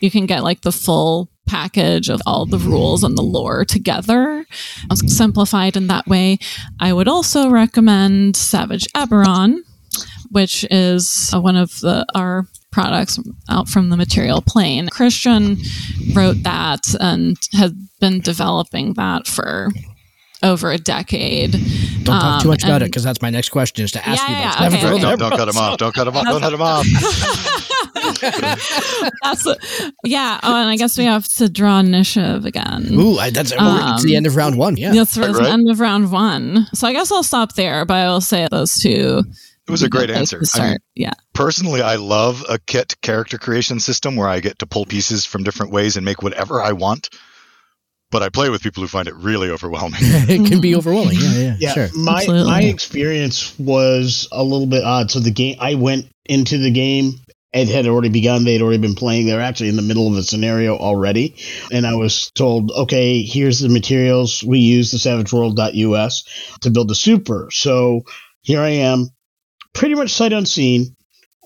you 0.00 0.10
can 0.10 0.26
get 0.26 0.42
like 0.42 0.62
the 0.62 0.72
full 0.72 1.30
package 1.46 2.08
of 2.08 2.22
all 2.26 2.46
the 2.46 2.58
rules 2.58 3.02
and 3.02 3.18
the 3.18 3.22
lore 3.22 3.64
together 3.64 4.46
simplified 5.06 5.76
in 5.76 5.88
that 5.88 6.06
way. 6.06 6.38
I 6.78 6.92
would 6.92 7.08
also 7.08 7.50
recommend 7.50 8.36
Savage 8.36 8.86
Eberron, 8.94 9.58
which 10.30 10.64
is 10.70 11.32
uh, 11.34 11.40
one 11.40 11.56
of 11.56 11.80
the 11.80 12.06
our 12.14 12.46
products 12.70 13.18
out 13.48 13.68
from 13.68 13.88
the 13.88 13.94
Immaterial 13.94 14.42
Plane. 14.42 14.88
Christian 14.88 15.56
wrote 16.14 16.42
that 16.42 16.94
and 17.00 17.36
had 17.52 17.76
been 18.00 18.20
developing 18.20 18.94
that 18.94 19.26
for 19.26 19.70
over 20.42 20.70
a 20.70 20.78
decade. 20.78 21.52
Don't 22.02 22.20
talk 22.20 22.42
too 22.42 22.48
much 22.48 22.64
um, 22.64 22.70
about 22.70 22.82
it 22.82 22.86
because 22.86 23.04
that's 23.04 23.20
my 23.20 23.30
next 23.30 23.50
question 23.50 23.84
is 23.84 23.92
to 23.92 24.06
ask 24.06 24.22
yeah, 24.22 24.28
you 24.28 24.36
about 24.36 24.60
yeah, 24.60 24.66
okay, 24.68 24.80
don't, 24.80 24.92
okay. 24.92 25.02
don't, 25.02 25.18
don't 25.18 25.36
cut 25.36 25.48
him 25.48 25.56
off. 25.56 25.78
Don't 25.78 25.94
cut 25.94 26.06
him 26.06 26.16
off. 26.16 26.24
Don't 26.24 26.40
cut 26.40 26.52
him 26.52 26.62
off. 26.62 26.86
that's 29.22 29.46
a, 29.46 29.56
yeah. 30.04 30.40
Oh, 30.42 30.56
and 30.56 30.70
I 30.70 30.76
guess 30.76 30.96
we 30.96 31.04
have 31.04 31.28
to 31.34 31.48
draw 31.48 31.80
initiative 31.80 32.46
again. 32.46 32.88
Ooh, 32.92 33.18
I, 33.18 33.30
that's 33.30 33.52
um, 33.52 33.94
it's 33.94 34.04
the 34.04 34.16
end 34.16 34.26
of 34.26 34.36
round 34.36 34.56
one. 34.56 34.76
Yeah, 34.76 34.92
that's 34.92 35.18
right. 35.18 35.32
the 35.32 35.48
end 35.48 35.70
of 35.70 35.80
round 35.80 36.10
one. 36.10 36.66
So 36.74 36.88
I 36.88 36.92
guess 36.92 37.12
I'll 37.12 37.22
stop 37.22 37.54
there, 37.54 37.84
but 37.84 37.94
I 37.94 38.08
will 38.08 38.20
say 38.20 38.48
those 38.50 38.74
two 38.74 39.22
it 39.70 39.72
was 39.72 39.82
a 39.82 39.88
great 39.88 40.10
answer. 40.10 40.42
I 40.54 40.70
mean, 40.70 40.78
yeah. 40.94 41.12
Personally, 41.32 41.82
I 41.82 41.96
love 41.96 42.44
a 42.48 42.58
kit 42.58 42.96
character 43.00 43.38
creation 43.38 43.80
system 43.80 44.16
where 44.16 44.28
I 44.28 44.40
get 44.40 44.58
to 44.58 44.66
pull 44.66 44.84
pieces 44.84 45.24
from 45.24 45.44
different 45.44 45.72
ways 45.72 45.96
and 45.96 46.04
make 46.04 46.22
whatever 46.22 46.60
I 46.60 46.72
want. 46.72 47.10
But 48.10 48.24
I 48.24 48.28
play 48.28 48.50
with 48.50 48.60
people 48.62 48.82
who 48.82 48.88
find 48.88 49.06
it 49.06 49.14
really 49.14 49.50
overwhelming. 49.50 50.00
it 50.02 50.48
can 50.48 50.60
be 50.60 50.70
mm-hmm. 50.70 50.78
overwhelming. 50.78 51.18
Yeah, 51.20 51.30
yeah, 51.30 51.56
yeah. 51.60 51.72
Sure. 51.72 51.88
My 51.94 52.16
Absolutely. 52.16 52.50
my 52.50 52.62
experience 52.62 53.56
was 53.58 54.28
a 54.32 54.42
little 54.42 54.66
bit 54.66 54.82
odd. 54.82 55.12
So 55.12 55.20
the 55.20 55.30
game, 55.30 55.56
I 55.60 55.76
went 55.76 56.06
into 56.26 56.58
the 56.58 56.72
game 56.72 57.20
it 57.52 57.68
had 57.68 57.86
already 57.86 58.10
begun. 58.10 58.44
They 58.44 58.52
had 58.52 58.62
already 58.62 58.78
been 58.78 58.94
playing. 58.94 59.26
They 59.26 59.34
were 59.34 59.40
actually 59.40 59.70
in 59.70 59.76
the 59.76 59.82
middle 59.82 60.06
of 60.06 60.16
a 60.16 60.22
scenario 60.22 60.76
already. 60.76 61.34
And 61.72 61.86
I 61.86 61.94
was 61.94 62.30
told, 62.30 62.70
okay, 62.70 63.22
here's 63.22 63.58
the 63.58 63.68
materials. 63.68 64.44
We 64.44 64.60
use 64.60 64.92
the 64.92 64.98
savageworld.us 64.98 66.24
to 66.60 66.70
build 66.70 66.90
a 66.90 66.94
super. 66.94 67.48
So 67.50 68.02
here 68.42 68.60
I 68.60 68.68
am 68.68 69.10
pretty 69.72 69.94
much 69.94 70.12
sight 70.12 70.32
unseen, 70.32 70.96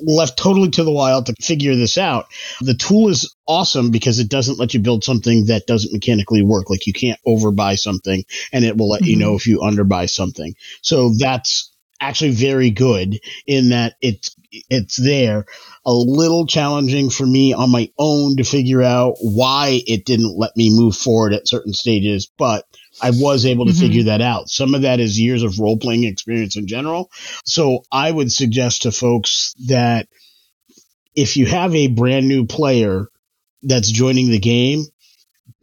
left 0.00 0.36
totally 0.38 0.70
to 0.70 0.84
the 0.84 0.90
wild 0.90 1.26
to 1.26 1.34
figure 1.40 1.76
this 1.76 1.98
out. 1.98 2.26
The 2.60 2.74
tool 2.74 3.08
is 3.08 3.34
awesome 3.46 3.90
because 3.90 4.18
it 4.18 4.28
doesn't 4.28 4.58
let 4.58 4.74
you 4.74 4.80
build 4.80 5.04
something 5.04 5.46
that 5.46 5.66
doesn't 5.66 5.92
mechanically 5.92 6.42
work. 6.42 6.70
Like 6.70 6.86
you 6.86 6.92
can't 6.92 7.20
overbuy 7.26 7.78
something 7.78 8.24
and 8.52 8.64
it 8.64 8.76
will 8.76 8.88
let 8.88 9.02
mm-hmm. 9.02 9.10
you 9.10 9.16
know 9.16 9.34
if 9.36 9.46
you 9.46 9.60
underbuy 9.60 10.10
something. 10.10 10.54
So 10.82 11.14
that's 11.18 11.70
actually 12.00 12.32
very 12.32 12.70
good 12.70 13.18
in 13.46 13.70
that 13.70 13.94
it's 14.00 14.34
it's 14.70 14.96
there. 14.96 15.46
A 15.86 15.92
little 15.92 16.46
challenging 16.46 17.10
for 17.10 17.26
me 17.26 17.52
on 17.52 17.70
my 17.70 17.90
own 17.98 18.36
to 18.36 18.44
figure 18.44 18.82
out 18.82 19.16
why 19.20 19.82
it 19.86 20.04
didn't 20.04 20.36
let 20.36 20.56
me 20.56 20.70
move 20.70 20.96
forward 20.96 21.32
at 21.32 21.48
certain 21.48 21.72
stages, 21.72 22.30
but 22.38 22.64
I 23.02 23.10
was 23.10 23.46
able 23.46 23.66
to 23.66 23.72
mm-hmm. 23.72 23.80
figure 23.80 24.02
that 24.04 24.20
out. 24.20 24.48
Some 24.48 24.74
of 24.74 24.82
that 24.82 25.00
is 25.00 25.18
years 25.18 25.42
of 25.42 25.58
role 25.58 25.78
playing 25.78 26.04
experience 26.04 26.56
in 26.56 26.66
general. 26.66 27.10
So 27.44 27.84
I 27.90 28.10
would 28.10 28.32
suggest 28.32 28.82
to 28.82 28.92
folks 28.92 29.54
that 29.66 30.08
if 31.14 31.36
you 31.36 31.46
have 31.46 31.74
a 31.74 31.88
brand 31.88 32.28
new 32.28 32.46
player 32.46 33.08
that's 33.62 33.90
joining 33.90 34.30
the 34.30 34.38
game, 34.38 34.84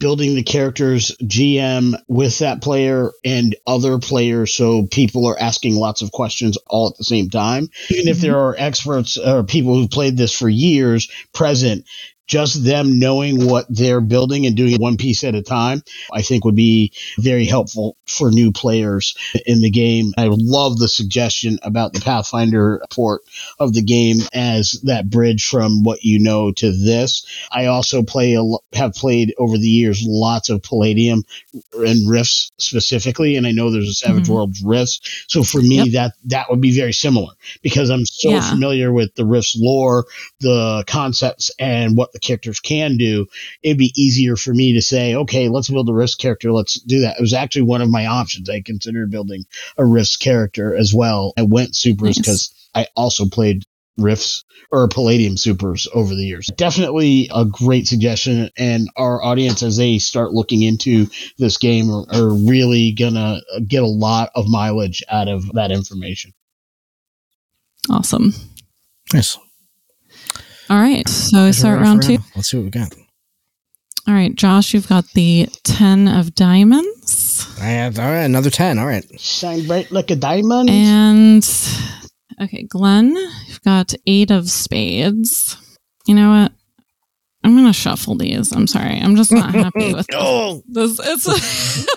building 0.02 0.34
the 0.34 0.42
characters 0.42 1.14
GM 1.22 1.94
with 2.08 2.40
that 2.40 2.60
player 2.60 3.12
and 3.24 3.54
other 3.68 4.00
players 4.00 4.52
so 4.52 4.84
people 4.86 5.26
are 5.26 5.38
asking 5.38 5.76
lots 5.76 6.02
of 6.02 6.10
questions 6.10 6.58
all 6.66 6.88
at 6.88 6.96
the 6.96 7.04
same 7.04 7.30
time. 7.30 7.68
Even 7.88 8.08
if 8.08 8.18
there 8.20 8.32
mm-hmm. 8.32 8.40
are 8.40 8.56
experts 8.58 9.16
or 9.16 9.44
people 9.44 9.74
who've 9.74 9.90
played 9.90 10.16
this 10.16 10.36
for 10.36 10.48
years 10.48 11.08
present, 11.32 11.84
just 12.26 12.64
them 12.64 12.98
knowing 12.98 13.46
what 13.46 13.66
they're 13.68 14.00
building 14.00 14.46
and 14.46 14.56
doing 14.56 14.72
it 14.72 14.80
one 14.80 14.96
piece 14.96 15.24
at 15.24 15.34
a 15.34 15.42
time, 15.42 15.82
I 16.12 16.22
think 16.22 16.44
would 16.44 16.56
be 16.56 16.92
very 17.18 17.44
helpful 17.44 17.96
for 18.06 18.30
new 18.30 18.52
players 18.52 19.14
in 19.46 19.60
the 19.60 19.70
game. 19.70 20.12
I 20.16 20.28
love 20.30 20.78
the 20.78 20.88
suggestion 20.88 21.58
about 21.62 21.92
the 21.92 22.00
Pathfinder 22.00 22.82
port 22.90 23.22
of 23.58 23.74
the 23.74 23.82
game 23.82 24.18
as 24.32 24.80
that 24.84 25.10
bridge 25.10 25.46
from 25.46 25.82
what 25.82 26.04
you 26.04 26.18
know 26.18 26.52
to 26.52 26.70
this. 26.72 27.24
I 27.50 27.66
also 27.66 28.02
play 28.02 28.34
a, 28.34 28.42
have 28.76 28.94
played 28.94 29.34
over 29.38 29.58
the 29.58 29.68
years 29.68 30.02
lots 30.06 30.48
of 30.50 30.62
Palladium 30.62 31.24
and 31.74 32.08
Rifts 32.08 32.50
specifically, 32.58 33.36
and 33.36 33.46
I 33.46 33.50
know 33.52 33.70
there's 33.70 33.88
a 33.88 33.94
Savage 33.94 34.26
Mhm. 34.26 34.28
Worlds 34.28 34.62
Rifts. 34.62 35.00
So 35.28 35.42
for 35.42 35.60
me, 35.60 35.76
Yep. 35.76 35.88
that 35.92 36.12
that 36.26 36.50
would 36.50 36.60
be 36.60 36.74
very 36.74 36.92
similar 36.92 37.32
because 37.62 37.90
I'm 37.90 38.06
so 38.06 38.30
Yeah. 38.30 38.50
familiar 38.50 38.92
with 38.92 39.14
the 39.14 39.24
Rifts 39.24 39.56
lore, 39.58 40.06
the 40.40 40.84
concepts, 40.86 41.50
and 41.58 41.96
what 41.96 42.11
the 42.12 42.20
characters 42.20 42.60
can 42.60 42.96
do. 42.96 43.26
It'd 43.62 43.78
be 43.78 43.92
easier 43.96 44.36
for 44.36 44.52
me 44.54 44.72
to 44.74 44.82
say, 44.82 45.14
okay, 45.14 45.48
let's 45.48 45.68
build 45.70 45.88
a 45.88 45.94
Rifts 45.94 46.14
character. 46.14 46.52
Let's 46.52 46.80
do 46.80 47.00
that. 47.00 47.16
It 47.18 47.20
was 47.22 47.34
actually 47.34 47.62
one 47.62 47.82
of 47.82 47.90
my 47.90 48.06
options. 48.06 48.48
I 48.50 48.60
considered 48.60 49.10
building 49.10 49.44
a 49.76 49.84
Rifts 49.84 50.16
character 50.16 50.74
as 50.74 50.92
well. 50.94 51.32
I 51.36 51.42
went 51.42 51.76
supers 51.76 52.16
Nice. 52.16 52.18
because 52.18 52.54
I 52.74 52.86
also 52.96 53.26
played 53.26 53.64
Rifts 53.98 54.44
or 54.70 54.88
Palladium 54.88 55.36
supers 55.36 55.86
over 55.92 56.14
the 56.14 56.24
years. 56.24 56.46
Definitely 56.56 57.28
a 57.34 57.44
great 57.44 57.86
suggestion. 57.86 58.48
And 58.56 58.88
our 58.96 59.22
audience, 59.22 59.62
as 59.62 59.76
they 59.76 59.98
start 59.98 60.32
looking 60.32 60.62
into 60.62 61.08
this 61.36 61.58
game, 61.58 61.90
are, 61.90 62.06
are 62.10 62.32
really 62.32 62.92
gonna 62.92 63.40
get 63.66 63.82
a 63.82 63.86
lot 63.86 64.30
of 64.34 64.48
mileage 64.48 65.02
out 65.10 65.28
of 65.28 65.52
that 65.52 65.70
information. 65.72 66.32
Awesome. 67.90 68.32
Nice. 69.12 69.36
All 70.72 70.78
right. 70.78 71.06
So 71.06 71.44
we 71.44 71.52
start 71.52 71.80
round 71.80 72.02
two. 72.02 72.16
Let's 72.34 72.48
see 72.48 72.56
what 72.56 72.64
we 72.64 72.70
got. 72.70 72.94
All 74.08 74.14
right, 74.14 74.34
Josh, 74.34 74.72
you've 74.72 74.88
got 74.88 75.04
the 75.10 75.46
10 75.64 76.08
of 76.08 76.34
diamonds. 76.34 77.46
I 77.60 77.66
have 77.66 77.98
all 77.98 78.06
right, 78.06 78.24
another 78.24 78.48
ten. 78.48 78.78
All 78.78 78.86
right. 78.86 79.04
Shine 79.20 79.66
bright 79.66 79.92
like 79.92 80.10
a 80.10 80.16
diamond. 80.16 80.70
And 80.70 81.46
okay, 82.40 82.62
Glenn, 82.62 83.14
you've 83.46 83.60
got 83.62 83.92
eight 84.06 84.30
of 84.30 84.48
spades. 84.48 85.58
You 86.06 86.14
know 86.14 86.30
what? 86.30 86.52
I'm 87.44 87.56
gonna 87.56 87.72
shuffle 87.72 88.14
these. 88.16 88.52
I'm 88.52 88.66
sorry. 88.66 88.98
I'm 89.00 89.16
just 89.16 89.32
not 89.32 89.52
happy 89.54 89.92
with 89.94 90.06
Oh, 90.14 90.62
this. 90.68 91.00
It's 91.02 91.26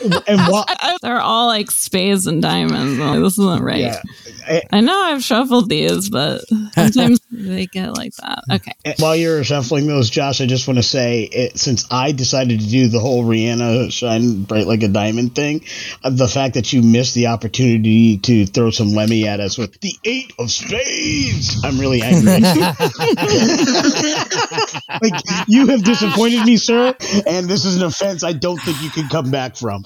and 0.27 0.41
what? 0.51 0.69
they're 1.01 1.21
all 1.21 1.47
like 1.47 1.69
spades 1.71 2.25
and 2.27 2.41
diamonds. 2.41 2.97
Like, 2.99 3.19
this 3.19 3.37
isn't 3.37 3.61
right. 3.63 3.81
Yeah. 3.81 4.01
I- 4.47 4.61
I 4.71 4.81
know 4.81 4.95
I've 5.01 5.23
shuffled 5.23 5.69
these, 5.69 6.09
but 6.09 6.41
sometimes 6.75 7.19
they 7.31 7.65
get 7.65 7.97
like 7.97 8.13
that. 8.17 8.43
Okay. 8.51 8.73
And 8.85 8.93
While 8.99 9.15
you're 9.15 9.43
shuffling 9.43 9.87
those, 9.87 10.07
Josh, 10.11 10.39
I 10.39 10.45
just 10.45 10.67
want 10.67 10.77
to 10.77 10.83
say, 10.83 11.23
it, 11.23 11.57
since 11.57 11.85
I 11.89 12.11
decided 12.11 12.59
to 12.59 12.67
do 12.67 12.87
the 12.87 12.99
whole 12.99 13.23
Rihanna 13.23 13.91
shine 13.91 14.43
bright 14.43 14.67
like 14.67 14.83
a 14.83 14.87
diamond 14.87 15.33
thing, 15.33 15.63
uh, 16.03 16.11
the 16.11 16.27
fact 16.27 16.53
that 16.55 16.71
you 16.73 16.83
missed 16.83 17.15
the 17.15 17.25
opportunity 17.27 18.19
to 18.19 18.45
throw 18.45 18.69
some 18.69 18.89
Lemmy 18.93 19.27
at 19.27 19.39
us 19.39 19.57
with 19.57 19.79
the 19.81 19.95
eight 20.03 20.31
of 20.37 20.51
spades, 20.51 21.63
I'm 21.65 21.79
really 21.79 22.03
angry. 22.03 22.39
like 25.01 25.13
you 25.47 25.67
have 25.67 25.83
disappointed 25.83 26.45
me, 26.45 26.57
sir, 26.57 26.95
and 27.27 27.47
this 27.47 27.65
is 27.65 27.77
an 27.77 27.83
offense 27.83 28.23
I 28.23 28.33
don't 28.33 28.57
think 28.61 28.81
you 28.81 28.89
can 28.89 29.07
come 29.09 29.31
back 29.31 29.55
from. 29.55 29.83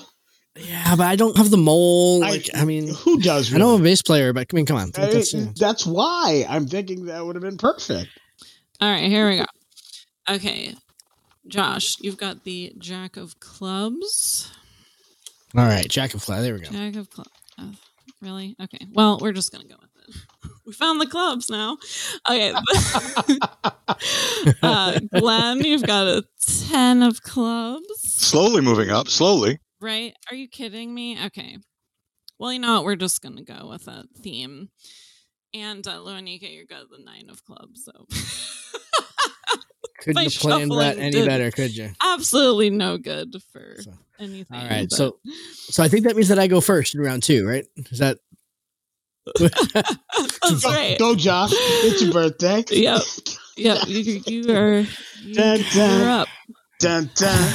yeah, 0.56 0.96
but 0.96 1.06
I 1.08 1.16
don't 1.16 1.38
have 1.38 1.50
the 1.52 1.58
mole. 1.58 2.20
Like, 2.22 2.50
I, 2.56 2.66
mean, 2.66 2.88
Who 2.94 3.20
does? 3.20 3.54
I 3.54 3.58
know 3.58 3.76
I'm 3.76 3.82
a 3.82 3.84
bass 3.84 4.02
player, 4.02 4.34
but 4.34 4.48
I 4.52 4.56
mean, 4.56 4.66
come 4.66 4.78
on. 4.78 4.92
I- 4.98 5.08
That's, 5.08 5.34
that's 5.60 5.86
why 5.86 6.46
I'm 6.50 6.68
thinking 6.68 7.06
that 7.06 7.26
would 7.26 7.36
have 7.36 7.44
been 7.44 7.58
perfect. 7.58 8.10
All 8.82 8.90
right, 8.90 9.10
here 9.10 9.30
we 9.30 9.38
go. 9.38 9.46
Okay. 10.30 10.76
Josh, 11.48 11.96
you've 12.02 12.18
got 12.18 12.44
the 12.44 12.74
Jack 12.78 13.18
of 13.18 13.40
Clubs. 13.40 14.52
all 15.58 15.66
right. 15.66 15.88
Jack 15.90 16.14
of 16.14 16.22
Fly. 16.22 16.42
There 16.42 16.54
we 16.54 16.60
go. 16.62 16.70
Jack 16.70 16.96
of 16.96 17.10
Clubs. 17.10 17.30
Uh, 17.58 17.72
really? 18.22 18.56
Okay. 18.62 18.86
Well, 18.94 19.18
we're 19.20 19.32
just 19.32 19.52
going 19.52 19.64
to 19.64 19.68
go 19.70 19.76
with 19.79 19.79
it. 19.79 19.79
We 20.70 20.74
found 20.74 21.02
the 21.02 21.08
clubs 21.08 21.50
now. 21.50 21.78
Okay. 22.30 22.54
uh, 24.62 25.00
Glenn, 25.18 25.62
you've 25.62 25.82
got 25.82 26.06
a 26.06 26.24
10 26.70 27.02
of 27.02 27.24
clubs. 27.24 27.88
Slowly 27.98 28.62
moving 28.62 28.92
up, 28.92 29.08
slowly. 29.08 29.58
Right? 29.82 30.14
Are 30.30 30.36
you 30.36 30.48
kidding 30.48 30.94
me? 30.94 31.18
Okay. 31.26 31.58
Well, 32.38 32.54
you 32.54 32.60
know 32.60 32.76
what? 32.76 32.84
We're 32.86 32.96
just 32.98 33.24
going 33.24 33.38
to 33.38 33.44
go 33.44 33.68
with 33.68 33.88
a 33.88 34.04
theme. 34.22 34.70
And 35.56 35.88
uh, 35.88 35.96
Luanika, 35.96 36.54
you're 36.54 36.66
got 36.66 36.88
the 36.92 37.04
nine 37.04 37.32
of 37.32 37.44
clubs. 37.44 37.86
So 37.86 38.06
Couldn't 40.02 40.16
My 40.16 40.24
have 40.26 40.34
planned 40.34 40.72
that 40.74 41.00
any 41.00 41.10
did- 41.12 41.26
better, 41.28 41.50
could 41.50 41.76
you? 41.76 41.90
absolutely 42.00 42.70
no 42.70 43.00
good 43.00 43.36
for 43.52 43.78
So- 43.82 43.94
anything. 44.20 44.46
All 44.56 44.68
right, 44.70 44.88
but- 44.88 44.96
so 44.96 45.18
so 45.26 45.82
I 45.82 45.88
think 45.88 46.06
that 46.06 46.16
means 46.16 46.28
that 46.28 46.38
I 46.38 46.46
go 46.46 46.62
first 46.62 46.94
in 46.94 47.02
round 47.02 47.24
two, 47.24 47.48
right? 47.48 47.66
Is 47.90 47.98
that 47.98 48.20
that's 49.40 50.64
Go, 50.64 50.70
right. 50.72 50.98
go, 51.00 51.16
Josh! 51.16 51.52
It's 51.54 52.02
your 52.02 52.14
birthday. 52.14 52.64
Yep. 52.70 53.02
Yep. 53.58 53.78
You, 53.88 54.22
you 54.26 54.56
are 54.56 54.80
you, 55.22 55.34
Dun, 55.34 55.60
dun. 55.74 56.00
you're 56.00 56.10
up. 56.10 56.28
Dun, 56.80 57.10
dun. 57.14 57.54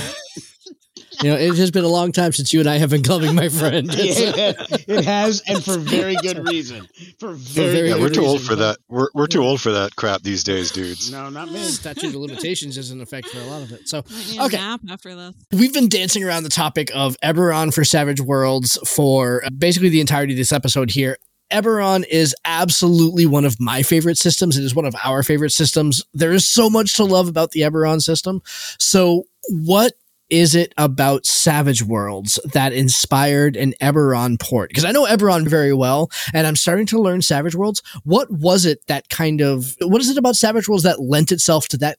you 1.22 1.30
know? 1.30 1.36
It 1.38 1.56
has 1.56 1.70
been 1.70 1.84
a 1.84 1.88
long 1.88 2.12
time 2.12 2.32
since 2.32 2.52
you 2.52 2.60
and 2.60 2.68
I 2.68 2.76
have 2.76 2.90
been 2.90 3.02
clubbing 3.02 3.34
my 3.34 3.48
friend. 3.48 3.88
Yeah, 3.94 4.52
it 4.86 5.02
has, 5.06 5.42
and 5.46 5.64
for 5.64 5.78
very 5.78 6.14
good 6.16 6.46
reason. 6.46 6.86
For 7.18 7.32
very, 7.32 7.72
very 7.72 7.88
Yeah, 7.88 7.94
good 7.94 8.02
we're 8.02 8.08
too 8.10 8.26
old 8.26 8.42
for 8.42 8.54
that. 8.54 8.76
We're, 8.90 9.08
we're 9.14 9.26
too 9.26 9.42
old 9.42 9.62
for 9.62 9.72
that 9.72 9.96
crap 9.96 10.20
these 10.20 10.44
days, 10.44 10.70
dudes. 10.72 11.10
No, 11.10 11.30
not 11.30 11.50
me. 11.50 11.60
Statute 11.60 12.08
of 12.08 12.16
limitations 12.16 12.76
is 12.76 12.90
in 12.90 13.00
effect 13.00 13.28
for 13.28 13.38
a 13.38 13.44
lot 13.44 13.62
of 13.62 13.72
it. 13.72 13.88
So 13.88 14.02
Might 14.10 14.26
need 14.28 14.40
a 14.40 14.44
Okay. 14.44 14.58
after 14.90 15.14
this. 15.16 15.34
we've 15.52 15.72
been 15.72 15.88
dancing 15.88 16.22
around 16.22 16.42
the 16.42 16.50
topic 16.50 16.90
of 16.94 17.16
Eberron 17.22 17.72
for 17.72 17.82
Savage 17.82 18.20
Worlds 18.20 18.76
for 18.86 19.42
basically 19.56 19.88
the 19.88 20.02
entirety 20.02 20.34
of 20.34 20.36
this 20.36 20.52
episode 20.52 20.90
here. 20.90 21.16
Eberron 21.52 22.04
is 22.10 22.34
absolutely 22.44 23.26
one 23.26 23.44
of 23.44 23.60
my 23.60 23.82
favorite 23.82 24.18
systems. 24.18 24.56
It 24.56 24.64
is 24.64 24.74
one 24.74 24.86
of 24.86 24.94
our 25.04 25.22
favorite 25.22 25.52
systems. 25.52 26.02
There 26.12 26.32
is 26.32 26.48
so 26.48 26.68
much 26.68 26.96
to 26.96 27.04
love 27.04 27.28
about 27.28 27.52
the 27.52 27.60
Eberron 27.60 28.00
system. 28.00 28.42
So, 28.78 29.24
what 29.48 29.92
is 30.30 30.54
it 30.54 30.72
about 30.78 31.26
Savage 31.26 31.82
Worlds 31.82 32.40
that 32.52 32.72
inspired 32.72 33.56
an 33.56 33.74
Eberron 33.80 34.40
port? 34.40 34.70
Because 34.70 34.84
I 34.84 34.92
know 34.92 35.04
Eberron 35.04 35.46
very 35.46 35.74
well, 35.74 36.10
and 36.32 36.46
I'm 36.46 36.56
starting 36.56 36.86
to 36.86 37.00
learn 37.00 37.22
Savage 37.22 37.54
Worlds. 37.54 37.82
What 38.04 38.30
was 38.30 38.64
it 38.64 38.86
that 38.86 39.08
kind 39.10 39.40
of, 39.40 39.76
what 39.82 40.00
is 40.00 40.10
it 40.10 40.18
about 40.18 40.36
Savage 40.36 40.68
Worlds 40.68 40.84
that 40.84 41.00
lent 41.00 41.30
itself 41.30 41.68
to 41.68 41.76
that 41.78 41.98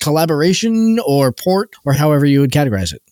collaboration 0.00 0.98
or 1.06 1.32
port 1.32 1.70
or 1.84 1.92
however 1.92 2.26
you 2.26 2.40
would 2.40 2.52
categorize 2.52 2.92
it? 2.92 3.02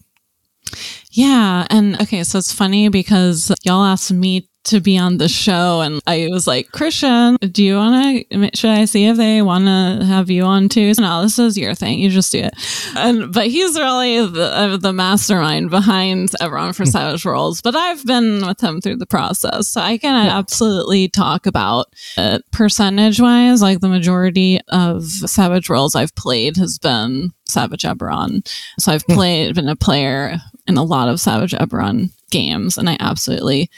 Yeah. 1.12 1.66
And 1.70 2.00
okay, 2.00 2.22
so 2.22 2.38
it's 2.38 2.52
funny 2.52 2.88
because 2.88 3.52
y'all 3.64 3.84
asked 3.84 4.12
me 4.12 4.48
to 4.64 4.80
be 4.80 4.98
on 4.98 5.18
the 5.18 5.28
show 5.28 5.80
and 5.80 6.00
I 6.06 6.28
was 6.30 6.46
like, 6.46 6.70
Christian, 6.72 7.36
do 7.36 7.64
you 7.64 7.76
want 7.76 8.28
to, 8.30 8.50
should 8.54 8.70
I 8.70 8.84
see 8.84 9.06
if 9.06 9.16
they 9.16 9.42
want 9.42 9.64
to 9.64 10.04
have 10.04 10.30
you 10.30 10.44
on 10.44 10.68
too? 10.68 10.92
No, 10.98 11.22
this 11.22 11.38
is 11.38 11.56
your 11.56 11.74
thing. 11.74 11.98
You 11.98 12.10
just 12.10 12.32
do 12.32 12.40
it. 12.40 12.54
And, 12.96 13.32
but 13.32 13.46
he's 13.46 13.78
really 13.78 14.26
the, 14.26 14.54
uh, 14.54 14.76
the 14.76 14.92
mastermind 14.92 15.70
behind 15.70 16.30
Eberron 16.40 16.74
for 16.74 16.84
Savage 16.84 17.24
Worlds, 17.24 17.62
but 17.62 17.74
I've 17.74 18.04
been 18.04 18.46
with 18.46 18.62
him 18.62 18.80
through 18.80 18.96
the 18.96 19.06
process. 19.06 19.68
So 19.68 19.80
I 19.80 19.96
can 19.96 20.14
absolutely 20.28 21.08
talk 21.08 21.46
about 21.46 21.86
it 22.16 22.42
percentage 22.50 23.20
wise. 23.20 23.62
Like 23.62 23.80
the 23.80 23.88
majority 23.88 24.60
of 24.68 25.04
Savage 25.04 25.70
Worlds 25.70 25.94
I've 25.94 26.14
played 26.14 26.56
has 26.58 26.78
been 26.78 27.32
Savage 27.48 27.82
Eberron. 27.82 28.46
So 28.78 28.92
I've 28.92 29.06
played, 29.06 29.54
been 29.54 29.68
a 29.68 29.76
player 29.76 30.38
in 30.66 30.76
a 30.76 30.84
lot 30.84 31.08
of 31.08 31.20
Savage 31.20 31.52
Eberron 31.52 32.10
games, 32.30 32.78
and 32.78 32.88
I 32.88 32.96
absolutely 33.00 33.70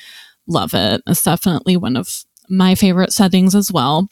love 0.48 0.74
it. 0.74 1.02
It's 1.06 1.22
definitely 1.22 1.76
one 1.76 1.96
of 1.96 2.08
my 2.48 2.74
favorite 2.74 3.12
settings 3.12 3.54
as 3.54 3.70
well. 3.72 4.08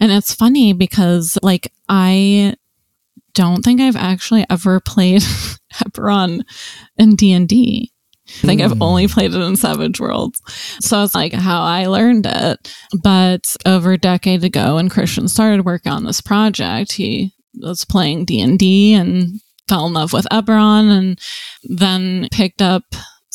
And 0.00 0.12
it's 0.12 0.34
funny 0.34 0.72
because, 0.72 1.38
like, 1.42 1.72
I 1.88 2.54
don't 3.34 3.62
think 3.62 3.80
I've 3.80 3.96
actually 3.96 4.46
ever 4.48 4.80
played 4.80 5.22
Eberron 5.74 6.42
in 6.96 7.16
D 7.16 7.32
and 7.32 7.48
D. 7.48 7.92
I 8.42 8.46
think 8.46 8.60
I've 8.60 8.72
Hmm. 8.72 8.82
only 8.82 9.08
played 9.08 9.34
it 9.34 9.40
in 9.40 9.54
Savage 9.56 10.00
Worlds. 10.00 10.40
So 10.80 11.02
it's 11.04 11.14
like 11.14 11.32
how 11.32 11.62
I 11.62 11.86
learned 11.86 12.26
it. 12.28 12.74
But 13.02 13.44
over 13.64 13.92
a 13.92 13.98
decade 13.98 14.42
ago, 14.42 14.76
when 14.76 14.88
Christian 14.88 15.28
started 15.28 15.64
working 15.64 15.92
on 15.92 16.04
this 16.04 16.20
project, 16.20 16.92
he 16.92 17.32
was 17.60 17.84
playing 17.84 18.24
D 18.24 18.40
and 18.40 18.58
D 18.58 18.94
and 18.94 19.40
fell 19.68 19.86
in 19.86 19.92
love 19.92 20.12
with 20.12 20.26
Eberron, 20.32 20.90
and 20.96 21.18
then 21.64 22.28
picked 22.32 22.62
up 22.62 22.82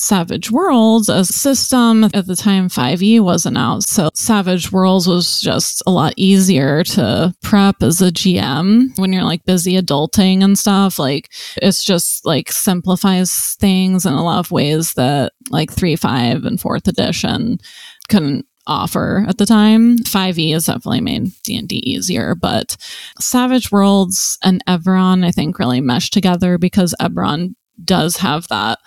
Savage 0.02 0.49
Worlds 0.49 1.10
as 1.10 1.30
a 1.30 1.34
system. 1.34 2.06
At 2.06 2.26
the 2.26 2.36
time, 2.36 2.70
5e 2.70 3.20
wasn't 3.22 3.58
out. 3.58 3.84
So 3.84 4.10
Savage 4.16 4.72
Worlds 4.72 5.08
was 5.08 5.39
just 5.39 5.84
a 5.86 5.91
lot 5.91 6.14
easier 6.18 6.84
to 6.84 7.36
prep 7.43 7.84
as 7.84 8.02
a 8.02 8.12
GM 8.12 8.97
when 8.97 9.14
you're 9.14 9.24
like 9.24 9.45
busy 9.45 9.80
adulting 9.80 10.43
and 10.43 10.58
stuff. 10.58 10.97
Like 10.97 11.32
it's 11.58 11.84
just 11.84 12.26
like 12.26 12.52
simplifies 12.52 13.56
things 13.60 14.08
in 14.08 14.14
a 14.14 14.24
lot 14.24 14.39
of 14.39 14.52
ways 14.52 14.95
that 14.95 15.34
like 15.52 15.72
3, 15.72 15.95
5, 15.95 16.45
and 16.45 16.60
4th 16.60 16.88
edition 16.88 17.60
couldn't 18.10 18.47
offer 18.66 19.24
at 19.28 19.38
the 19.38 19.45
time. 19.45 19.99
5e 19.99 20.54
has 20.54 20.66
definitely 20.66 21.02
made 21.02 21.32
D&D 21.43 21.76
easier, 21.76 22.34
but 22.34 22.76
Savage 23.20 23.72
Worlds 23.72 24.39
and 24.43 24.66
Eberron 24.66 25.24
I 25.24 25.30
think 25.30 25.60
really 25.60 25.80
mesh 25.80 26.10
together 26.10 26.58
because 26.58 26.95
Eberron 26.99 27.54
does 27.84 28.18
have 28.18 28.47
that 28.47 28.80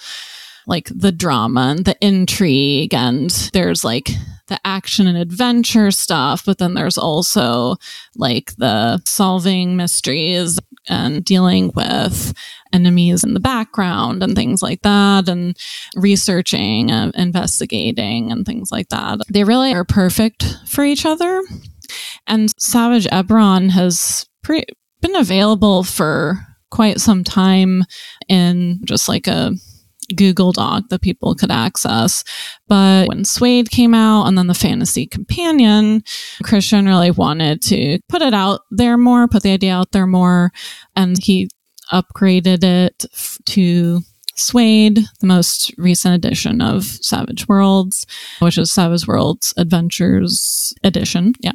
like 0.67 0.91
the 0.95 1.12
drama 1.12 1.75
and 1.77 1.85
the 1.85 1.97
intrigue 2.01 2.95
and 2.95 3.31
there's 3.53 3.85
like 3.85 4.11
the 4.49 4.61
action 4.65 5.07
and 5.07 5.17
adventure 5.17 5.91
stuff, 5.91 6.45
but 6.45 6.59
then 6.59 6.75
there's 6.75 6.99
also 6.99 7.77
like 8.17 8.55
the 8.57 9.01
solving 9.07 9.77
mysteries 9.77 10.59
and 10.89 11.25
dealing 11.25 11.71
with 11.75 12.35
enemies 12.73 13.25
in 13.25 13.33
the 13.33 13.41
background 13.41 14.23
and 14.23 14.35
things 14.37 14.62
like 14.62 14.83
that, 14.83 15.29
and 15.29 15.57
researching, 15.97 16.91
and 16.91 17.15
investigating, 17.15 18.31
and 18.31 18.45
things 18.45 18.71
like 18.71 18.91
that. 18.91 19.21
They 19.33 19.45
really 19.45 19.73
are 19.73 19.85
perfect 19.85 20.59
for 20.67 20.85
each 20.85 21.07
other. 21.07 21.43
And 22.27 22.53
Savage 22.59 23.07
Eberron 23.07 23.71
has 23.71 24.27
pre- 24.43 24.65
been 25.01 25.17
available 25.17 25.85
for 25.85 26.41
quite 26.71 27.01
some 27.01 27.25
time 27.25 27.85
in 28.29 28.81
just 28.85 29.09
like 29.09 29.27
a 29.27 29.53
Google 30.17 30.53
Doc 30.53 30.85
that 30.91 31.03
people 31.03 31.35
could 31.35 31.51
access. 31.51 32.25
But 32.69 33.09
when 33.09 33.25
SWADE 33.25 33.71
came 33.71 33.95
out 33.95 34.27
and 34.27 34.37
then 34.37 34.47
the 34.47 34.55
Fantasy 34.55 35.07
Companion, 35.07 36.03
Christian 36.43 36.87
really 36.87 37.11
wanted 37.11 37.63
to 37.63 37.99
put 38.09 38.23
it 38.23 38.35
out 38.35 38.61
there 38.71 38.97
more, 38.97 39.29
put 39.29 39.43
the 39.43 39.53
idea 39.53 39.75
out 39.75 39.93
there 39.93 40.07
more. 40.07 40.53
And 40.97 41.17
he 41.23 41.49
upgraded 41.93 42.65
it 42.65 43.05
to 43.47 44.01
SWADE, 44.37 44.99
the 45.21 45.27
most 45.27 45.73
recent 45.79 46.15
edition 46.15 46.61
of 46.61 46.85
Savage 46.85 47.47
Worlds, 47.47 48.07
which 48.41 48.59
is 48.59 48.73
Savage 48.73 49.07
Worlds 49.07 49.55
Adventures 49.57 50.75
Edition. 50.83 51.35
Yeah. 51.41 51.53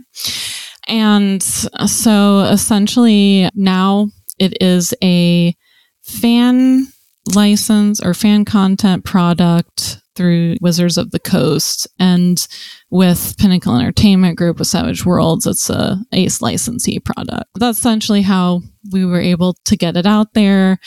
And 0.87 1.43
so 1.43 2.39
essentially 2.39 3.49
now 3.53 4.09
it 4.39 4.57
is 4.61 4.93
a 5.03 5.55
fan 6.03 6.87
license 7.35 8.01
or 8.01 8.13
fan 8.13 8.45
content 8.45 9.05
product 9.05 10.01
through 10.15 10.55
Wizards 10.59 10.97
of 10.97 11.11
the 11.11 11.19
Coast 11.19 11.87
and 11.97 12.45
with 12.89 13.37
Pinnacle 13.37 13.75
Entertainment 13.75 14.37
Group 14.37 14.59
with 14.59 14.67
Savage 14.67 15.05
Worlds, 15.05 15.47
it's 15.47 15.69
a 15.69 15.97
ACE 16.11 16.41
licensee 16.41 16.99
product. 16.99 17.45
That's 17.55 17.77
essentially 17.77 18.21
how 18.21 18.61
we 18.91 19.05
were 19.05 19.21
able 19.21 19.55
to 19.63 19.77
get 19.77 19.95
it 19.95 20.05
out 20.05 20.33
there. 20.33 20.79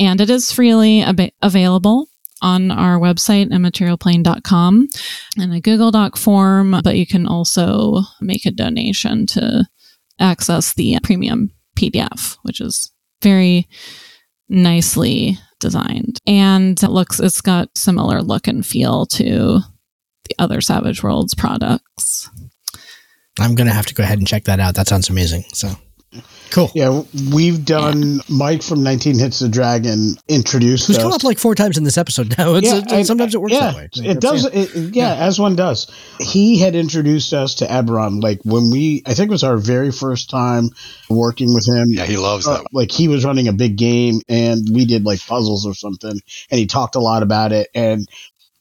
And 0.00 0.20
it 0.20 0.28
is 0.28 0.50
freely 0.50 1.02
ab- 1.02 1.30
available 1.40 2.08
on 2.42 2.70
our 2.70 2.98
website 2.98 3.50
immaterialplane.com 3.50 4.88
in 5.36 5.52
a 5.52 5.60
Google 5.60 5.90
Doc 5.90 6.16
form, 6.16 6.80
but 6.82 6.96
you 6.96 7.06
can 7.06 7.26
also 7.26 8.00
make 8.20 8.44
a 8.44 8.50
donation 8.50 9.26
to 9.26 9.68
access 10.18 10.74
the 10.74 10.98
premium 11.02 11.52
PDF, 11.76 12.38
which 12.42 12.60
is 12.60 12.90
very 13.22 13.68
nicely 14.48 15.38
designed. 15.60 16.18
And 16.26 16.82
it 16.82 16.90
looks 16.90 17.20
it's 17.20 17.40
got 17.40 17.76
similar 17.76 18.22
look 18.22 18.48
and 18.48 18.64
feel 18.64 19.06
to 19.06 19.60
the 20.24 20.34
other 20.38 20.60
Savage 20.60 21.02
Worlds 21.02 21.34
products. 21.34 22.28
I'm 23.38 23.54
gonna 23.54 23.72
have 23.72 23.86
to 23.86 23.94
go 23.94 24.02
ahead 24.02 24.18
and 24.18 24.26
check 24.26 24.44
that 24.44 24.60
out. 24.60 24.74
That 24.74 24.88
sounds 24.88 25.08
amazing. 25.08 25.44
So 25.52 25.70
Cool. 26.50 26.70
Yeah, 26.74 27.02
we've 27.32 27.64
done 27.64 28.16
yeah. 28.16 28.22
Mike 28.28 28.62
from 28.62 28.82
19 28.82 29.18
Hits 29.18 29.38
the 29.38 29.48
Dragon 29.48 30.14
introduced 30.28 30.86
Who's 30.86 30.98
us. 30.98 31.02
come 31.02 31.12
up 31.12 31.22
like 31.22 31.38
four 31.38 31.54
times 31.54 31.78
in 31.78 31.84
this 31.84 31.96
episode 31.96 32.36
now. 32.36 32.54
It's, 32.54 32.66
yeah, 32.66 32.98
it's, 32.98 33.08
sometimes 33.08 33.34
it 33.34 33.40
works 33.40 33.52
yeah, 33.52 33.70
that 33.70 33.76
way. 33.76 33.84
It, 33.84 34.06
it 34.16 34.20
does. 34.20 34.44
It, 34.46 34.74
yeah, 34.74 35.14
yeah, 35.14 35.26
as 35.26 35.38
one 35.38 35.56
does. 35.56 35.90
He 36.18 36.58
had 36.58 36.74
introduced 36.74 37.32
us 37.32 37.56
to 37.56 37.66
Eberron 37.66 38.22
like 38.22 38.40
when 38.44 38.70
we, 38.70 39.02
I 39.06 39.14
think 39.14 39.28
it 39.28 39.32
was 39.32 39.44
our 39.44 39.56
very 39.56 39.92
first 39.92 40.30
time 40.30 40.70
working 41.08 41.54
with 41.54 41.66
him. 41.68 41.86
Yeah, 41.90 42.04
he 42.04 42.16
loves 42.16 42.46
uh, 42.46 42.58
that. 42.58 42.66
Like 42.72 42.90
he 42.90 43.08
was 43.08 43.24
running 43.24 43.48
a 43.48 43.52
big 43.52 43.76
game 43.76 44.20
and 44.28 44.66
we 44.72 44.84
did 44.84 45.04
like 45.04 45.24
puzzles 45.24 45.66
or 45.66 45.74
something 45.74 46.20
and 46.50 46.58
he 46.58 46.66
talked 46.66 46.96
a 46.96 47.00
lot 47.00 47.22
about 47.22 47.52
it. 47.52 47.68
And 47.74 48.08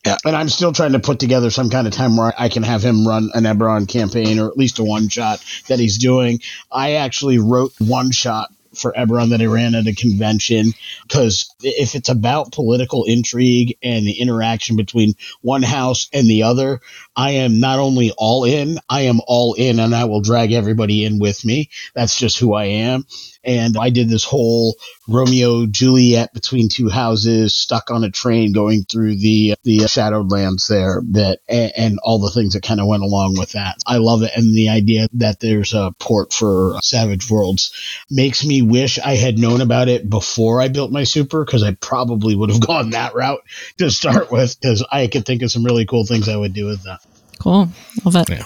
yeah. 0.05 0.17
And 0.25 0.35
I'm 0.35 0.49
still 0.49 0.71
trying 0.71 0.93
to 0.93 0.99
put 0.99 1.19
together 1.19 1.49
some 1.49 1.69
kind 1.69 1.87
of 1.87 1.93
time 1.93 2.15
where 2.15 2.33
I 2.37 2.49
can 2.49 2.63
have 2.63 2.83
him 2.83 3.07
run 3.07 3.29
an 3.33 3.43
Eberron 3.43 3.87
campaign 3.87 4.39
or 4.39 4.47
at 4.47 4.57
least 4.57 4.79
a 4.79 4.83
one 4.83 5.09
shot 5.09 5.43
that 5.67 5.79
he's 5.79 5.97
doing. 5.97 6.39
I 6.71 6.93
actually 6.93 7.37
wrote 7.37 7.73
one 7.79 8.11
shot 8.11 8.49
for 8.75 8.93
Eberron 8.93 9.31
that 9.31 9.41
I 9.41 9.45
ran 9.45 9.75
at 9.75 9.87
a 9.87 9.93
convention 9.93 10.73
because 11.03 11.53
if 11.61 11.95
it's 11.95 12.09
about 12.09 12.51
political 12.51 13.03
intrigue 13.05 13.77
and 13.81 14.05
the 14.05 14.19
interaction 14.19 14.75
between 14.75 15.15
one 15.41 15.63
house 15.63 16.07
and 16.13 16.27
the 16.27 16.43
other, 16.43 16.79
I 17.15 17.31
am 17.31 17.59
not 17.59 17.79
only 17.79 18.11
all 18.17 18.45
in, 18.45 18.79
I 18.87 19.01
am 19.01 19.19
all 19.27 19.53
in 19.55 19.79
and 19.79 19.95
I 19.95 20.05
will 20.05 20.21
drag 20.21 20.51
everybody 20.51 21.03
in 21.03 21.19
with 21.19 21.43
me. 21.43 21.69
That's 21.93 22.17
just 22.17 22.39
who 22.39 22.53
I 22.53 22.65
am. 22.65 23.05
And 23.43 23.77
I 23.77 23.89
did 23.89 24.09
this 24.09 24.23
whole 24.23 24.75
Romeo 25.07 25.65
Juliet 25.65 26.33
between 26.33 26.69
two 26.69 26.89
houses, 26.89 27.55
stuck 27.55 27.89
on 27.89 28.03
a 28.03 28.11
train 28.11 28.53
going 28.53 28.83
through 28.83 29.15
the 29.17 29.55
the 29.63 29.87
shadowed 29.87 30.31
lands 30.31 30.67
there. 30.67 31.01
That 31.11 31.39
and, 31.47 31.71
and 31.75 31.99
all 32.03 32.19
the 32.19 32.31
things 32.31 32.53
that 32.53 32.63
kind 32.63 32.79
of 32.79 32.87
went 32.87 33.03
along 33.03 33.37
with 33.37 33.53
that. 33.53 33.77
I 33.87 33.97
love 33.97 34.23
it, 34.23 34.31
and 34.35 34.53
the 34.53 34.69
idea 34.69 35.07
that 35.13 35.39
there's 35.39 35.73
a 35.73 35.93
port 35.99 36.33
for 36.33 36.75
uh, 36.75 36.79
Savage 36.81 37.29
Worlds 37.29 37.71
makes 38.09 38.45
me 38.45 38.61
wish 38.61 38.99
I 38.99 39.15
had 39.15 39.37
known 39.37 39.61
about 39.61 39.87
it 39.87 40.09
before 40.09 40.61
I 40.61 40.67
built 40.67 40.91
my 40.91 41.03
super 41.03 41.45
because 41.45 41.63
I 41.63 41.73
probably 41.75 42.35
would 42.35 42.49
have 42.49 42.59
gone 42.67 42.91
that 42.91 43.15
route 43.15 43.41
to 43.77 43.89
start 43.89 44.31
with 44.31 44.59
because 44.59 44.85
I 44.91 45.07
could 45.07 45.25
think 45.25 45.41
of 45.41 45.51
some 45.51 45.63
really 45.63 45.85
cool 45.85 46.05
things 46.05 46.27
I 46.29 46.37
would 46.37 46.53
do 46.53 46.65
with 46.65 46.83
that. 46.83 46.99
Cool, 47.39 47.69
love 48.03 48.15
it. 48.15 48.29
Yeah, 48.29 48.45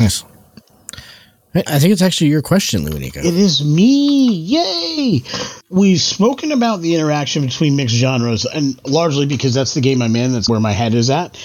nice. 0.00 0.24
I 1.54 1.78
think 1.78 1.92
it's 1.92 2.02
actually 2.02 2.30
your 2.30 2.42
question, 2.42 2.84
Luanika. 2.84 3.18
It 3.18 3.34
is 3.34 3.64
me. 3.64 4.32
Yay! 4.32 5.22
We've 5.70 6.00
spoken 6.00 6.50
about 6.50 6.80
the 6.80 6.96
interaction 6.96 7.46
between 7.46 7.76
mixed 7.76 7.94
genres, 7.94 8.44
and 8.44 8.80
largely 8.84 9.26
because 9.26 9.54
that's 9.54 9.74
the 9.74 9.80
game 9.80 10.02
I'm 10.02 10.16
in, 10.16 10.32
that's 10.32 10.48
where 10.48 10.58
my 10.58 10.72
head 10.72 10.94
is 10.94 11.10
at. 11.10 11.38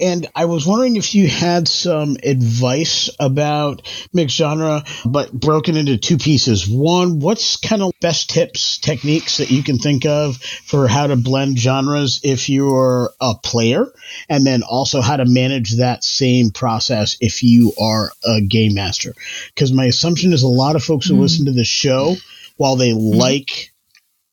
And 0.00 0.28
I 0.36 0.44
was 0.44 0.66
wondering 0.66 0.96
if 0.96 1.16
you 1.16 1.26
had 1.26 1.66
some 1.66 2.16
advice 2.22 3.10
about 3.18 3.82
mixed 4.12 4.36
genre, 4.36 4.84
but 5.04 5.32
broken 5.32 5.76
into 5.76 5.98
two 5.98 6.18
pieces. 6.18 6.68
One, 6.68 7.18
what's 7.18 7.56
kind 7.56 7.82
of 7.82 7.92
best 8.00 8.30
tips, 8.30 8.78
techniques 8.78 9.38
that 9.38 9.50
you 9.50 9.64
can 9.64 9.78
think 9.78 10.06
of 10.06 10.36
for 10.36 10.86
how 10.86 11.08
to 11.08 11.16
blend 11.16 11.58
genres 11.58 12.20
if 12.22 12.48
you're 12.48 13.10
a 13.20 13.34
player? 13.34 13.92
And 14.28 14.46
then 14.46 14.62
also 14.62 15.00
how 15.00 15.16
to 15.16 15.24
manage 15.24 15.76
that 15.76 16.02
same 16.04 16.50
process 16.50 17.16
if 17.20 17.42
you 17.42 17.72
are 17.80 18.12
a 18.24 18.40
game 18.40 18.74
master 18.74 19.14
because 19.54 19.72
my 19.72 19.86
assumption 19.86 20.32
is 20.32 20.42
a 20.42 20.48
lot 20.48 20.76
of 20.76 20.84
folks 20.84 21.06
who 21.06 21.14
mm. 21.14 21.20
listen 21.20 21.46
to 21.46 21.52
the 21.52 21.64
show, 21.64 22.16
while 22.56 22.76
they 22.76 22.90
mm. 22.90 23.14
like 23.14 23.72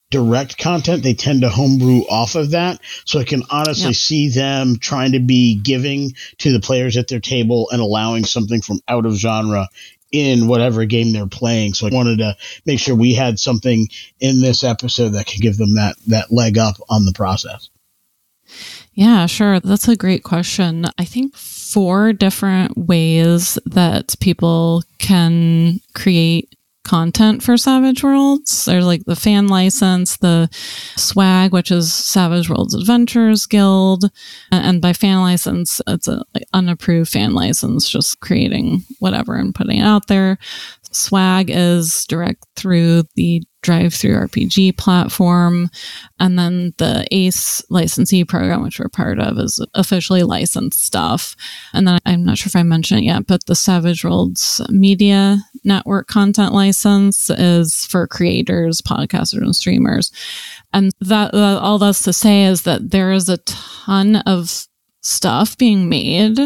direct 0.10 0.58
content, 0.58 1.04
they 1.04 1.14
tend 1.14 1.42
to 1.42 1.50
homebrew 1.50 2.02
off 2.10 2.36
of 2.36 2.52
that. 2.52 2.80
So 3.06 3.20
I 3.20 3.24
can 3.24 3.44
honestly 3.50 3.94
see 3.94 4.30
them 4.30 4.78
trying 4.80 5.14
to 5.14 5.20
be 5.20 5.60
giving 5.62 6.14
to 6.40 6.52
the 6.52 6.60
players 6.60 6.98
at 6.98 7.08
their 7.08 7.20
table 7.20 7.70
and 7.72 7.82
allowing 7.82 8.24
something 8.24 8.62
from 8.62 8.80
out 8.88 9.06
of 9.06 9.16
genre 9.16 9.68
in 10.12 10.48
whatever 10.48 10.86
game 10.86 11.12
they're 11.12 11.28
playing. 11.28 11.74
So 11.74 11.88
I 11.88 11.90
wanted 11.94 12.20
to 12.20 12.38
make 12.66 12.80
sure 12.80 12.96
we 12.96 13.14
had 13.14 13.40
something 13.40 13.88
in 14.20 14.42
this 14.42 14.64
episode 14.64 15.10
that 15.10 15.28
could 15.28 15.42
give 15.42 15.58
them 15.58 15.76
that 15.76 15.98
that 16.08 16.32
leg 16.32 16.58
up 16.58 16.76
on 16.90 17.06
the 17.06 17.14
process. 17.14 17.70
Yeah, 18.94 19.26
sure. 19.26 19.60
That's 19.60 19.88
a 19.88 19.96
great 19.96 20.24
question. 20.24 20.86
I 20.98 21.06
think 21.06 21.36
four 21.72 22.14
different 22.14 22.78
ways 22.78 23.58
that 23.66 24.16
people 24.20 24.84
can 25.00 25.80
create 25.94 26.54
content 26.88 27.44
for 27.44 27.58
Savage 27.58 28.02
Worlds. 28.02 28.66
There's 28.66 28.86
like 28.86 29.04
the 29.06 29.16
fan 29.16 29.48
license, 29.48 30.18
the 30.18 30.50
SWAG, 30.96 31.52
which 31.52 31.70
is 31.70 31.94
Savage 31.94 32.50
Worlds 32.50 32.74
Adventures 32.74 33.46
Guild, 33.46 34.10
and 34.52 34.82
by 34.82 34.94
fan 34.94 35.20
license, 35.20 35.82
it's 35.86 36.08
an 36.08 36.22
like, 36.34 36.46
unapproved 36.54 37.10
fan 37.10 37.34
license, 37.34 37.90
just 37.90 38.22
creating 38.22 38.84
whatever 39.00 39.36
and 39.36 39.54
putting 39.54 39.80
it 39.80 39.86
out 39.86 40.08
there. 40.08 40.38
SWAG 40.98 41.50
is 41.50 42.06
direct 42.08 42.46
through 42.56 43.04
the 43.16 43.44
DriveThruRPG 43.64 44.78
platform. 44.78 45.70
And 46.20 46.40
then 46.40 46.74
the 46.78 47.06
ACE 47.12 47.64
licensee 47.70 48.24
program, 48.24 48.64
which 48.64 48.80
we're 48.80 48.88
part 48.88 49.20
of, 49.20 49.38
is 49.38 49.64
officially 49.74 50.24
licensed 50.24 50.82
stuff. 50.82 51.36
And 51.74 51.88
then 51.88 52.00
I'm 52.06 52.24
not 52.24 52.38
sure 52.38 52.50
if 52.50 52.56
I 52.56 52.64
mentioned 52.64 53.02
it 53.02 53.06
yet, 53.06 53.28
but 53.28 53.46
the 53.46 53.56
Savage 53.56 54.04
Worlds 54.04 54.62
Media 54.70 55.40
Network 55.64 56.08
content 56.08 56.54
license 56.54 57.30
is 57.30 57.86
for 57.86 58.08
creators, 58.08 58.82
podcasters, 58.82 59.42
and 59.42 59.56
streamers. 59.56 60.12
And 60.74 60.94
that, 61.02 61.34
that 61.34 61.60
all 61.60 61.78
that's 61.78 62.04
to 62.04 62.14
say 62.14 62.46
is 62.46 62.62
that 62.62 62.92
there 62.92 63.12
is 63.12 63.28
a 63.28 63.38
ton 63.38 64.18
of 64.18 64.68
stuff 65.02 65.58
being 65.58 65.90
made 65.90 66.38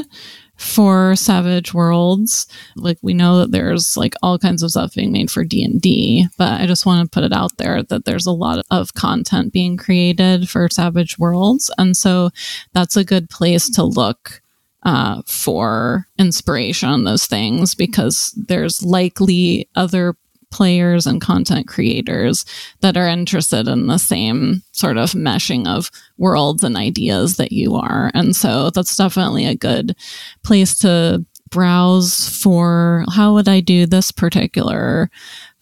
for 0.61 1.15
Savage 1.15 1.73
Worlds. 1.73 2.47
Like 2.75 2.97
we 3.01 3.13
know 3.13 3.39
that 3.39 3.51
there's 3.51 3.97
like 3.97 4.13
all 4.21 4.37
kinds 4.37 4.61
of 4.61 4.71
stuff 4.71 4.93
being 4.93 5.11
made 5.11 5.31
for 5.31 5.43
D&D, 5.43 6.27
but 6.37 6.61
I 6.61 6.67
just 6.67 6.85
want 6.85 7.03
to 7.03 7.13
put 7.13 7.23
it 7.23 7.33
out 7.33 7.57
there 7.57 7.81
that 7.83 8.05
there's 8.05 8.27
a 8.27 8.31
lot 8.31 8.63
of 8.69 8.93
content 8.93 9.51
being 9.51 9.75
created 9.75 10.49
for 10.49 10.69
Savage 10.69 11.17
Worlds. 11.17 11.71
And 11.77 11.97
so 11.97 12.29
that's 12.73 12.95
a 12.95 13.03
good 13.03 13.29
place 13.29 13.69
to 13.71 13.83
look 13.83 14.41
uh, 14.83 15.21
for 15.27 16.07
inspiration 16.17 16.89
on 16.89 17.03
those 17.03 17.25
things 17.25 17.75
because 17.75 18.31
there's 18.35 18.83
likely 18.83 19.67
other 19.75 20.15
players 20.51 21.07
and 21.07 21.21
content 21.21 21.67
creators 21.67 22.45
that 22.81 22.97
are 22.97 23.07
interested 23.07 23.67
in 23.67 23.87
the 23.87 23.97
same 23.97 24.61
sort 24.71 24.97
of 24.97 25.11
meshing 25.11 25.67
of 25.67 25.89
worlds 26.17 26.63
and 26.63 26.77
ideas 26.77 27.37
that 27.37 27.51
you 27.51 27.75
are. 27.75 28.11
And 28.13 28.35
so 28.35 28.69
that's 28.69 28.95
definitely 28.95 29.45
a 29.45 29.55
good 29.55 29.95
place 30.43 30.77
to 30.79 31.25
browse 31.49 32.29
for 32.41 33.05
how 33.13 33.33
would 33.33 33.47
I 33.47 33.59
do 33.59 33.85
this 33.85 34.11
particular 34.11 35.09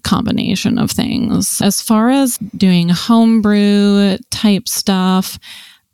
combination 0.03 0.79
of 0.79 0.91
things. 0.91 1.61
As 1.61 1.81
far 1.81 2.09
as 2.09 2.37
doing 2.55 2.89
homebrew 2.89 4.17
type 4.31 4.67
stuff, 4.67 5.39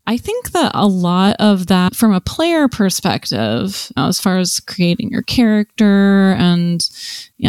I 0.08 0.18
think 0.18 0.52
that 0.52 0.72
a 0.76 0.88
lot 0.88 1.36
of 1.40 1.68
that, 1.68 1.96
from 1.96 2.14
a 2.14 2.22
player 2.22 2.68
perspective, 2.68 3.92
as 3.98 4.20
far 4.20 4.38
as 4.38 4.60
creating 4.60 5.10
your 5.10 5.24
character 5.24 6.34
and 6.34 6.88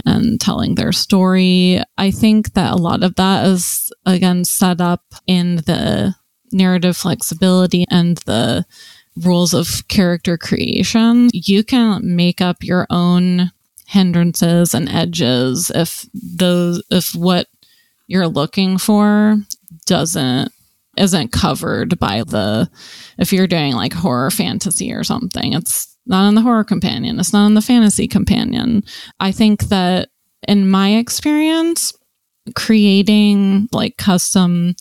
and 0.06 0.40
telling 0.40 0.74
their 0.74 0.92
story, 0.92 1.82
I 1.98 2.10
think 2.10 2.54
that 2.54 2.72
a 2.72 2.76
lot 2.76 3.02
of 3.02 3.16
that 3.16 3.46
is 3.46 3.92
again 4.06 4.44
set 4.44 4.80
up 4.80 5.02
in 5.26 5.56
the 5.56 6.14
narrative 6.52 6.96
flexibility 6.96 7.84
and 7.90 8.16
the 8.18 8.64
rules 9.16 9.52
of 9.52 9.86
character 9.88 10.38
creation. 10.38 11.28
You 11.32 11.62
can 11.62 12.16
make 12.16 12.40
up 12.40 12.62
your 12.62 12.86
own 12.88 13.52
hindrances 13.86 14.74
and 14.74 14.88
edges 14.88 15.70
if 15.74 16.06
those 16.14 16.82
if 16.90 17.14
what 17.14 17.48
you're 18.06 18.28
looking 18.28 18.78
for 18.78 19.36
doesn't 19.86 20.52
isn't 20.96 21.32
covered 21.32 21.98
by 21.98 22.22
the 22.24 22.70
if 23.18 23.32
you're 23.32 23.46
doing 23.46 23.72
like 23.72 23.92
horror 23.92 24.30
fantasy 24.30 24.92
or 24.92 25.04
something 25.04 25.52
it's 25.52 25.96
not 26.06 26.28
in 26.28 26.34
the 26.34 26.42
horror 26.42 26.64
companion 26.64 27.18
it's 27.18 27.32
not 27.32 27.46
in 27.46 27.54
the 27.54 27.60
fantasy 27.60 28.06
companion. 28.06 28.82
I 29.20 29.32
think 29.32 29.64
that 29.64 30.08
in 30.46 30.70
my 30.70 30.94
experience 30.94 31.92
creating 32.54 33.68
like 33.72 33.96
custom 33.96 34.74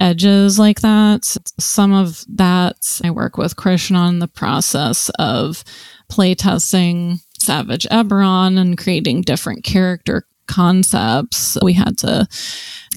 edges 0.00 0.58
like 0.58 0.80
that 0.80 1.24
some 1.58 1.92
of 1.92 2.24
that 2.28 3.00
i 3.04 3.10
work 3.10 3.36
with 3.36 3.56
christian 3.56 3.96
on 3.96 4.20
the 4.20 4.28
process 4.28 5.10
of 5.18 5.64
playtesting 6.10 7.18
savage 7.38 7.86
eberron 7.90 8.58
and 8.58 8.78
creating 8.78 9.22
different 9.22 9.64
character 9.64 10.24
concepts. 10.48 11.56
We 11.62 11.74
had 11.74 11.98
to 11.98 12.26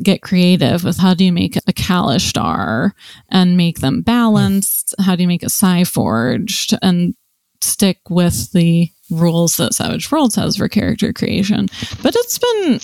get 0.01 0.21
creative 0.21 0.83
with 0.83 0.97
how 0.97 1.13
do 1.13 1.23
you 1.23 1.31
make 1.31 1.57
a 1.57 1.73
Kalashtar 1.73 2.91
and 3.29 3.57
make 3.57 3.79
them 3.79 4.01
balanced? 4.01 4.95
How 4.99 5.15
do 5.15 5.21
you 5.21 5.27
make 5.27 5.43
a 5.43 5.47
Psyforged 5.47 6.77
and 6.81 7.13
stick 7.61 7.99
with 8.09 8.51
the 8.53 8.89
rules 9.11 9.57
that 9.57 9.73
Savage 9.73 10.11
Worlds 10.11 10.35
has 10.35 10.57
for 10.57 10.67
character 10.67 11.13
creation? 11.13 11.67
But 12.01 12.15
it's 12.15 12.39
been, 12.39 12.79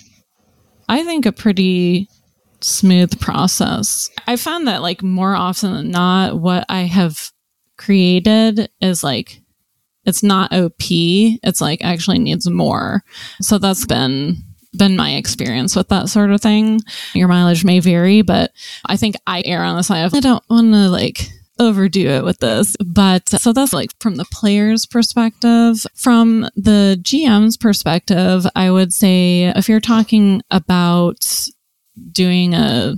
I 0.87 1.03
think, 1.03 1.25
a 1.25 1.31
pretty 1.31 2.09
smooth 2.61 3.19
process. 3.19 4.09
I 4.27 4.35
found 4.35 4.67
that 4.67 4.81
like 4.81 5.01
more 5.03 5.35
often 5.35 5.73
than 5.73 5.91
not, 5.91 6.39
what 6.39 6.65
I 6.69 6.81
have 6.81 7.31
created 7.77 8.69
is 8.81 9.03
like 9.03 9.41
it's 10.05 10.23
not 10.23 10.53
OP. 10.53 10.73
It's 10.79 11.59
like 11.59 11.83
actually 11.83 12.19
needs 12.19 12.49
more. 12.49 13.03
So 13.41 13.57
that's 13.57 13.85
been 13.85 14.37
been 14.75 14.95
my 14.95 15.15
experience 15.15 15.75
with 15.75 15.89
that 15.89 16.09
sort 16.09 16.31
of 16.31 16.41
thing. 16.41 16.81
Your 17.13 17.27
mileage 17.27 17.65
may 17.65 17.79
vary, 17.79 18.21
but 18.21 18.51
I 18.85 18.97
think 18.97 19.15
I 19.25 19.41
err 19.45 19.63
on 19.63 19.75
the 19.75 19.83
side 19.83 20.03
of 20.03 20.13
I 20.13 20.19
don't 20.19 20.43
want 20.49 20.73
to 20.73 20.89
like 20.89 21.29
overdo 21.59 22.07
it 22.07 22.23
with 22.23 22.39
this. 22.39 22.75
But 22.85 23.29
so 23.29 23.53
that's 23.53 23.73
like 23.73 23.91
from 23.99 24.15
the 24.15 24.25
player's 24.31 24.85
perspective. 24.85 25.85
From 25.95 26.41
the 26.55 26.99
GM's 27.01 27.57
perspective, 27.57 28.45
I 28.55 28.71
would 28.71 28.93
say 28.93 29.51
if 29.55 29.67
you're 29.69 29.79
talking 29.79 30.41
about 30.51 31.47
doing 32.11 32.53
a 32.53 32.95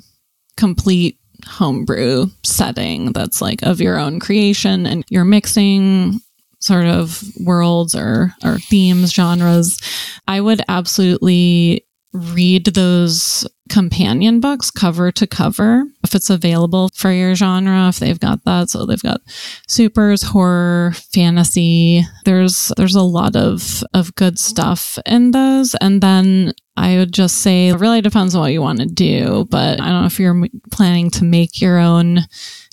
complete 0.58 1.18
homebrew 1.46 2.28
setting 2.44 3.14
that's 3.14 3.42
like 3.42 3.62
of 3.64 3.80
your 3.80 3.98
own 3.98 4.20
creation 4.20 4.86
and 4.86 5.06
you're 5.10 5.24
mixing 5.24 6.20
sort 6.60 6.86
of 6.86 7.24
worlds 7.40 7.96
or, 7.96 8.34
or 8.44 8.60
themes, 8.60 9.14
genres, 9.14 9.80
I 10.28 10.42
would 10.42 10.62
absolutely 10.68 11.86
read 12.12 12.66
those 12.66 13.48
companion 13.70 14.40
books 14.40 14.72
cover 14.72 15.12
to 15.12 15.28
cover. 15.28 15.84
If 16.04 16.16
it's 16.16 16.30
available 16.30 16.90
for 16.96 17.12
your 17.12 17.36
genre 17.36 17.88
if 17.88 18.00
they've 18.00 18.20
got 18.20 18.44
that. 18.46 18.70
So 18.70 18.86
they've 18.86 19.02
got 19.02 19.22
supers 19.68 20.24
horror 20.24 20.94
fantasy. 21.14 22.04
There's 22.26 22.72
there's 22.78 22.96
a 22.96 23.04
lot 23.04 23.36
of 23.36 23.84
of 23.94 24.16
good 24.16 24.40
stuff 24.40 24.98
in 25.06 25.32
those. 25.32 25.76
And 25.76 26.02
then 26.02 26.54
i 26.78 26.96
would 26.96 27.12
just 27.12 27.40
say 27.40 27.68
it 27.68 27.80
really 27.80 28.00
depends 28.00 28.34
on 28.34 28.42
what 28.42 28.54
you 28.54 28.62
want 28.62 28.80
to 28.80 28.86
do 28.86 29.46
but 29.52 29.82
i 29.82 29.90
don't 29.90 30.00
know 30.00 30.06
if 30.06 30.18
you're 30.18 30.48
planning 30.72 31.10
to 31.10 31.26
make 31.26 31.60
your 31.60 31.78
own 31.78 32.20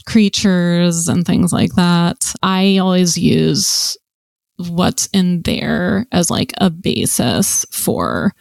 creatures 0.07 1.09
and 1.09 1.27
things 1.27 1.53
like 1.53 1.75
that. 1.75 2.33
I 2.43 2.79
always 2.79 3.19
use 3.19 3.97
what's 4.57 5.07
in 5.09 5.43
there 5.43 6.07
as 6.13 6.31
like 6.31 6.53
a 6.59 6.71
basis 6.71 7.67
for 7.71 8.33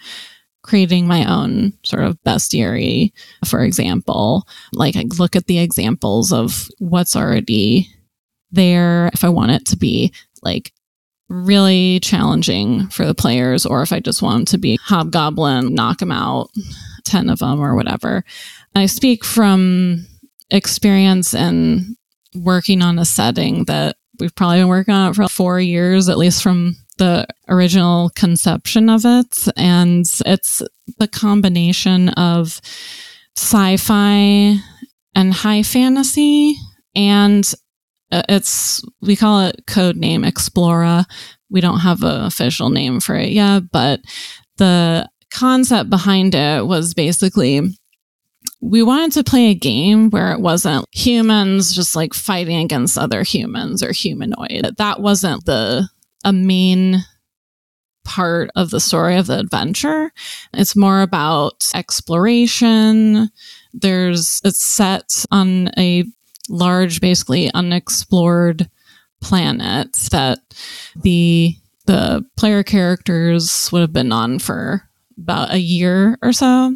creating 0.63 1.05
my 1.05 1.29
own 1.31 1.73
sort 1.83 2.03
of 2.03 2.17
bestiary, 2.23 3.11
for 3.45 3.61
example. 3.61 4.47
Like 4.73 4.95
I 4.95 5.03
look 5.19 5.35
at 5.35 5.47
the 5.47 5.59
examples 5.59 6.31
of 6.31 6.69
what's 6.79 7.15
already 7.15 7.89
there 8.51 9.09
if 9.13 9.23
I 9.23 9.29
want 9.29 9.51
it 9.51 9.65
to 9.67 9.77
be 9.77 10.13
like 10.41 10.71
really 11.29 11.99
challenging 11.99 12.87
for 12.87 13.05
the 13.05 13.15
players 13.15 13.65
or 13.65 13.81
if 13.81 13.91
I 13.91 13.99
just 13.99 14.21
want 14.21 14.47
to 14.49 14.57
be 14.57 14.79
hobgoblin, 14.83 15.73
knock 15.73 15.97
them 15.99 16.11
out, 16.11 16.49
10 17.03 17.29
of 17.29 17.39
them 17.39 17.59
or 17.59 17.75
whatever. 17.75 18.23
I 18.75 18.85
speak 18.85 19.23
from 19.23 20.05
experience 20.49 21.33
and 21.33 21.95
working 22.35 22.81
on 22.81 22.99
a 22.99 23.05
setting 23.05 23.65
that 23.65 23.95
we've 24.19 24.35
probably 24.35 24.59
been 24.59 24.67
working 24.67 24.93
on 24.93 25.11
it 25.11 25.15
for 25.15 25.27
four 25.27 25.59
years, 25.59 26.09
at 26.09 26.17
least 26.17 26.43
from 26.43 26.75
the 26.97 27.27
original 27.49 28.09
conception 28.15 28.89
of 28.89 29.01
it. 29.05 29.47
And 29.57 30.05
it's 30.25 30.61
the 30.97 31.07
combination 31.07 32.09
of 32.09 32.61
sci 33.37 33.77
fi 33.77 34.57
and 35.13 35.33
high 35.33 35.63
fantasy. 35.63 36.55
And 36.95 37.51
uh, 38.11 38.23
it's, 38.29 38.81
we 39.01 39.15
call 39.15 39.41
it 39.41 39.63
code 39.67 39.97
name 39.97 40.23
Explora. 40.23 41.05
We 41.49 41.61
don't 41.61 41.79
have 41.79 42.03
an 42.03 42.23
official 42.23 42.69
name 42.69 42.99
for 42.99 43.15
it 43.15 43.29
yet, 43.29 43.63
but 43.71 44.01
the 44.57 45.09
concept 45.33 45.89
behind 45.89 46.33
it 46.33 46.65
was 46.65 46.93
basically 46.93 47.77
we 48.65 48.81
wanted 48.81 49.11
to 49.11 49.23
play 49.23 49.51
a 49.51 49.55
game 49.55 50.09
where 50.09 50.31
it 50.31 50.41
wasn't 50.41 50.87
humans 50.91 51.73
just 51.73 51.95
like 51.95 52.15
fighting 52.15 52.57
against 52.57 52.97
other 52.97 53.21
humans 53.21 53.83
or 53.83 53.91
humanoid. 53.91 54.75
That 54.77 55.01
wasn't 55.01 55.45
the 55.45 55.87
a 56.23 56.33
main 56.33 57.05
part 58.03 58.49
of 58.55 58.71
the 58.71 58.79
story 58.79 59.17
of 59.17 59.27
the 59.27 59.37
adventure. 59.37 60.11
It's 60.51 60.75
more 60.75 61.01
about 61.01 61.69
exploration. 61.75 63.29
There's 63.71 64.41
it's 64.43 64.65
set 64.65 65.25
on 65.31 65.69
a 65.77 66.05
large, 66.49 67.01
basically 67.01 67.51
unexplored 67.53 68.67
planet 69.21 69.93
that 70.11 70.39
the 70.95 71.55
the 71.85 72.25
player 72.35 72.63
characters 72.63 73.71
would 73.71 73.81
have 73.81 73.93
been 73.93 74.11
on 74.11 74.39
for 74.39 74.89
about 75.19 75.53
a 75.53 75.59
year 75.59 76.17
or 76.23 76.33
so. 76.33 76.75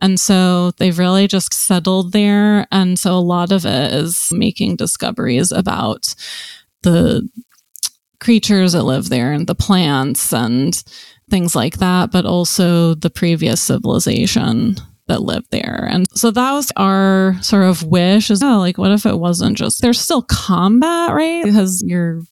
And 0.00 0.18
so 0.20 0.70
they've 0.72 0.98
really 0.98 1.26
just 1.26 1.52
settled 1.52 2.12
there. 2.12 2.66
And 2.70 2.98
so 2.98 3.12
a 3.12 3.20
lot 3.20 3.52
of 3.52 3.66
it 3.66 3.92
is 3.92 4.28
making 4.32 4.76
discoveries 4.76 5.50
about 5.52 6.14
the 6.82 7.28
creatures 8.20 8.72
that 8.72 8.84
live 8.84 9.08
there 9.08 9.32
and 9.32 9.46
the 9.46 9.54
plants 9.54 10.32
and 10.32 10.82
things 11.30 11.54
like 11.54 11.78
that, 11.78 12.10
but 12.10 12.26
also 12.26 12.94
the 12.94 13.10
previous 13.10 13.60
civilization 13.60 14.76
that 15.08 15.22
lived 15.22 15.50
there. 15.50 15.88
And 15.90 16.06
so 16.16 16.30
that 16.30 16.52
was 16.52 16.70
our 16.76 17.36
sort 17.40 17.64
of 17.64 17.82
wish 17.82 18.30
is, 18.30 18.42
oh, 18.42 18.58
like, 18.58 18.78
what 18.78 18.92
if 18.92 19.06
it 19.06 19.18
wasn't 19.18 19.56
just, 19.56 19.80
there's 19.80 20.00
still 20.00 20.22
combat, 20.22 21.14
right? 21.14 21.44
Because 21.44 21.82
you're 21.86 22.22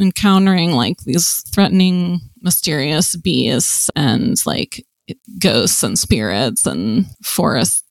encountering 0.00 0.72
like 0.72 0.98
these 1.04 1.42
threatening, 1.52 2.20
mysterious 2.40 3.16
beasts 3.16 3.90
and 3.96 4.36
like 4.46 4.84
ghosts 5.38 5.82
and 5.82 5.98
spirits 5.98 6.66
and 6.66 7.06
forest 7.22 7.84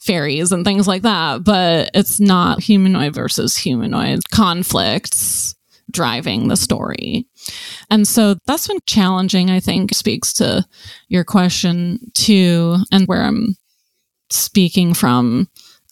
fairies 0.00 0.52
and 0.52 0.64
things 0.64 0.88
like 0.88 1.02
that, 1.02 1.44
but 1.44 1.90
it's 1.94 2.18
not 2.20 2.62
humanoid 2.62 3.14
versus 3.14 3.56
humanoid 3.56 4.20
conflicts 4.30 5.54
driving 5.90 6.48
the 6.48 6.56
story. 6.56 7.26
And 7.90 8.06
so 8.06 8.36
that's 8.46 8.68
been 8.68 8.78
challenging, 8.86 9.50
I 9.50 9.60
think, 9.60 9.94
speaks 9.94 10.32
to 10.34 10.64
your 11.08 11.24
question 11.24 11.98
too, 12.14 12.76
and 12.92 13.06
where 13.06 13.22
I'm 13.22 13.56
speaking 14.30 14.94
from 14.94 15.48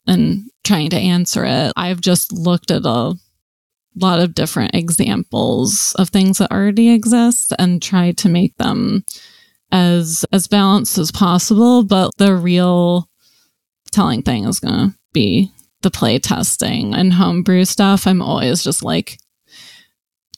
and 0.07 0.45
trying 0.65 0.91
to 0.91 0.99
answer 0.99 1.45
it. 1.45 1.73
I've 1.77 2.01
just 2.01 2.33
looked 2.33 2.71
at 2.71 2.85
a 2.85 3.15
lot 3.97 4.21
of 4.21 4.35
different 4.35 4.75
examples 4.75 5.95
of 5.99 6.11
things 6.11 6.39
that 6.39 6.53
already 6.53 6.91
exist 6.91 7.53
and 7.59 7.83
tried 7.83 8.19
to 8.19 8.29
make 8.29 8.57
them 8.59 9.05
as 9.73 10.25
as 10.33 10.47
balanced 10.47 10.97
as 10.99 11.11
possible 11.11 11.83
but 11.83 12.11
the 12.19 12.35
real 12.35 13.09
telling 13.93 14.23
thing 14.23 14.45
is 14.45 14.61
going 14.61 14.75
to 14.91 14.97
be 15.13 15.51
the 15.83 15.91
play 15.91 16.19
testing 16.19 16.95
and 16.95 17.13
homebrew 17.13 17.65
stuff. 17.65 18.07
I'm 18.07 18.21
always 18.21 18.63
just 18.63 18.83
like 18.83 19.19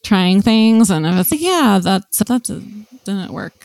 trying 0.05 0.41
things 0.41 0.91
and 0.91 1.07
i 1.07 1.19
was 1.19 1.31
like 1.33 1.41
yeah 1.41 1.81
that's 1.83 2.19
that 2.21 2.43
didn't 2.45 3.33
work 3.33 3.53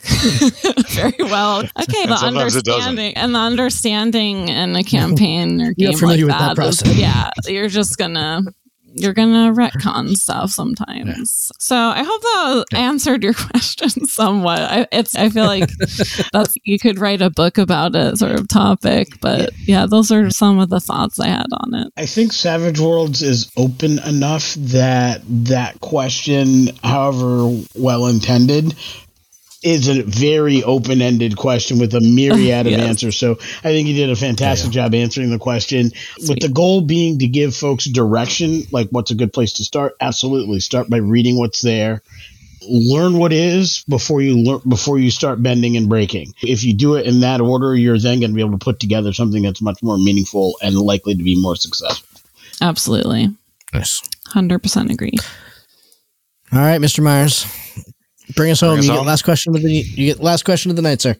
very 0.90 1.14
well. 1.20 1.60
Okay 1.80 2.06
the 2.06 2.18
understanding 2.20 3.16
and 3.16 3.34
the 3.34 3.38
understanding 3.38 4.48
in 4.48 4.74
a 4.74 4.82
campaign 4.82 5.60
or 5.60 5.72
game 5.74 5.96
like 6.00 6.20
that, 6.26 6.56
that 6.56 6.66
is, 6.66 6.98
yeah 6.98 7.30
you're 7.46 7.68
just 7.68 7.96
gonna 7.98 8.42
you're 8.94 9.12
gonna 9.12 9.52
retcon 9.52 10.08
stuff 10.16 10.50
sometimes. 10.50 11.50
Yeah. 11.52 11.56
So 11.58 11.76
I 11.76 12.02
hope 12.02 12.22
that 12.22 12.64
yeah. 12.72 12.78
answered 12.78 13.22
your 13.22 13.34
question 13.50 14.06
somewhat. 14.06 14.60
I, 14.60 14.86
it's 14.92 15.14
I 15.16 15.28
feel 15.28 15.46
like 15.46 15.70
that's 16.32 16.56
you 16.64 16.78
could 16.78 16.98
write 16.98 17.22
a 17.22 17.30
book 17.30 17.58
about 17.58 17.94
it, 17.94 18.18
sort 18.18 18.38
of 18.38 18.48
topic. 18.48 19.20
But 19.20 19.52
yeah. 19.58 19.80
yeah, 19.80 19.86
those 19.86 20.10
are 20.10 20.30
some 20.30 20.58
of 20.58 20.70
the 20.70 20.80
thoughts 20.80 21.20
I 21.20 21.28
had 21.28 21.46
on 21.52 21.74
it. 21.74 21.92
I 21.96 22.06
think 22.06 22.32
Savage 22.32 22.80
Worlds 22.80 23.22
is 23.22 23.50
open 23.56 23.98
enough 24.00 24.54
that 24.54 25.22
that 25.26 25.80
question, 25.80 26.68
however 26.82 27.62
well 27.74 28.06
intended, 28.06 28.74
is 29.64 29.88
a 29.88 30.02
very 30.02 30.62
open 30.62 31.00
ended 31.00 31.36
question 31.36 31.78
with 31.78 31.94
a 31.94 32.00
myriad 32.00 32.66
of 32.66 32.72
yes. 32.72 32.82
answers. 32.82 33.16
So 33.16 33.32
I 33.32 33.72
think 33.72 33.88
you 33.88 33.94
did 33.94 34.10
a 34.10 34.16
fantastic 34.16 34.74
yeah. 34.74 34.82
job 34.82 34.94
answering 34.94 35.30
the 35.30 35.38
question 35.38 35.90
Sweet. 35.90 36.28
with 36.28 36.40
the 36.40 36.48
goal 36.50 36.82
being 36.82 37.18
to 37.20 37.26
give 37.26 37.56
folks 37.56 37.86
direction, 37.86 38.62
like 38.70 38.88
what's 38.90 39.10
a 39.10 39.14
good 39.14 39.32
place 39.32 39.54
to 39.54 39.64
start. 39.64 39.96
Absolutely. 40.00 40.60
Start 40.60 40.90
by 40.90 40.98
reading 40.98 41.38
what's 41.38 41.62
there. 41.62 42.02
Learn 42.68 43.18
what 43.18 43.32
is 43.32 43.84
before 43.88 44.22
you 44.22 44.38
learn 44.38 44.60
before 44.68 44.98
you 44.98 45.10
start 45.10 45.42
bending 45.42 45.76
and 45.76 45.88
breaking. 45.88 46.32
If 46.42 46.64
you 46.64 46.74
do 46.74 46.94
it 46.94 47.06
in 47.06 47.20
that 47.20 47.40
order, 47.40 47.74
you're 47.74 47.98
then 47.98 48.20
going 48.20 48.30
to 48.30 48.34
be 48.34 48.40
able 48.40 48.58
to 48.58 48.64
put 48.64 48.80
together 48.80 49.12
something 49.12 49.42
that's 49.42 49.60
much 49.60 49.82
more 49.82 49.98
meaningful 49.98 50.56
and 50.62 50.74
likely 50.76 51.14
to 51.14 51.22
be 51.22 51.40
more 51.40 51.56
successful. 51.56 52.08
Absolutely. 52.60 53.34
Nice. 53.72 54.00
100% 54.28 54.90
agree. 54.90 55.12
All 56.52 56.60
right, 56.60 56.80
Mr. 56.80 57.02
Myers. 57.02 57.46
Bring 58.34 58.50
us 58.50 58.60
home. 58.60 58.76
Bring 58.76 58.78
us 58.80 58.84
you 58.86 58.92
home. 58.92 59.00
get 59.02 59.08
last 59.08 59.22
question 59.22 59.54
of 59.54 59.62
the 59.62 59.72
you 59.72 60.12
get 60.12 60.22
last 60.22 60.44
question 60.44 60.70
of 60.70 60.76
the 60.76 60.82
night, 60.82 61.00
sir. 61.00 61.16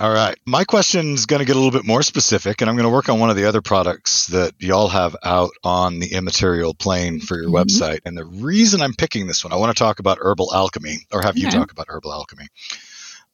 All 0.00 0.10
right. 0.10 0.38
My 0.46 0.64
question 0.64 1.12
is 1.12 1.26
going 1.26 1.40
to 1.40 1.44
get 1.44 1.56
a 1.56 1.58
little 1.58 1.78
bit 1.78 1.86
more 1.86 2.02
specific, 2.02 2.62
and 2.62 2.70
I'm 2.70 2.76
going 2.76 2.88
to 2.88 2.92
work 2.92 3.10
on 3.10 3.20
one 3.20 3.28
of 3.28 3.36
the 3.36 3.44
other 3.44 3.60
products 3.60 4.28
that 4.28 4.54
y'all 4.58 4.88
have 4.88 5.14
out 5.22 5.50
on 5.62 5.98
the 5.98 6.14
Immaterial 6.14 6.72
Plane 6.72 7.20
for 7.20 7.36
your 7.36 7.50
mm-hmm. 7.50 7.56
website. 7.56 8.00
And 8.06 8.16
the 8.16 8.24
reason 8.24 8.80
I'm 8.80 8.94
picking 8.94 9.26
this 9.26 9.44
one, 9.44 9.52
I 9.52 9.56
want 9.56 9.76
to 9.76 9.78
talk 9.78 9.98
about 9.98 10.16
herbal 10.18 10.54
alchemy, 10.54 11.06
or 11.12 11.20
have 11.20 11.36
okay. 11.36 11.40
you 11.40 11.50
talk 11.50 11.70
about 11.70 11.88
herbal 11.90 12.14
alchemy. 12.14 12.46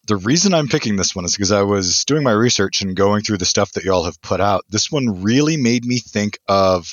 The 0.08 0.16
reason 0.16 0.54
I'm 0.54 0.66
picking 0.66 0.96
this 0.96 1.14
one 1.14 1.24
is 1.24 1.34
because 1.34 1.52
I 1.52 1.62
was 1.62 2.04
doing 2.04 2.24
my 2.24 2.32
research 2.32 2.82
and 2.82 2.96
going 2.96 3.22
through 3.22 3.38
the 3.38 3.44
stuff 3.44 3.70
that 3.72 3.84
y'all 3.84 4.04
have 4.04 4.20
put 4.20 4.40
out. 4.40 4.64
This 4.68 4.90
one 4.90 5.22
really 5.22 5.56
made 5.56 5.84
me 5.84 5.98
think 5.98 6.38
of 6.48 6.92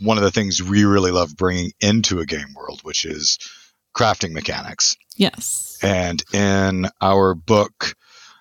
one 0.00 0.16
of 0.16 0.24
the 0.24 0.30
things 0.30 0.62
we 0.62 0.84
really 0.84 1.10
love 1.10 1.36
bringing 1.36 1.72
into 1.80 2.20
a 2.20 2.26
game 2.26 2.54
world, 2.54 2.80
which 2.84 3.04
is 3.04 3.38
crafting 3.94 4.32
mechanics. 4.32 4.96
Yes. 5.16 5.78
And 5.82 6.22
in 6.32 6.86
our 7.00 7.34
book, 7.34 7.94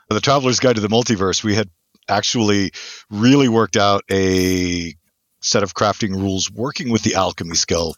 The 0.09 0.19
Traveler's 0.19 0.59
Guide 0.59 0.75
to 0.75 0.81
the 0.81 0.87
Multiverse, 0.87 1.43
we 1.43 1.55
had 1.55 1.69
actually 2.07 2.71
really 3.09 3.49
worked 3.49 3.77
out 3.77 4.03
a 4.11 4.93
set 5.41 5.63
of 5.63 5.73
crafting 5.73 6.15
rules 6.15 6.51
working 6.51 6.91
with 6.91 7.01
the 7.01 7.15
alchemy 7.15 7.55
skill 7.55 7.95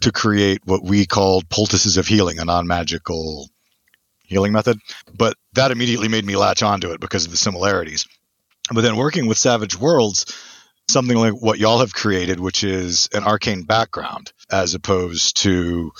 to 0.00 0.12
create 0.12 0.60
what 0.64 0.84
we 0.84 1.06
called 1.06 1.48
poultices 1.48 1.96
of 1.96 2.06
healing, 2.06 2.38
a 2.38 2.44
non 2.44 2.66
magical 2.66 3.48
healing 4.24 4.52
method. 4.52 4.78
But 5.14 5.36
that 5.54 5.70
immediately 5.70 6.08
made 6.08 6.24
me 6.24 6.36
latch 6.36 6.62
onto 6.62 6.92
it 6.92 7.00
because 7.00 7.24
of 7.24 7.30
the 7.30 7.36
similarities. 7.36 8.06
But 8.72 8.82
then 8.82 8.96
working 8.96 9.26
with 9.26 9.38
Savage 9.38 9.76
Worlds, 9.76 10.26
something 10.88 11.16
like 11.16 11.34
what 11.34 11.58
y'all 11.58 11.80
have 11.80 11.94
created, 11.94 12.38
which 12.40 12.62
is 12.62 13.08
an 13.12 13.24
arcane 13.24 13.62
background, 13.62 14.32
as 14.50 14.74
opposed 14.74 15.38
to 15.38 15.92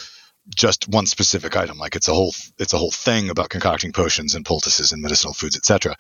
just 0.55 0.88
one 0.88 1.07
specific 1.07 1.57
item. 1.57 1.78
Like 1.78 1.96
it's 1.96 2.09
a 2.09 2.14
whole 2.14 2.34
it's 2.59 2.72
a 2.72 2.78
whole 2.78 2.90
thing 2.90 3.30
about 3.30 3.50
concocting 3.50 3.92
potions 3.92 4.34
and 4.34 4.44
poultices 4.44 4.92
and 4.92 5.03
medicinal 5.03 5.34
foods, 5.34 5.57
etc. 5.57 5.96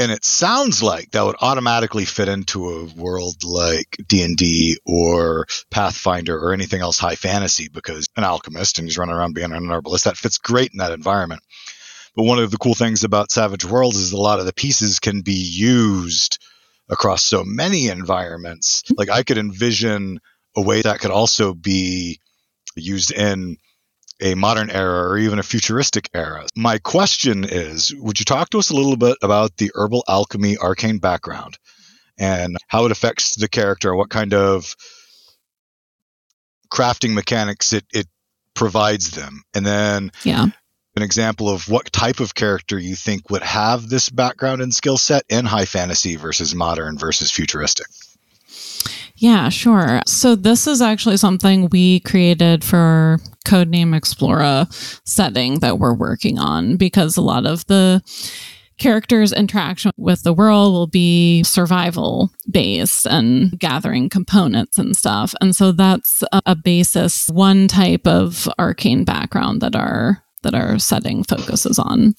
And 0.00 0.12
it 0.12 0.24
sounds 0.24 0.80
like 0.80 1.10
that 1.10 1.24
would 1.24 1.36
automatically 1.40 2.04
fit 2.04 2.28
into 2.28 2.68
a 2.68 2.84
world 2.94 3.42
like 3.42 3.96
D 4.06 4.22
and 4.22 4.36
D 4.36 4.78
or 4.86 5.46
Pathfinder 5.72 6.38
or 6.38 6.52
anything 6.52 6.80
else 6.80 6.98
high 6.98 7.16
fantasy 7.16 7.68
because 7.68 8.06
an 8.16 8.22
alchemist 8.22 8.78
and 8.78 8.86
he's 8.86 8.96
running 8.96 9.16
around 9.16 9.34
being 9.34 9.52
an 9.52 9.70
herbalist 9.70 10.04
that 10.04 10.16
fits 10.16 10.38
great 10.38 10.70
in 10.72 10.78
that 10.78 10.92
environment. 10.92 11.42
But 12.14 12.24
one 12.24 12.38
of 12.38 12.50
the 12.52 12.58
cool 12.58 12.74
things 12.74 13.02
about 13.02 13.32
Savage 13.32 13.64
Worlds 13.64 13.96
is 13.96 14.12
a 14.12 14.16
lot 14.16 14.38
of 14.38 14.46
the 14.46 14.52
pieces 14.52 15.00
can 15.00 15.22
be 15.22 15.32
used 15.32 16.38
across 16.88 17.24
so 17.24 17.42
many 17.44 17.88
environments. 17.88 18.84
Like 18.96 19.10
I 19.10 19.24
could 19.24 19.38
envision 19.38 20.20
a 20.56 20.62
way 20.62 20.82
that 20.82 21.00
could 21.00 21.10
also 21.10 21.54
be 21.54 22.20
used 22.80 23.12
in 23.12 23.56
a 24.20 24.34
modern 24.34 24.70
era 24.70 25.08
or 25.08 25.18
even 25.18 25.38
a 25.38 25.44
futuristic 25.44 26.10
era. 26.12 26.46
My 26.56 26.78
question 26.78 27.44
is 27.44 27.94
Would 27.94 28.18
you 28.18 28.24
talk 28.24 28.50
to 28.50 28.58
us 28.58 28.70
a 28.70 28.74
little 28.74 28.96
bit 28.96 29.16
about 29.22 29.56
the 29.56 29.70
herbal 29.74 30.04
alchemy 30.08 30.56
arcane 30.58 30.98
background 30.98 31.58
and 32.18 32.56
how 32.66 32.84
it 32.84 32.92
affects 32.92 33.36
the 33.36 33.48
character, 33.48 33.94
what 33.94 34.10
kind 34.10 34.34
of 34.34 34.74
crafting 36.72 37.14
mechanics 37.14 37.72
it, 37.72 37.84
it 37.92 38.06
provides 38.54 39.12
them? 39.12 39.42
And 39.54 39.64
then 39.64 40.10
yeah. 40.24 40.46
an 40.96 41.02
example 41.02 41.48
of 41.48 41.68
what 41.68 41.92
type 41.92 42.18
of 42.18 42.34
character 42.34 42.78
you 42.78 42.96
think 42.96 43.30
would 43.30 43.42
have 43.42 43.88
this 43.88 44.08
background 44.08 44.62
and 44.62 44.74
skill 44.74 44.98
set 44.98 45.22
in 45.28 45.44
high 45.44 45.66
fantasy 45.66 46.16
versus 46.16 46.54
modern 46.54 46.98
versus 46.98 47.30
futuristic. 47.30 47.86
Yeah, 49.20 49.48
sure. 49.48 50.00
So 50.06 50.36
this 50.36 50.68
is 50.68 50.80
actually 50.80 51.16
something 51.16 51.68
we 51.70 51.98
created 52.00 52.62
for 52.62 53.18
Codename 53.44 53.98
Explora 53.98 54.72
setting 55.04 55.58
that 55.58 55.80
we're 55.80 55.94
working 55.94 56.38
on 56.38 56.76
because 56.76 57.16
a 57.16 57.20
lot 57.20 57.44
of 57.44 57.66
the 57.66 58.00
characters' 58.78 59.32
interaction 59.32 59.90
with 59.96 60.22
the 60.22 60.32
world 60.32 60.72
will 60.72 60.86
be 60.86 61.42
survival 61.42 62.30
based 62.48 63.06
and 63.06 63.58
gathering 63.58 64.08
components 64.08 64.78
and 64.78 64.96
stuff. 64.96 65.34
And 65.40 65.56
so 65.56 65.72
that's 65.72 66.22
a 66.32 66.54
basis, 66.54 67.28
one 67.28 67.66
type 67.66 68.06
of 68.06 68.48
arcane 68.56 69.02
background 69.02 69.60
that 69.62 69.74
our 69.74 70.22
that 70.44 70.54
our 70.54 70.78
setting 70.78 71.24
focuses 71.24 71.80
on. 71.80 72.14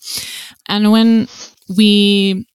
And 0.68 0.92
when 0.92 1.30
we 1.78 2.46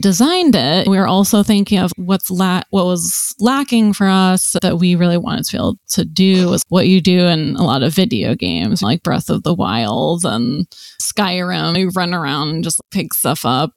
designed 0.00 0.54
it, 0.54 0.88
we 0.88 0.96
were 0.96 1.06
also 1.06 1.42
thinking 1.42 1.78
of 1.78 1.92
what's 1.96 2.30
la- 2.30 2.62
what 2.70 2.86
was 2.86 3.34
lacking 3.38 3.92
for 3.92 4.08
us 4.08 4.56
that 4.62 4.78
we 4.78 4.94
really 4.94 5.18
wanted 5.18 5.44
to 5.46 5.52
be 5.52 5.58
able 5.58 5.78
to 5.90 6.04
do 6.04 6.48
was 6.48 6.64
what 6.68 6.88
you 6.88 7.00
do 7.00 7.26
in 7.26 7.56
a 7.56 7.64
lot 7.64 7.82
of 7.82 7.94
video 7.94 8.34
games 8.34 8.82
like 8.82 9.02
Breath 9.02 9.30
of 9.30 9.42
the 9.42 9.54
Wild 9.54 10.24
and 10.24 10.66
Skyrim. 11.00 11.78
You 11.78 11.90
run 11.90 12.14
around 12.14 12.48
and 12.48 12.64
just 12.64 12.80
pick 12.90 13.14
stuff 13.14 13.44
up, 13.44 13.72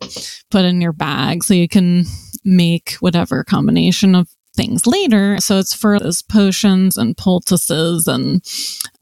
put 0.50 0.66
in 0.66 0.82
your 0.82 0.94
bag 0.94 1.44
so 1.44 1.54
you 1.54 1.68
can 1.68 2.06
make 2.44 2.94
whatever 3.00 3.44
combination 3.44 4.16
of 4.16 4.28
things 4.56 4.86
later. 4.86 5.38
So 5.40 5.60
it's 5.60 5.74
for 5.74 6.00
those 6.00 6.22
potions 6.22 6.98
and 6.98 7.18
poultices 7.18 8.08
and 8.08 8.44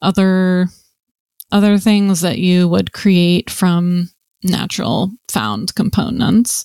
other 0.00 0.68
other 1.52 1.78
things 1.78 2.20
that 2.20 2.38
you 2.38 2.68
would 2.68 2.92
create 2.92 3.50
from 3.50 4.08
natural 4.42 5.12
found 5.28 5.74
components. 5.74 6.64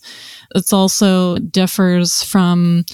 It's 0.54 0.74
also 0.74 1.38
differs 1.38 2.24
from 2.24 2.86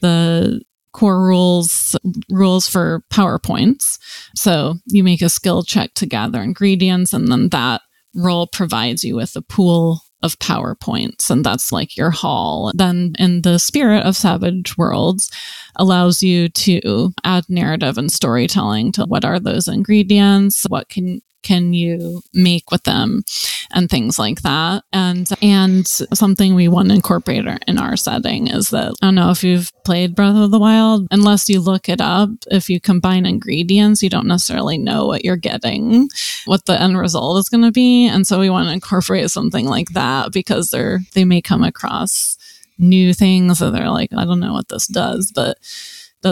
the 0.00 0.60
core 0.92 1.22
rules 1.22 1.96
rules 2.30 2.68
for 2.68 3.04
Power 3.10 3.38
Points. 3.38 3.98
So 4.34 4.76
you 4.86 5.04
make 5.04 5.22
a 5.22 5.28
skill 5.28 5.62
check 5.62 5.94
to 5.94 6.06
gather 6.06 6.42
ingredients 6.42 7.12
and 7.12 7.28
then 7.28 7.50
that 7.50 7.82
role 8.14 8.46
provides 8.46 9.04
you 9.04 9.14
with 9.14 9.36
a 9.36 9.42
pool 9.42 10.00
of 10.22 10.38
Power 10.38 10.74
Points, 10.74 11.30
and 11.30 11.44
that's 11.44 11.70
like 11.70 11.96
your 11.96 12.10
haul. 12.10 12.72
Then, 12.74 13.14
in 13.18 13.42
the 13.42 13.58
spirit 13.58 14.04
of 14.04 14.16
Savage 14.16 14.76
Worlds, 14.76 15.30
allows 15.76 16.22
you 16.22 16.48
to 16.48 17.12
add 17.22 17.44
narrative 17.48 17.98
and 17.98 18.10
storytelling 18.10 18.92
to 18.92 19.04
what 19.04 19.24
are 19.24 19.38
those 19.38 19.68
ingredients, 19.68 20.64
what 20.68 20.88
can 20.88 21.20
can 21.46 21.72
you 21.72 22.22
make 22.34 22.72
with 22.72 22.82
them 22.82 23.22
and 23.72 23.88
things 23.88 24.18
like 24.18 24.42
that. 24.42 24.82
And 24.92 25.30
and 25.40 25.86
something 25.86 26.54
we 26.54 26.66
want 26.66 26.88
to 26.88 26.94
incorporate 26.94 27.46
in 27.68 27.78
our 27.78 27.96
setting 27.96 28.48
is 28.48 28.70
that 28.70 28.92
i 29.02 29.06
don't 29.06 29.14
know 29.14 29.30
if 29.30 29.44
you've 29.44 29.70
played 29.84 30.14
breath 30.14 30.36
of 30.36 30.50
the 30.50 30.58
wild 30.58 31.06
unless 31.10 31.48
you 31.48 31.60
look 31.60 31.88
it 31.88 32.00
up 32.00 32.30
if 32.50 32.70
you 32.70 32.80
combine 32.80 33.26
ingredients 33.26 34.02
you 34.02 34.08
don't 34.08 34.26
necessarily 34.26 34.78
know 34.78 35.06
what 35.06 35.24
you're 35.24 35.36
getting 35.36 36.08
what 36.46 36.64
the 36.66 36.80
end 36.80 36.98
result 36.98 37.38
is 37.38 37.48
going 37.48 37.64
to 37.64 37.72
be. 37.72 38.06
And 38.06 38.26
so 38.26 38.38
we 38.40 38.50
want 38.50 38.68
to 38.68 38.72
incorporate 38.72 39.30
something 39.30 39.66
like 39.66 39.90
that 39.90 40.32
because 40.32 40.70
they're 40.70 41.00
they 41.14 41.24
may 41.24 41.40
come 41.40 41.62
across 41.62 42.38
new 42.78 43.14
things 43.14 43.58
that 43.58 43.70
they're 43.70 43.88
like 43.90 44.12
i 44.14 44.24
don't 44.26 44.40
know 44.40 44.52
what 44.52 44.68
this 44.68 44.86
does 44.86 45.32
but 45.32 45.56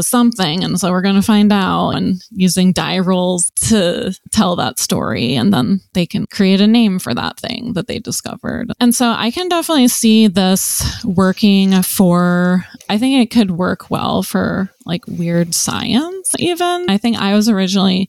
something. 0.03 0.64
And 0.64 0.78
so 0.78 0.90
we're 0.90 1.03
going 1.03 1.14
to 1.14 1.22
find 1.22 1.53
out 1.53 1.90
and 1.90 2.22
using 2.30 2.72
die 2.72 2.99
rolls 2.99 3.51
to 3.68 4.18
tell 4.30 4.57
that 4.57 4.78
story. 4.78 5.34
And 5.34 5.53
then 5.53 5.80
they 5.92 6.07
can 6.07 6.26
create 6.26 6.61
a 6.61 6.66
name 6.66 6.99
for 6.99 7.14
that 7.14 7.38
thing 7.38 7.72
that 7.74 7.86
they 7.86 7.99
discovered. 7.99 8.72
And 8.80 8.95
so 8.95 9.11
I 9.11 9.30
can 9.30 9.49
definitely 9.49 9.88
see 9.88 10.26
this 10.26 11.05
working 11.05 11.82
for, 11.82 12.64
I 12.88 12.99
think 12.99 13.22
it 13.22 13.34
could 13.34 13.53
work 13.53 13.90
well 13.90 14.22
for 14.22 14.70
like 14.86 15.07
weird 15.07 15.55
science, 15.55 16.32
even. 16.38 16.86
I 16.88 16.99
think 16.99 17.16
I 17.16 17.34
was 17.34 17.49
originally 17.49 18.09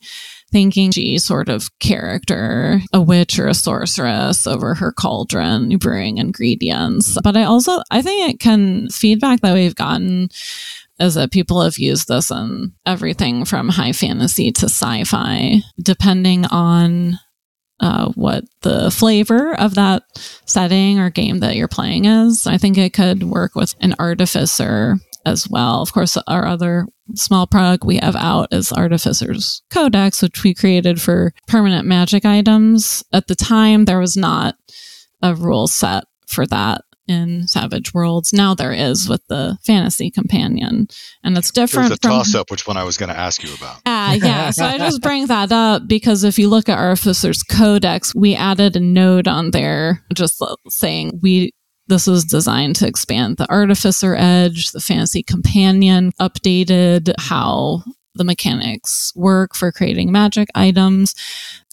thinking 0.51 0.91
she 0.91 1.17
sort 1.17 1.49
of 1.49 1.67
character, 1.79 2.79
a 2.93 3.01
witch 3.01 3.37
or 3.39 3.47
a 3.47 3.53
sorceress 3.53 4.47
over 4.47 4.73
her 4.73 4.91
cauldron 4.91 5.77
brewing 5.77 6.17
ingredients. 6.17 7.17
But 7.23 7.35
I 7.35 7.43
also 7.43 7.81
I 7.91 8.01
think 8.01 8.33
it 8.33 8.39
can 8.39 8.89
feedback 8.89 9.41
that 9.41 9.53
we've 9.53 9.75
gotten 9.75 10.29
is 10.99 11.15
that 11.15 11.31
people 11.31 11.61
have 11.61 11.77
used 11.77 12.07
this 12.07 12.31
in 12.31 12.73
everything 12.85 13.45
from 13.45 13.69
high 13.69 13.91
fantasy 13.91 14.51
to 14.51 14.65
sci-fi, 14.65 15.61
depending 15.81 16.45
on 16.45 17.19
uh, 17.79 18.09
what 18.15 18.45
the 18.61 18.89
flavor 18.89 19.53
of 19.59 19.75
that 19.75 20.03
setting 20.45 20.99
or 20.99 21.09
game 21.09 21.39
that 21.39 21.55
you're 21.55 21.67
playing 21.67 22.05
is. 22.05 22.47
I 22.47 22.57
think 22.57 22.77
it 22.77 22.93
could 22.93 23.23
work 23.23 23.55
with 23.55 23.75
an 23.81 23.95
artificer 23.99 24.95
as 25.25 25.49
well. 25.49 25.81
Of 25.81 25.91
course, 25.91 26.17
our 26.27 26.45
other 26.45 26.85
small 27.15 27.47
product 27.47 27.83
we 27.83 27.97
have 27.97 28.15
out 28.15 28.53
is 28.53 28.71
Artificer's 28.71 29.61
Codex, 29.69 30.21
which 30.21 30.43
we 30.43 30.53
created 30.53 31.01
for 31.01 31.33
permanent 31.47 31.85
magic 31.85 32.25
items. 32.25 33.03
At 33.11 33.27
the 33.27 33.35
time, 33.35 33.85
there 33.85 33.99
was 33.99 34.15
not 34.15 34.55
a 35.21 35.35
rule 35.35 35.67
set 35.67 36.05
for 36.27 36.45
that 36.47 36.81
in 37.07 37.47
Savage 37.47 37.93
Worlds. 37.93 38.33
Now 38.33 38.53
there 38.55 38.71
is 38.71 39.07
with 39.07 39.25
the 39.27 39.57
Fantasy 39.65 40.11
Companion, 40.11 40.87
and 41.23 41.37
it's 41.37 41.51
different. 41.51 41.87
It 41.87 41.91
was 41.91 41.97
a 41.99 42.01
toss 42.01 42.35
up, 42.35 42.51
which 42.51 42.67
one 42.67 42.77
I 42.77 42.83
was 42.83 42.97
going 42.97 43.09
to 43.09 43.17
ask 43.17 43.43
you 43.43 43.53
about. 43.53 43.81
Ah, 43.85 44.13
yeah. 44.13 44.49
So 44.51 44.65
I 44.65 44.77
just 44.77 45.01
bring 45.01 45.27
that 45.27 45.51
up 45.51 45.87
because 45.87 46.23
if 46.23 46.39
you 46.39 46.49
look 46.49 46.69
at 46.69 46.77
Artificer's 46.77 47.43
Codex, 47.43 48.13
we 48.15 48.35
added 48.35 48.75
a 48.75 48.79
note 48.79 49.27
on 49.27 49.51
there 49.51 50.03
just 50.13 50.41
saying 50.69 51.19
we 51.21 51.51
this 51.87 52.07
was 52.07 52.25
designed 52.25 52.75
to 52.77 52.87
expand 52.87 53.37
the 53.37 53.49
Artificer 53.49 54.15
Edge, 54.15 54.71
the 54.71 54.79
Fantasy 54.79 55.21
Companion, 55.21 56.11
updated 56.19 57.13
how 57.19 57.83
the 58.15 58.23
mechanics 58.23 59.11
work 59.15 59.55
for 59.55 59.71
creating 59.71 60.11
magic 60.11 60.47
items. 60.55 61.13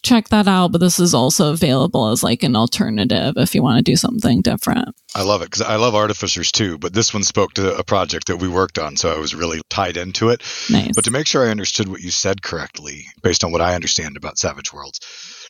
Check 0.03 0.29
that 0.31 0.49
out, 0.49 0.73
but 0.73 0.81
this 0.81 0.99
is 0.99 1.15
also 1.15 1.53
available 1.53 2.09
as 2.09 2.25
like 2.25 2.43
an 2.43 2.57
alternative 2.57 3.35
if 3.37 3.55
you 3.55 3.63
want 3.63 3.79
to 3.79 3.91
do 3.91 3.95
something 3.95 4.43
different. 4.43 4.97
I 5.15 5.23
love 5.23 5.43
it 5.43 5.47
because 5.47 5.63
I 5.63 5.77
love 5.77 5.95
artificers 5.95 6.51
too, 6.51 6.77
but 6.79 6.93
this 6.93 7.15
one 7.15 7.23
spoke 7.23 7.53
to 7.55 7.77
a 7.77 7.85
project 7.85 8.27
that 8.27 8.39
we 8.39 8.49
worked 8.49 8.79
on, 8.79 8.97
so 8.97 9.15
I 9.15 9.19
was 9.19 9.35
really 9.35 9.61
tied 9.71 9.97
into 9.97 10.31
it. 10.31 10.43
Nice. 10.71 10.93
But 10.97 11.05
to 11.05 11.13
make 11.13 11.27
sure 11.27 11.47
I 11.47 11.51
understood 11.51 11.89
what 11.89 12.01
you 12.01 12.11
said 12.11 12.43
correctly, 12.43 13.07
based 13.23 13.45
on 13.45 13.53
what 13.53 13.61
I 13.61 13.77
understand 13.77 14.17
about 14.17 14.39
Savage 14.39 14.73
Worlds, 14.73 14.99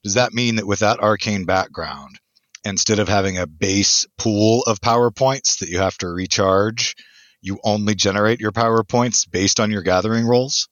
does 0.04 0.14
that 0.14 0.34
mean 0.34 0.56
that 0.56 0.66
with 0.66 0.80
that 0.80 1.00
arcane 1.00 1.44
background, 1.44 2.18
instead 2.64 2.98
of 2.98 3.08
having 3.08 3.38
a 3.38 3.46
base 3.46 4.06
pool 4.18 4.62
of 4.66 4.80
Power 4.80 5.10
Points 5.10 5.56
that 5.56 5.68
you 5.68 5.78
have 5.78 5.96
to 5.98 6.08
recharge, 6.08 6.94
you 7.40 7.58
only 7.64 7.94
generate 7.94 8.40
your 8.40 8.52
Power 8.52 8.84
Points 8.84 9.24
based 9.24 9.60
on 9.60 9.70
your 9.70 9.82
gathering 9.82 10.26
rolls? 10.26 10.68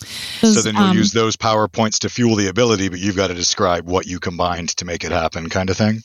So 0.00 0.62
then 0.62 0.74
you'll 0.74 0.84
um, 0.84 0.96
use 0.96 1.12
those 1.12 1.36
Power 1.36 1.68
Points 1.68 1.98
to 2.00 2.08
fuel 2.08 2.34
the 2.34 2.48
ability, 2.48 2.88
but 2.88 2.98
you've 2.98 3.16
got 3.16 3.28
to 3.28 3.34
describe 3.34 3.86
what 3.86 4.06
you 4.06 4.18
combined 4.18 4.70
to 4.76 4.84
make 4.84 5.04
it 5.04 5.12
happen, 5.12 5.48
kind 5.48 5.70
of 5.70 5.76
thing. 5.76 6.00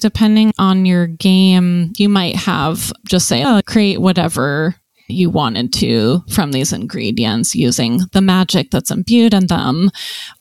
Depending 0.00 0.52
on 0.58 0.86
your 0.86 1.06
game, 1.06 1.92
you 1.96 2.08
might 2.08 2.36
have 2.36 2.92
just 3.06 3.28
say, 3.28 3.44
oh, 3.44 3.60
create 3.66 4.00
whatever 4.00 4.76
you 5.06 5.28
wanted 5.28 5.70
to 5.74 6.22
from 6.30 6.52
these 6.52 6.72
ingredients 6.72 7.54
using 7.54 8.00
the 8.12 8.22
magic 8.22 8.70
that's 8.70 8.90
imbued 8.90 9.34
in 9.34 9.46
them. 9.48 9.90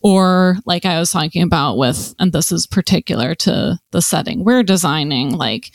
Or, 0.01 0.57
like 0.65 0.85
I 0.85 0.99
was 0.99 1.11
talking 1.11 1.43
about 1.43 1.77
with, 1.77 2.15
and 2.19 2.31
this 2.31 2.51
is 2.51 2.65
particular 2.65 3.35
to 3.35 3.77
the 3.91 4.01
setting 4.01 4.45
we're 4.45 4.63
designing, 4.63 5.31
like 5.31 5.71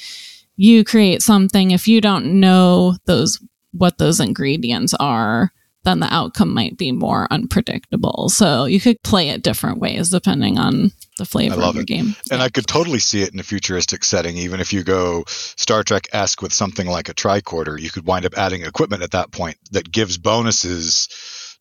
you 0.57 0.85
create 0.85 1.23
something, 1.23 1.71
if 1.71 1.87
you 1.87 2.01
don't 2.01 2.41
know 2.41 2.97
those, 3.05 3.39
what 3.73 3.99
those 3.99 4.21
ingredients 4.21 4.95
are, 4.95 5.53
then 5.85 6.01
the 6.01 6.13
outcome 6.13 6.53
might 6.53 6.77
be 6.77 6.93
more 6.93 7.27
unpredictable. 7.31 8.29
So 8.29 8.65
you 8.65 8.81
could 8.81 8.97
play 9.03 9.31
it 9.31 9.43
different 9.43 9.79
ways 9.79 10.11
depending 10.11 10.59
on 10.59 10.93
the 11.19 11.25
flavor 11.25 11.55
I 11.55 11.59
love 11.59 11.69
of 11.71 11.75
your 11.77 11.83
it. 11.83 11.89
game. 11.89 12.15
And 12.31 12.43
I 12.43 12.49
could 12.49 12.67
totally 12.67 12.99
see 12.99 13.23
it 13.23 13.33
in 13.33 13.41
a 13.41 13.45
futuristic 13.45 14.05
setting, 14.05 14.37
even 14.37 14.61
if 14.61 14.73
you 14.73 14.83
go 14.83 15.25
Star 15.27 15.83
Trek 15.83 16.09
esque 16.13 16.43
with 16.43 16.53
something 16.53 16.87
like 16.87 17.09
a 17.09 17.15
tricorder, 17.15 17.79
you 17.81 17.91
could 17.91 18.07
wind 18.07 18.27
up 18.27 18.35
adding 18.37 18.63
equipment 18.63 19.03
at 19.03 19.13
that 19.13 19.31
point 19.33 19.57
that 19.73 19.91
gives 19.91 20.19
bonuses 20.19 21.09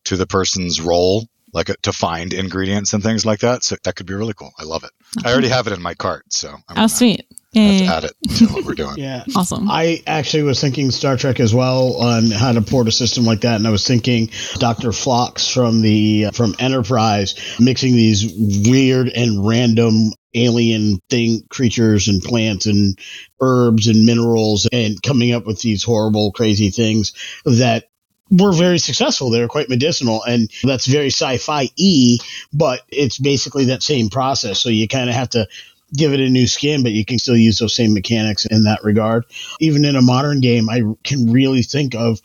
to 0.04 0.16
the 0.16 0.26
person's 0.26 0.80
role, 0.80 1.26
like 1.52 1.68
a, 1.68 1.76
to 1.82 1.92
find 1.92 2.32
ingredients 2.32 2.92
and 2.92 3.02
things 3.02 3.24
like 3.26 3.40
that. 3.40 3.64
So 3.64 3.76
that 3.82 3.96
could 3.96 4.06
be 4.06 4.14
really 4.14 4.34
cool. 4.34 4.52
I 4.58 4.64
love 4.64 4.84
it. 4.84 4.90
I 5.24 5.32
already 5.32 5.48
have 5.48 5.66
it 5.66 5.72
in 5.72 5.82
my 5.82 5.94
cart, 5.94 6.24
so 6.32 6.54
I'm 6.68 6.78
Oh, 6.84 6.86
sweet. 6.86 7.26
Have 7.54 7.64
Yay. 7.64 7.78
to 7.86 7.92
add 7.92 8.04
it 8.04 8.12
to 8.36 8.46
what 8.46 8.64
we're 8.64 8.74
doing. 8.74 8.88
Yeah. 8.98 9.24
Awesome. 9.36 9.70
I 9.70 10.02
actually 10.06 10.42
was 10.42 10.60
thinking 10.60 10.90
Star 10.90 11.16
Trek 11.16 11.40
as 11.40 11.54
well 11.54 11.96
on 11.96 12.30
how 12.30 12.52
to 12.52 12.62
port 12.62 12.88
a 12.88 12.92
system 12.92 13.24
like 13.24 13.42
that, 13.42 13.56
and 13.56 13.66
I 13.66 13.70
was 13.70 13.86
thinking 13.86 14.30
Doctor 14.54 14.92
Phlox 14.92 15.48
from 15.48 15.80
the 15.80 16.30
from 16.32 16.54
Enterprise 16.58 17.34
mixing 17.60 17.92
these 17.92 18.32
weird 18.68 19.08
and 19.08 19.46
random 19.46 20.12
alien 20.34 21.00
thing 21.10 21.42
creatures 21.48 22.08
and 22.08 22.22
plants 22.22 22.66
and 22.66 22.98
herbs 23.40 23.86
and 23.86 24.04
minerals 24.04 24.68
and 24.72 25.00
coming 25.02 25.32
up 25.32 25.46
with 25.46 25.60
these 25.60 25.82
horrible 25.82 26.32
crazy 26.32 26.70
things 26.70 27.12
that 27.44 27.88
were 28.30 28.52
very 28.52 28.78
successful. 28.78 29.30
They 29.30 29.40
were 29.40 29.48
quite 29.48 29.68
medicinal, 29.68 30.22
and 30.22 30.50
that's 30.62 30.86
very 30.86 31.08
sci-fi 31.08 31.70
e, 31.76 32.18
but 32.52 32.82
it's 32.88 33.18
basically 33.18 33.66
that 33.66 33.82
same 33.82 34.08
process. 34.10 34.58
So 34.60 34.68
you 34.68 34.88
kind 34.88 35.08
of 35.08 35.14
have 35.14 35.30
to 35.30 35.46
give 35.94 36.12
it 36.12 36.20
a 36.20 36.28
new 36.28 36.46
skin, 36.46 36.82
but 36.82 36.92
you 36.92 37.04
can 37.04 37.18
still 37.18 37.36
use 37.36 37.58
those 37.58 37.74
same 37.74 37.94
mechanics 37.94 38.46
in 38.46 38.64
that 38.64 38.84
regard. 38.84 39.24
Even 39.60 39.84
in 39.84 39.96
a 39.96 40.02
modern 40.02 40.40
game, 40.40 40.68
I 40.68 40.82
can 41.04 41.32
really 41.32 41.62
think 41.62 41.94
of 41.94 42.20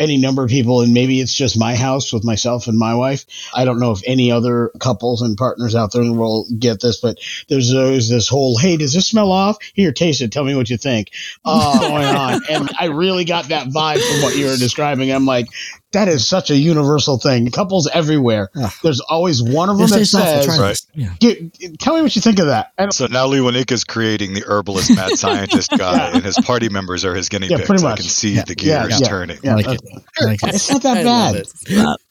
any 0.00 0.16
number 0.16 0.44
of 0.44 0.50
people, 0.50 0.80
and 0.80 0.94
maybe 0.94 1.20
it's 1.20 1.34
just 1.34 1.58
my 1.58 1.74
house 1.74 2.12
with 2.12 2.24
myself 2.24 2.66
and 2.66 2.78
my 2.78 2.94
wife. 2.94 3.24
I 3.54 3.64
don't 3.64 3.80
know 3.80 3.90
if 3.92 4.00
any 4.06 4.30
other 4.30 4.70
couples 4.80 5.22
and 5.22 5.36
partners 5.36 5.74
out 5.74 5.92
there 5.92 6.02
will 6.12 6.46
get 6.58 6.80
this, 6.80 7.00
but 7.00 7.18
there's 7.48 7.74
always 7.74 8.08
this 8.08 8.28
whole, 8.28 8.58
hey, 8.58 8.76
does 8.76 8.94
this 8.94 9.08
smell 9.08 9.32
off? 9.32 9.58
Here, 9.74 9.92
taste 9.92 10.20
it. 10.20 10.32
Tell 10.32 10.44
me 10.44 10.54
what 10.54 10.70
you 10.70 10.76
think. 10.76 11.10
Oh, 11.44 11.78
Going 11.80 12.04
on. 12.04 12.40
And 12.48 12.70
I 12.78 12.86
really 12.86 13.24
got 13.24 13.48
that 13.48 13.68
vibe 13.68 14.00
from 14.00 14.22
what 14.22 14.36
you 14.36 14.46
were 14.46 14.56
describing. 14.56 15.10
I'm 15.10 15.26
like, 15.26 15.48
that 15.92 16.08
is 16.08 16.28
such 16.28 16.50
a 16.50 16.56
universal 16.56 17.18
thing. 17.18 17.50
Couples 17.50 17.88
everywhere. 17.88 18.50
Ugh. 18.54 18.70
There's 18.82 19.00
always 19.00 19.42
one 19.42 19.68
of 19.70 19.78
them 19.78 19.88
This 19.88 19.92
that 19.92 20.00
is 20.00 20.14
awful. 20.14 20.42
says, 20.52 20.58
Right. 20.60 20.80
Yeah. 20.94 21.14
"Get- 21.18 21.78
tell 21.80 21.96
me 21.96 22.02
what 22.02 22.14
you 22.14 22.20
think 22.22 22.38
of 22.38 22.46
that. 22.46 22.72
And 22.76 22.92
So 22.92 23.06
now 23.06 23.26
Lee 23.26 23.38
Wanika 23.38 23.72
is 23.72 23.84
creating 23.84 24.34
the 24.34 24.44
herbalist 24.46 24.94
mad 24.94 25.10
scientist 25.18 25.70
guy, 25.76 26.10
and 26.12 26.22
his 26.24 26.36
party 26.40 26.68
members 26.68 27.04
are 27.04 27.14
his 27.14 27.28
guinea 27.28 27.48
Yeah, 27.48 27.56
pigs. 27.56 27.68
pretty 27.68 27.84
I 27.84 27.94
can 27.96 28.04
see 28.04 28.34
Yeah. 28.34 28.44
the 28.44 28.54
gears 28.54 29.00
yeah. 29.00 29.06
turning. 29.08 29.38
Yeah. 29.42 29.54
Like 29.54 29.66
it. 29.68 29.80
Like 30.20 30.42
it. 30.42 30.54
It's 30.54 30.70
not 30.70 30.82
that 30.82 30.98
I 30.98 31.02
bad. 31.04 31.26
love 31.26 31.36
it. 31.36 31.48
It's 31.66 32.04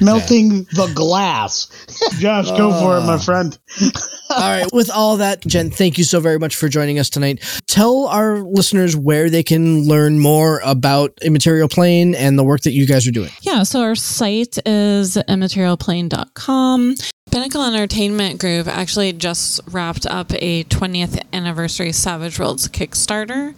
melting 0.00 0.64
the 0.74 0.90
glass. 0.94 1.68
Josh, 2.18 2.50
go 2.50 2.70
for 2.80 2.98
it, 2.98 3.02
my 3.02 3.14
ah. 3.14 3.18
friend. 3.18 3.58
All 4.30 4.40
right. 4.40 4.66
With 4.72 4.90
all 4.90 5.16
that, 5.16 5.40
Jenn, 5.46 5.70
thank 5.70 5.96
you 5.96 6.04
so 6.04 6.20
very 6.20 6.38
much 6.38 6.54
for 6.54 6.68
joining 6.68 6.98
us 6.98 7.08
tonight. 7.08 7.42
Tell 7.66 8.06
our 8.08 8.40
listeners 8.40 8.94
where 8.94 9.30
they 9.30 9.42
can 9.42 9.86
learn 9.88 10.18
more 10.18 10.60
about 10.64 11.18
Immaterial 11.22 11.68
Plane 11.68 12.14
and 12.14 12.38
the 12.38 12.44
work 12.44 12.60
that 12.62 12.72
you 12.72 12.86
guys 12.86 13.08
are 13.08 13.10
doing. 13.10 13.30
Yeah, 13.40 13.62
so 13.62 13.80
our 13.80 13.94
site 13.94 14.58
is 14.66 15.16
immaterialplane.com. 15.16 16.94
Pinnacle 17.30 17.62
Entertainment 17.62 18.40
Group 18.40 18.66
actually 18.66 19.12
just 19.12 19.60
wrapped 19.70 20.06
up 20.06 20.32
a 20.34 20.64
20th 20.64 21.22
anniversary 21.32 21.92
Savage 21.92 22.38
Worlds 22.38 22.68
Kickstarter, 22.68 23.54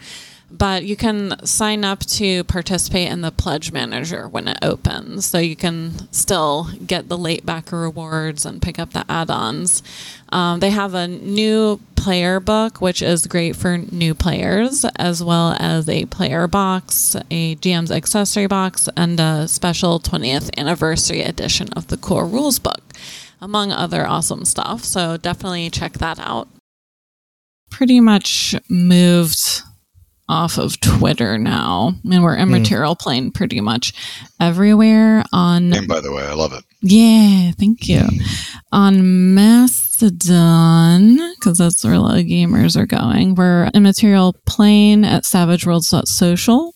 but 0.51 0.85
you 0.85 0.97
can 0.97 1.45
sign 1.47 1.85
up 1.85 2.01
to 2.01 2.45
participate 2.45 3.09
in 3.09 3.21
the 3.21 3.31
Pledge 3.31 3.73
Manager 3.73 4.29
when 4.29 4.49
it 4.49 4.59
opens. 4.63 5.27
So 5.27 5.39
you 5.39 5.57
can 5.57 6.13
still 6.13 6.69
get 6.87 7.09
the 7.09 7.17
late 7.17 7.47
backer 7.47 7.79
rewards 7.79 8.45
and 8.45 8.61
pick 8.61 8.79
up 8.79 8.93
the 8.93 9.05
add 9.09 9.31
ons. 9.31 9.83
Um, 10.31 10.61
they 10.61 10.71
have 10.71 10.95
a 10.95 11.07
new 11.07 11.81
player 11.95 12.41
book, 12.41 12.81
which 12.81 13.03
is 13.03 13.27
great 13.27 13.55
for 13.55 13.79
new 13.79 14.15
players, 14.15 14.85
as 14.97 15.23
well 15.23 15.55
as 15.59 15.89
a 15.89 16.07
player 16.07 16.47
box, 16.49 17.15
a 17.31 17.57
GM's 17.57 17.93
accessory 17.93 18.47
box, 18.47 18.89
and 18.97 19.21
a 19.21 19.47
special 19.47 20.01
20th 20.01 20.51
anniversary 20.59 21.23
edition 21.23 21.69
of 21.75 21.89
the 21.89 21.97
core 21.97 22.27
rules 22.27 22.59
book, 22.59 22.83
among 23.41 23.71
other 23.71 24.07
awesome 24.07 24.45
stuff. 24.45 24.83
So 24.83 25.17
definitely 25.17 25.71
check 25.71 25.95
that 25.95 26.19
out. 26.19 26.49
Pretty 27.71 28.01
much 28.01 28.55
moved 28.69 29.63
off 30.31 30.57
of 30.59 30.79
Twitter 30.81 31.37
now. 31.39 31.93
I 32.05 32.09
mean, 32.09 32.23
we're 32.23 32.37
immaterial 32.37 32.95
plane 32.95 33.33
pretty 33.33 33.61
much 33.61 33.93
everywhere 34.41 35.25
on 35.33 35.71
Name, 35.71 35.87
by 35.89 36.01
the 36.01 36.13
way, 36.13 36.23
I 36.23 36.35
love 36.35 36.53
it. 36.53 36.65
yeah, 36.81 37.51
thank 37.59 37.89
you. 37.89 38.01
Mm. 38.01 38.21
On 38.73 39.35
Mastodon, 39.35 41.19
because 41.35 41.59
that's 41.59 41.85
where 41.85 41.95
a 41.95 41.99
lot 41.99 42.19
of 42.19 42.27
gamers 42.27 42.77
are 42.77 42.87
going, 42.87 43.35
we're 43.35 43.69
immaterial 43.75 44.35
plane 44.47 45.05
at 45.05 45.25
savageworlds.social. 45.25 46.75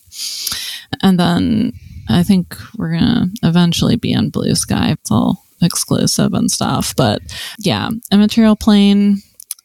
And 1.02 1.18
then 1.18 1.72
I 2.08 2.22
think 2.24 2.56
we're 2.76 2.92
gonna 2.92 3.28
eventually 3.42 3.96
be 3.96 4.14
on 4.14 4.30
Bluesky. 4.30 4.92
It's 4.92 5.10
all 5.10 5.44
exclusive 5.62 6.34
and 6.34 6.50
stuff, 6.50 6.94
but 6.96 7.22
yeah, 7.60 7.88
Immaterial 8.10 8.56
Plane 8.56 9.22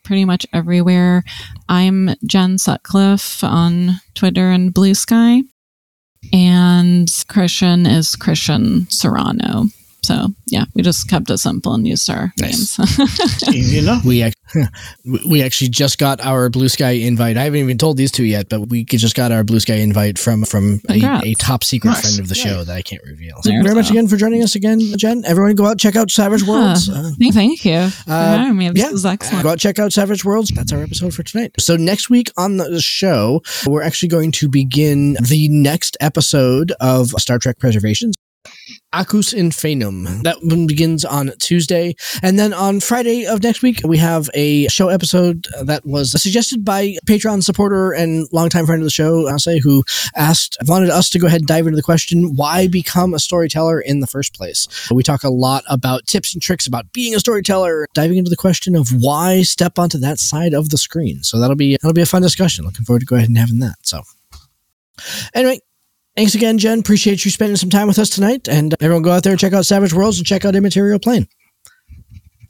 pretty 0.09 0.25
much 0.25 0.43
everywhere. 0.53 1.23
I'm 1.69 2.15
Jenn 2.25 2.57
Sutcliffe 2.57 3.43
on 3.43 4.01
Twitter 4.15 4.49
and 4.49 4.73
Bluesky, 4.73 5.43
and 6.33 7.07
Christian 7.27 7.85
is 7.85 8.15
Christian 8.15 8.89
Serrano. 8.89 9.65
So 10.01 10.27
yeah, 10.47 10.65
we 10.75 10.81
just 10.81 11.07
kept 11.09 11.29
it 11.29 11.37
simple 11.39 11.73
and 11.73 11.85
used 11.87 12.09
our 12.09 12.31
Nice. 12.39 12.77
names. 12.79 13.47
Easy 13.49 13.79
enough. 13.79 14.03
We 14.05 14.23
ac- 14.23 14.35
we 15.29 15.43
actually 15.43 15.69
just 15.69 15.97
got 15.99 16.19
our 16.21 16.49
Bluesky 16.49 17.05
invite. 17.05 17.37
I 17.37 17.43
haven't 17.43 17.59
even 17.59 17.77
told 17.77 17.97
these 17.97 18.11
two 18.11 18.23
yet, 18.23 18.49
but 18.49 18.69
we 18.69 18.83
just 18.85 19.15
got 19.15 19.31
our 19.31 19.43
Bluesky 19.43 19.79
invite 19.79 20.17
from 20.17 20.45
from 20.45 20.81
a, 20.89 21.21
a 21.23 21.33
top 21.35 21.63
secret 21.63 21.91
Nice. 21.91 22.01
friend 22.01 22.19
of 22.19 22.29
the 22.29 22.35
Nice. 22.35 22.43
show 22.43 22.63
that 22.63 22.75
I 22.75 22.81
can't 22.81 23.03
reveal. 23.05 23.35
Thank 23.43 23.45
you 23.45 23.51
There 23.51 23.63
very 23.63 23.75
much 23.75 23.89
again 23.91 24.07
for 24.07 24.15
joining 24.17 24.41
us 24.41 24.55
again, 24.55 24.79
Jenn. 24.97 25.23
Everyone, 25.25 25.53
go 25.55 25.65
out 25.67 25.77
check 25.79 25.95
out 25.95 26.09
Savage 26.09 26.43
Worlds. 26.43 26.89
Uh, 26.89 27.11
Thank- 27.19 27.33
Thank 27.33 27.65
you. 27.65 27.89
for 27.89 28.11
Uh, 28.11 28.37
having 28.37 28.57
me. 28.57 28.69
This 28.69 28.83
yeah. 28.85 28.89
is 28.91 29.05
excellent. 29.05 29.43
Go 29.43 29.49
out 29.49 29.59
check 29.59 29.77
out 29.79 29.93
Savage 29.93 30.25
Worlds. 30.25 30.49
That's 30.55 30.71
our 30.71 30.81
episode 30.81 31.13
for 31.13 31.23
tonight. 31.23 31.51
So 31.59 31.75
next 31.75 32.09
week 32.09 32.31
on 32.37 32.57
the 32.57 32.81
show, 32.81 33.41
we're 33.67 33.83
actually 33.83 34.09
going 34.09 34.31
to 34.33 34.49
begin 34.49 35.13
the 35.21 35.47
next 35.49 35.97
episode 35.99 36.71
of 36.79 37.09
Star 37.19 37.37
Trek 37.37 37.59
Preservations. 37.59 38.15
Acus 38.93 39.33
Infanum. 39.33 40.23
That 40.23 40.37
one 40.41 40.65
begins 40.65 41.05
on 41.05 41.31
Tuesday. 41.39 41.95
And 42.23 42.39
then 42.39 42.53
on 42.53 42.79
Friday 42.79 43.25
of 43.25 43.43
next 43.43 43.61
week, 43.61 43.81
we 43.83 43.97
have 43.97 44.29
a 44.33 44.67
show 44.67 44.89
episode 44.89 45.47
that 45.61 45.85
was 45.85 46.19
suggested 46.21 46.65
by 46.65 46.95
Patreon 47.05 47.43
supporter 47.43 47.91
and 47.91 48.27
longtime 48.31 48.65
friend 48.65 48.81
of 48.81 48.85
the 48.85 48.91
show, 48.91 49.27
I'll 49.27 49.37
who 49.63 49.83
asked, 50.15 50.57
wanted 50.67 50.89
us 50.89 51.09
to 51.11 51.19
go 51.19 51.27
ahead 51.27 51.41
and 51.41 51.47
dive 51.47 51.65
into 51.65 51.75
the 51.75 51.83
question, 51.83 52.35
why 52.35 52.67
become 52.67 53.13
a 53.13 53.19
storyteller 53.19 53.79
in 53.79 53.99
the 53.99 54.07
first 54.07 54.35
place? 54.35 54.67
We 54.91 55.03
talk 55.03 55.23
a 55.23 55.29
lot 55.29 55.63
about 55.67 56.05
tips 56.05 56.33
and 56.33 56.41
tricks 56.41 56.67
about 56.67 56.91
being 56.93 57.15
a 57.15 57.19
storyteller, 57.19 57.87
diving 57.93 58.17
into 58.17 58.29
the 58.29 58.35
question 58.35 58.75
of 58.75 58.89
why 58.89 59.43
step 59.43 59.79
onto 59.79 59.97
that 59.99 60.19
side 60.19 60.53
of 60.53 60.69
the 60.69 60.77
screen. 60.77 61.23
So 61.23 61.39
that'll 61.39 61.55
be, 61.55 61.77
that'll 61.81 61.93
be 61.93 62.01
a 62.01 62.07
fun 62.07 62.21
discussion. 62.21 62.65
Looking 62.65 62.85
forward 62.85 63.01
to 63.01 63.05
go 63.05 63.15
ahead 63.15 63.29
and 63.29 63.37
having 63.37 63.59
that. 63.59 63.75
So 63.83 64.01
anyway, 65.33 65.59
Thanks 66.19 66.35
again, 66.35 66.57
Jenn. 66.57 66.79
Appreciate 66.79 67.23
you 67.23 67.31
spending 67.31 67.55
some 67.55 67.69
time 67.69 67.87
with 67.87 67.97
us 67.97 68.09
tonight. 68.09 68.49
And 68.49 68.73
uh, 68.73 68.77
everyone 68.81 69.03
go 69.03 69.11
out 69.11 69.23
there 69.23 69.31
and 69.31 69.39
check 69.39 69.53
out 69.53 69.65
Savage 69.65 69.93
Worlds 69.93 70.17
and 70.17 70.27
check 70.27 70.43
out 70.43 70.53
Immaterial 70.53 70.99
Plane. 70.99 71.29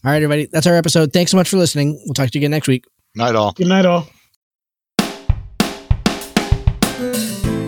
All 0.04 0.12
right, 0.12 0.16
everybody. 0.16 0.48
That's 0.52 0.66
our 0.66 0.74
episode. 0.74 1.14
Thanks 1.14 1.30
so 1.30 1.38
much 1.38 1.48
for 1.48 1.58
listening. 1.58 2.02
We'll 2.04 2.16
talk 2.16 2.32
to 2.32 2.34
you 2.34 2.40
again 2.40 2.50
next 2.50 2.68
week. 2.68 2.86
Night 3.14 3.36
all. 3.36 3.52
Good 3.52 3.68
night, 3.68 3.86
all. 3.86 4.08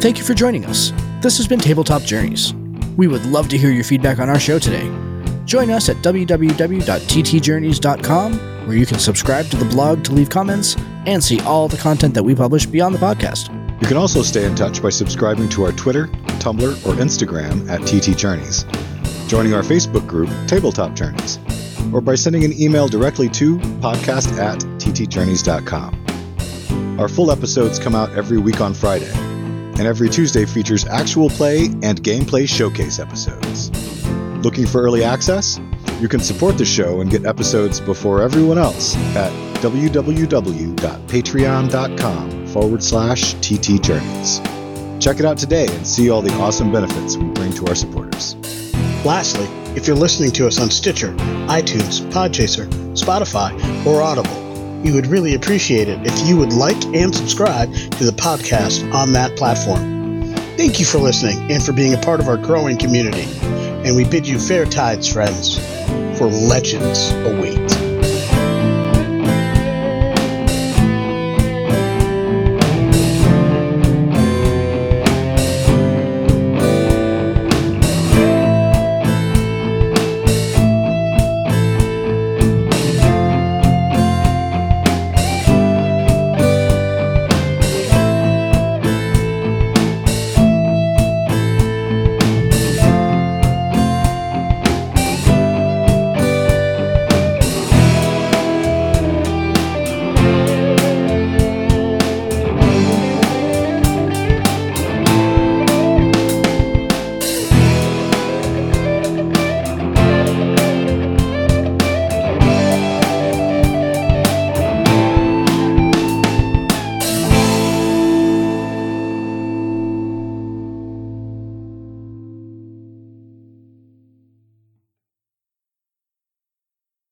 Thank 0.01 0.17
you 0.17 0.23
for 0.23 0.33
joining 0.33 0.65
us. 0.65 0.91
This 1.21 1.37
has 1.37 1.47
been 1.47 1.59
Tabletop 1.59 2.01
Journeys. 2.01 2.55
We 2.97 3.07
would 3.07 3.23
love 3.27 3.47
to 3.49 3.57
hear 3.59 3.69
your 3.69 3.83
feedback 3.83 4.17
on 4.17 4.27
our 4.27 4.39
show 4.39 4.57
today. 4.57 4.89
Join 5.45 5.69
us 5.69 5.87
at 5.87 5.97
www.ttjourneys.com, 5.97 8.33
where 8.67 8.75
you 8.75 8.87
can 8.87 8.97
subscribe 8.97 9.45
to 9.49 9.55
the 9.55 9.65
blog 9.65 10.03
to 10.05 10.13
leave 10.13 10.31
comments 10.31 10.75
and 11.05 11.23
see 11.23 11.39
all 11.41 11.67
the 11.67 11.77
content 11.77 12.15
that 12.15 12.23
we 12.23 12.33
publish 12.33 12.65
beyond 12.65 12.95
the 12.95 12.99
podcast. 12.99 13.55
You 13.81 13.87
can 13.87 13.97
also 13.97 14.21
stay 14.21 14.45
in 14.45 14.55
touch 14.55 14.81
by 14.81 14.89
subscribing 14.89 15.49
to 15.49 15.63
our 15.63 15.71
Twitter, 15.71 16.05
Tumblr, 16.37 16.85
or 16.85 16.93
Instagram 17.01 17.67
at 17.67 17.81
TT 17.81 18.15
Journeys, 18.15 18.63
joining 19.27 19.55
our 19.55 19.63
Facebook 19.63 20.07
group, 20.07 20.29
Tabletop 20.47 20.93
Journeys, 20.93 21.39
or 21.91 21.99
by 21.99 22.13
sending 22.13 22.43
an 22.43 22.53
email 22.61 22.87
directly 22.87 23.27
to 23.29 23.57
podcast 23.81 24.37
at 24.37 24.59
ttjourneys.com. 24.79 26.99
Our 26.99 27.09
full 27.09 27.31
episodes 27.31 27.79
come 27.79 27.95
out 27.95 28.11
every 28.11 28.37
week 28.37 28.61
on 28.61 28.75
Friday, 28.75 29.11
and 29.11 29.81
every 29.81 30.09
Tuesday 30.09 30.45
features 30.45 30.85
actual 30.85 31.29
play 31.29 31.65
and 31.81 32.03
gameplay 32.03 32.47
showcase 32.47 32.99
episodes. 32.99 33.71
Looking 34.43 34.67
for 34.67 34.83
early 34.83 35.03
access? 35.03 35.59
You 35.99 36.07
can 36.07 36.19
support 36.19 36.59
the 36.59 36.65
show 36.65 37.01
and 37.01 37.09
get 37.09 37.25
episodes 37.25 37.79
before 37.79 38.21
everyone 38.21 38.59
else 38.59 38.95
at 39.15 39.31
www.patreon.com 39.55 42.40
forward 42.51 42.83
slash 42.83 43.33
TT 43.35 43.81
Journeys. 43.81 44.39
Check 44.99 45.19
it 45.19 45.25
out 45.25 45.37
today 45.37 45.65
and 45.69 45.85
see 45.85 46.09
all 46.09 46.21
the 46.21 46.33
awesome 46.35 46.71
benefits 46.71 47.17
we 47.17 47.25
bring 47.31 47.51
to 47.53 47.67
our 47.67 47.75
supporters. 47.75 48.35
Lastly, 49.03 49.45
if 49.75 49.87
you're 49.87 49.95
listening 49.95 50.31
to 50.33 50.45
us 50.45 50.59
on 50.59 50.69
Stitcher, 50.69 51.13
iTunes, 51.47 52.01
Podchaser, 52.11 52.67
Spotify, 52.93 53.51
or 53.85 54.01
Audible, 54.01 54.41
we 54.83 54.91
would 54.91 55.07
really 55.07 55.35
appreciate 55.35 55.87
it 55.87 55.99
if 56.05 56.27
you 56.27 56.37
would 56.37 56.53
like 56.53 56.81
and 56.93 57.15
subscribe 57.15 57.73
to 57.73 58.03
the 58.03 58.11
podcast 58.11 58.93
on 58.93 59.13
that 59.13 59.35
platform. 59.37 60.33
Thank 60.57 60.79
you 60.79 60.85
for 60.85 60.97
listening 60.97 61.51
and 61.51 61.63
for 61.63 61.73
being 61.73 61.93
a 61.93 61.97
part 61.97 62.19
of 62.19 62.27
our 62.27 62.37
growing 62.37 62.77
community. 62.77 63.25
And 63.41 63.95
we 63.95 64.05
bid 64.05 64.27
you 64.27 64.37
fair 64.37 64.65
tides, 64.65 65.11
friends, 65.11 65.57
for 66.17 66.27
legends 66.27 67.11
await. 67.25 67.90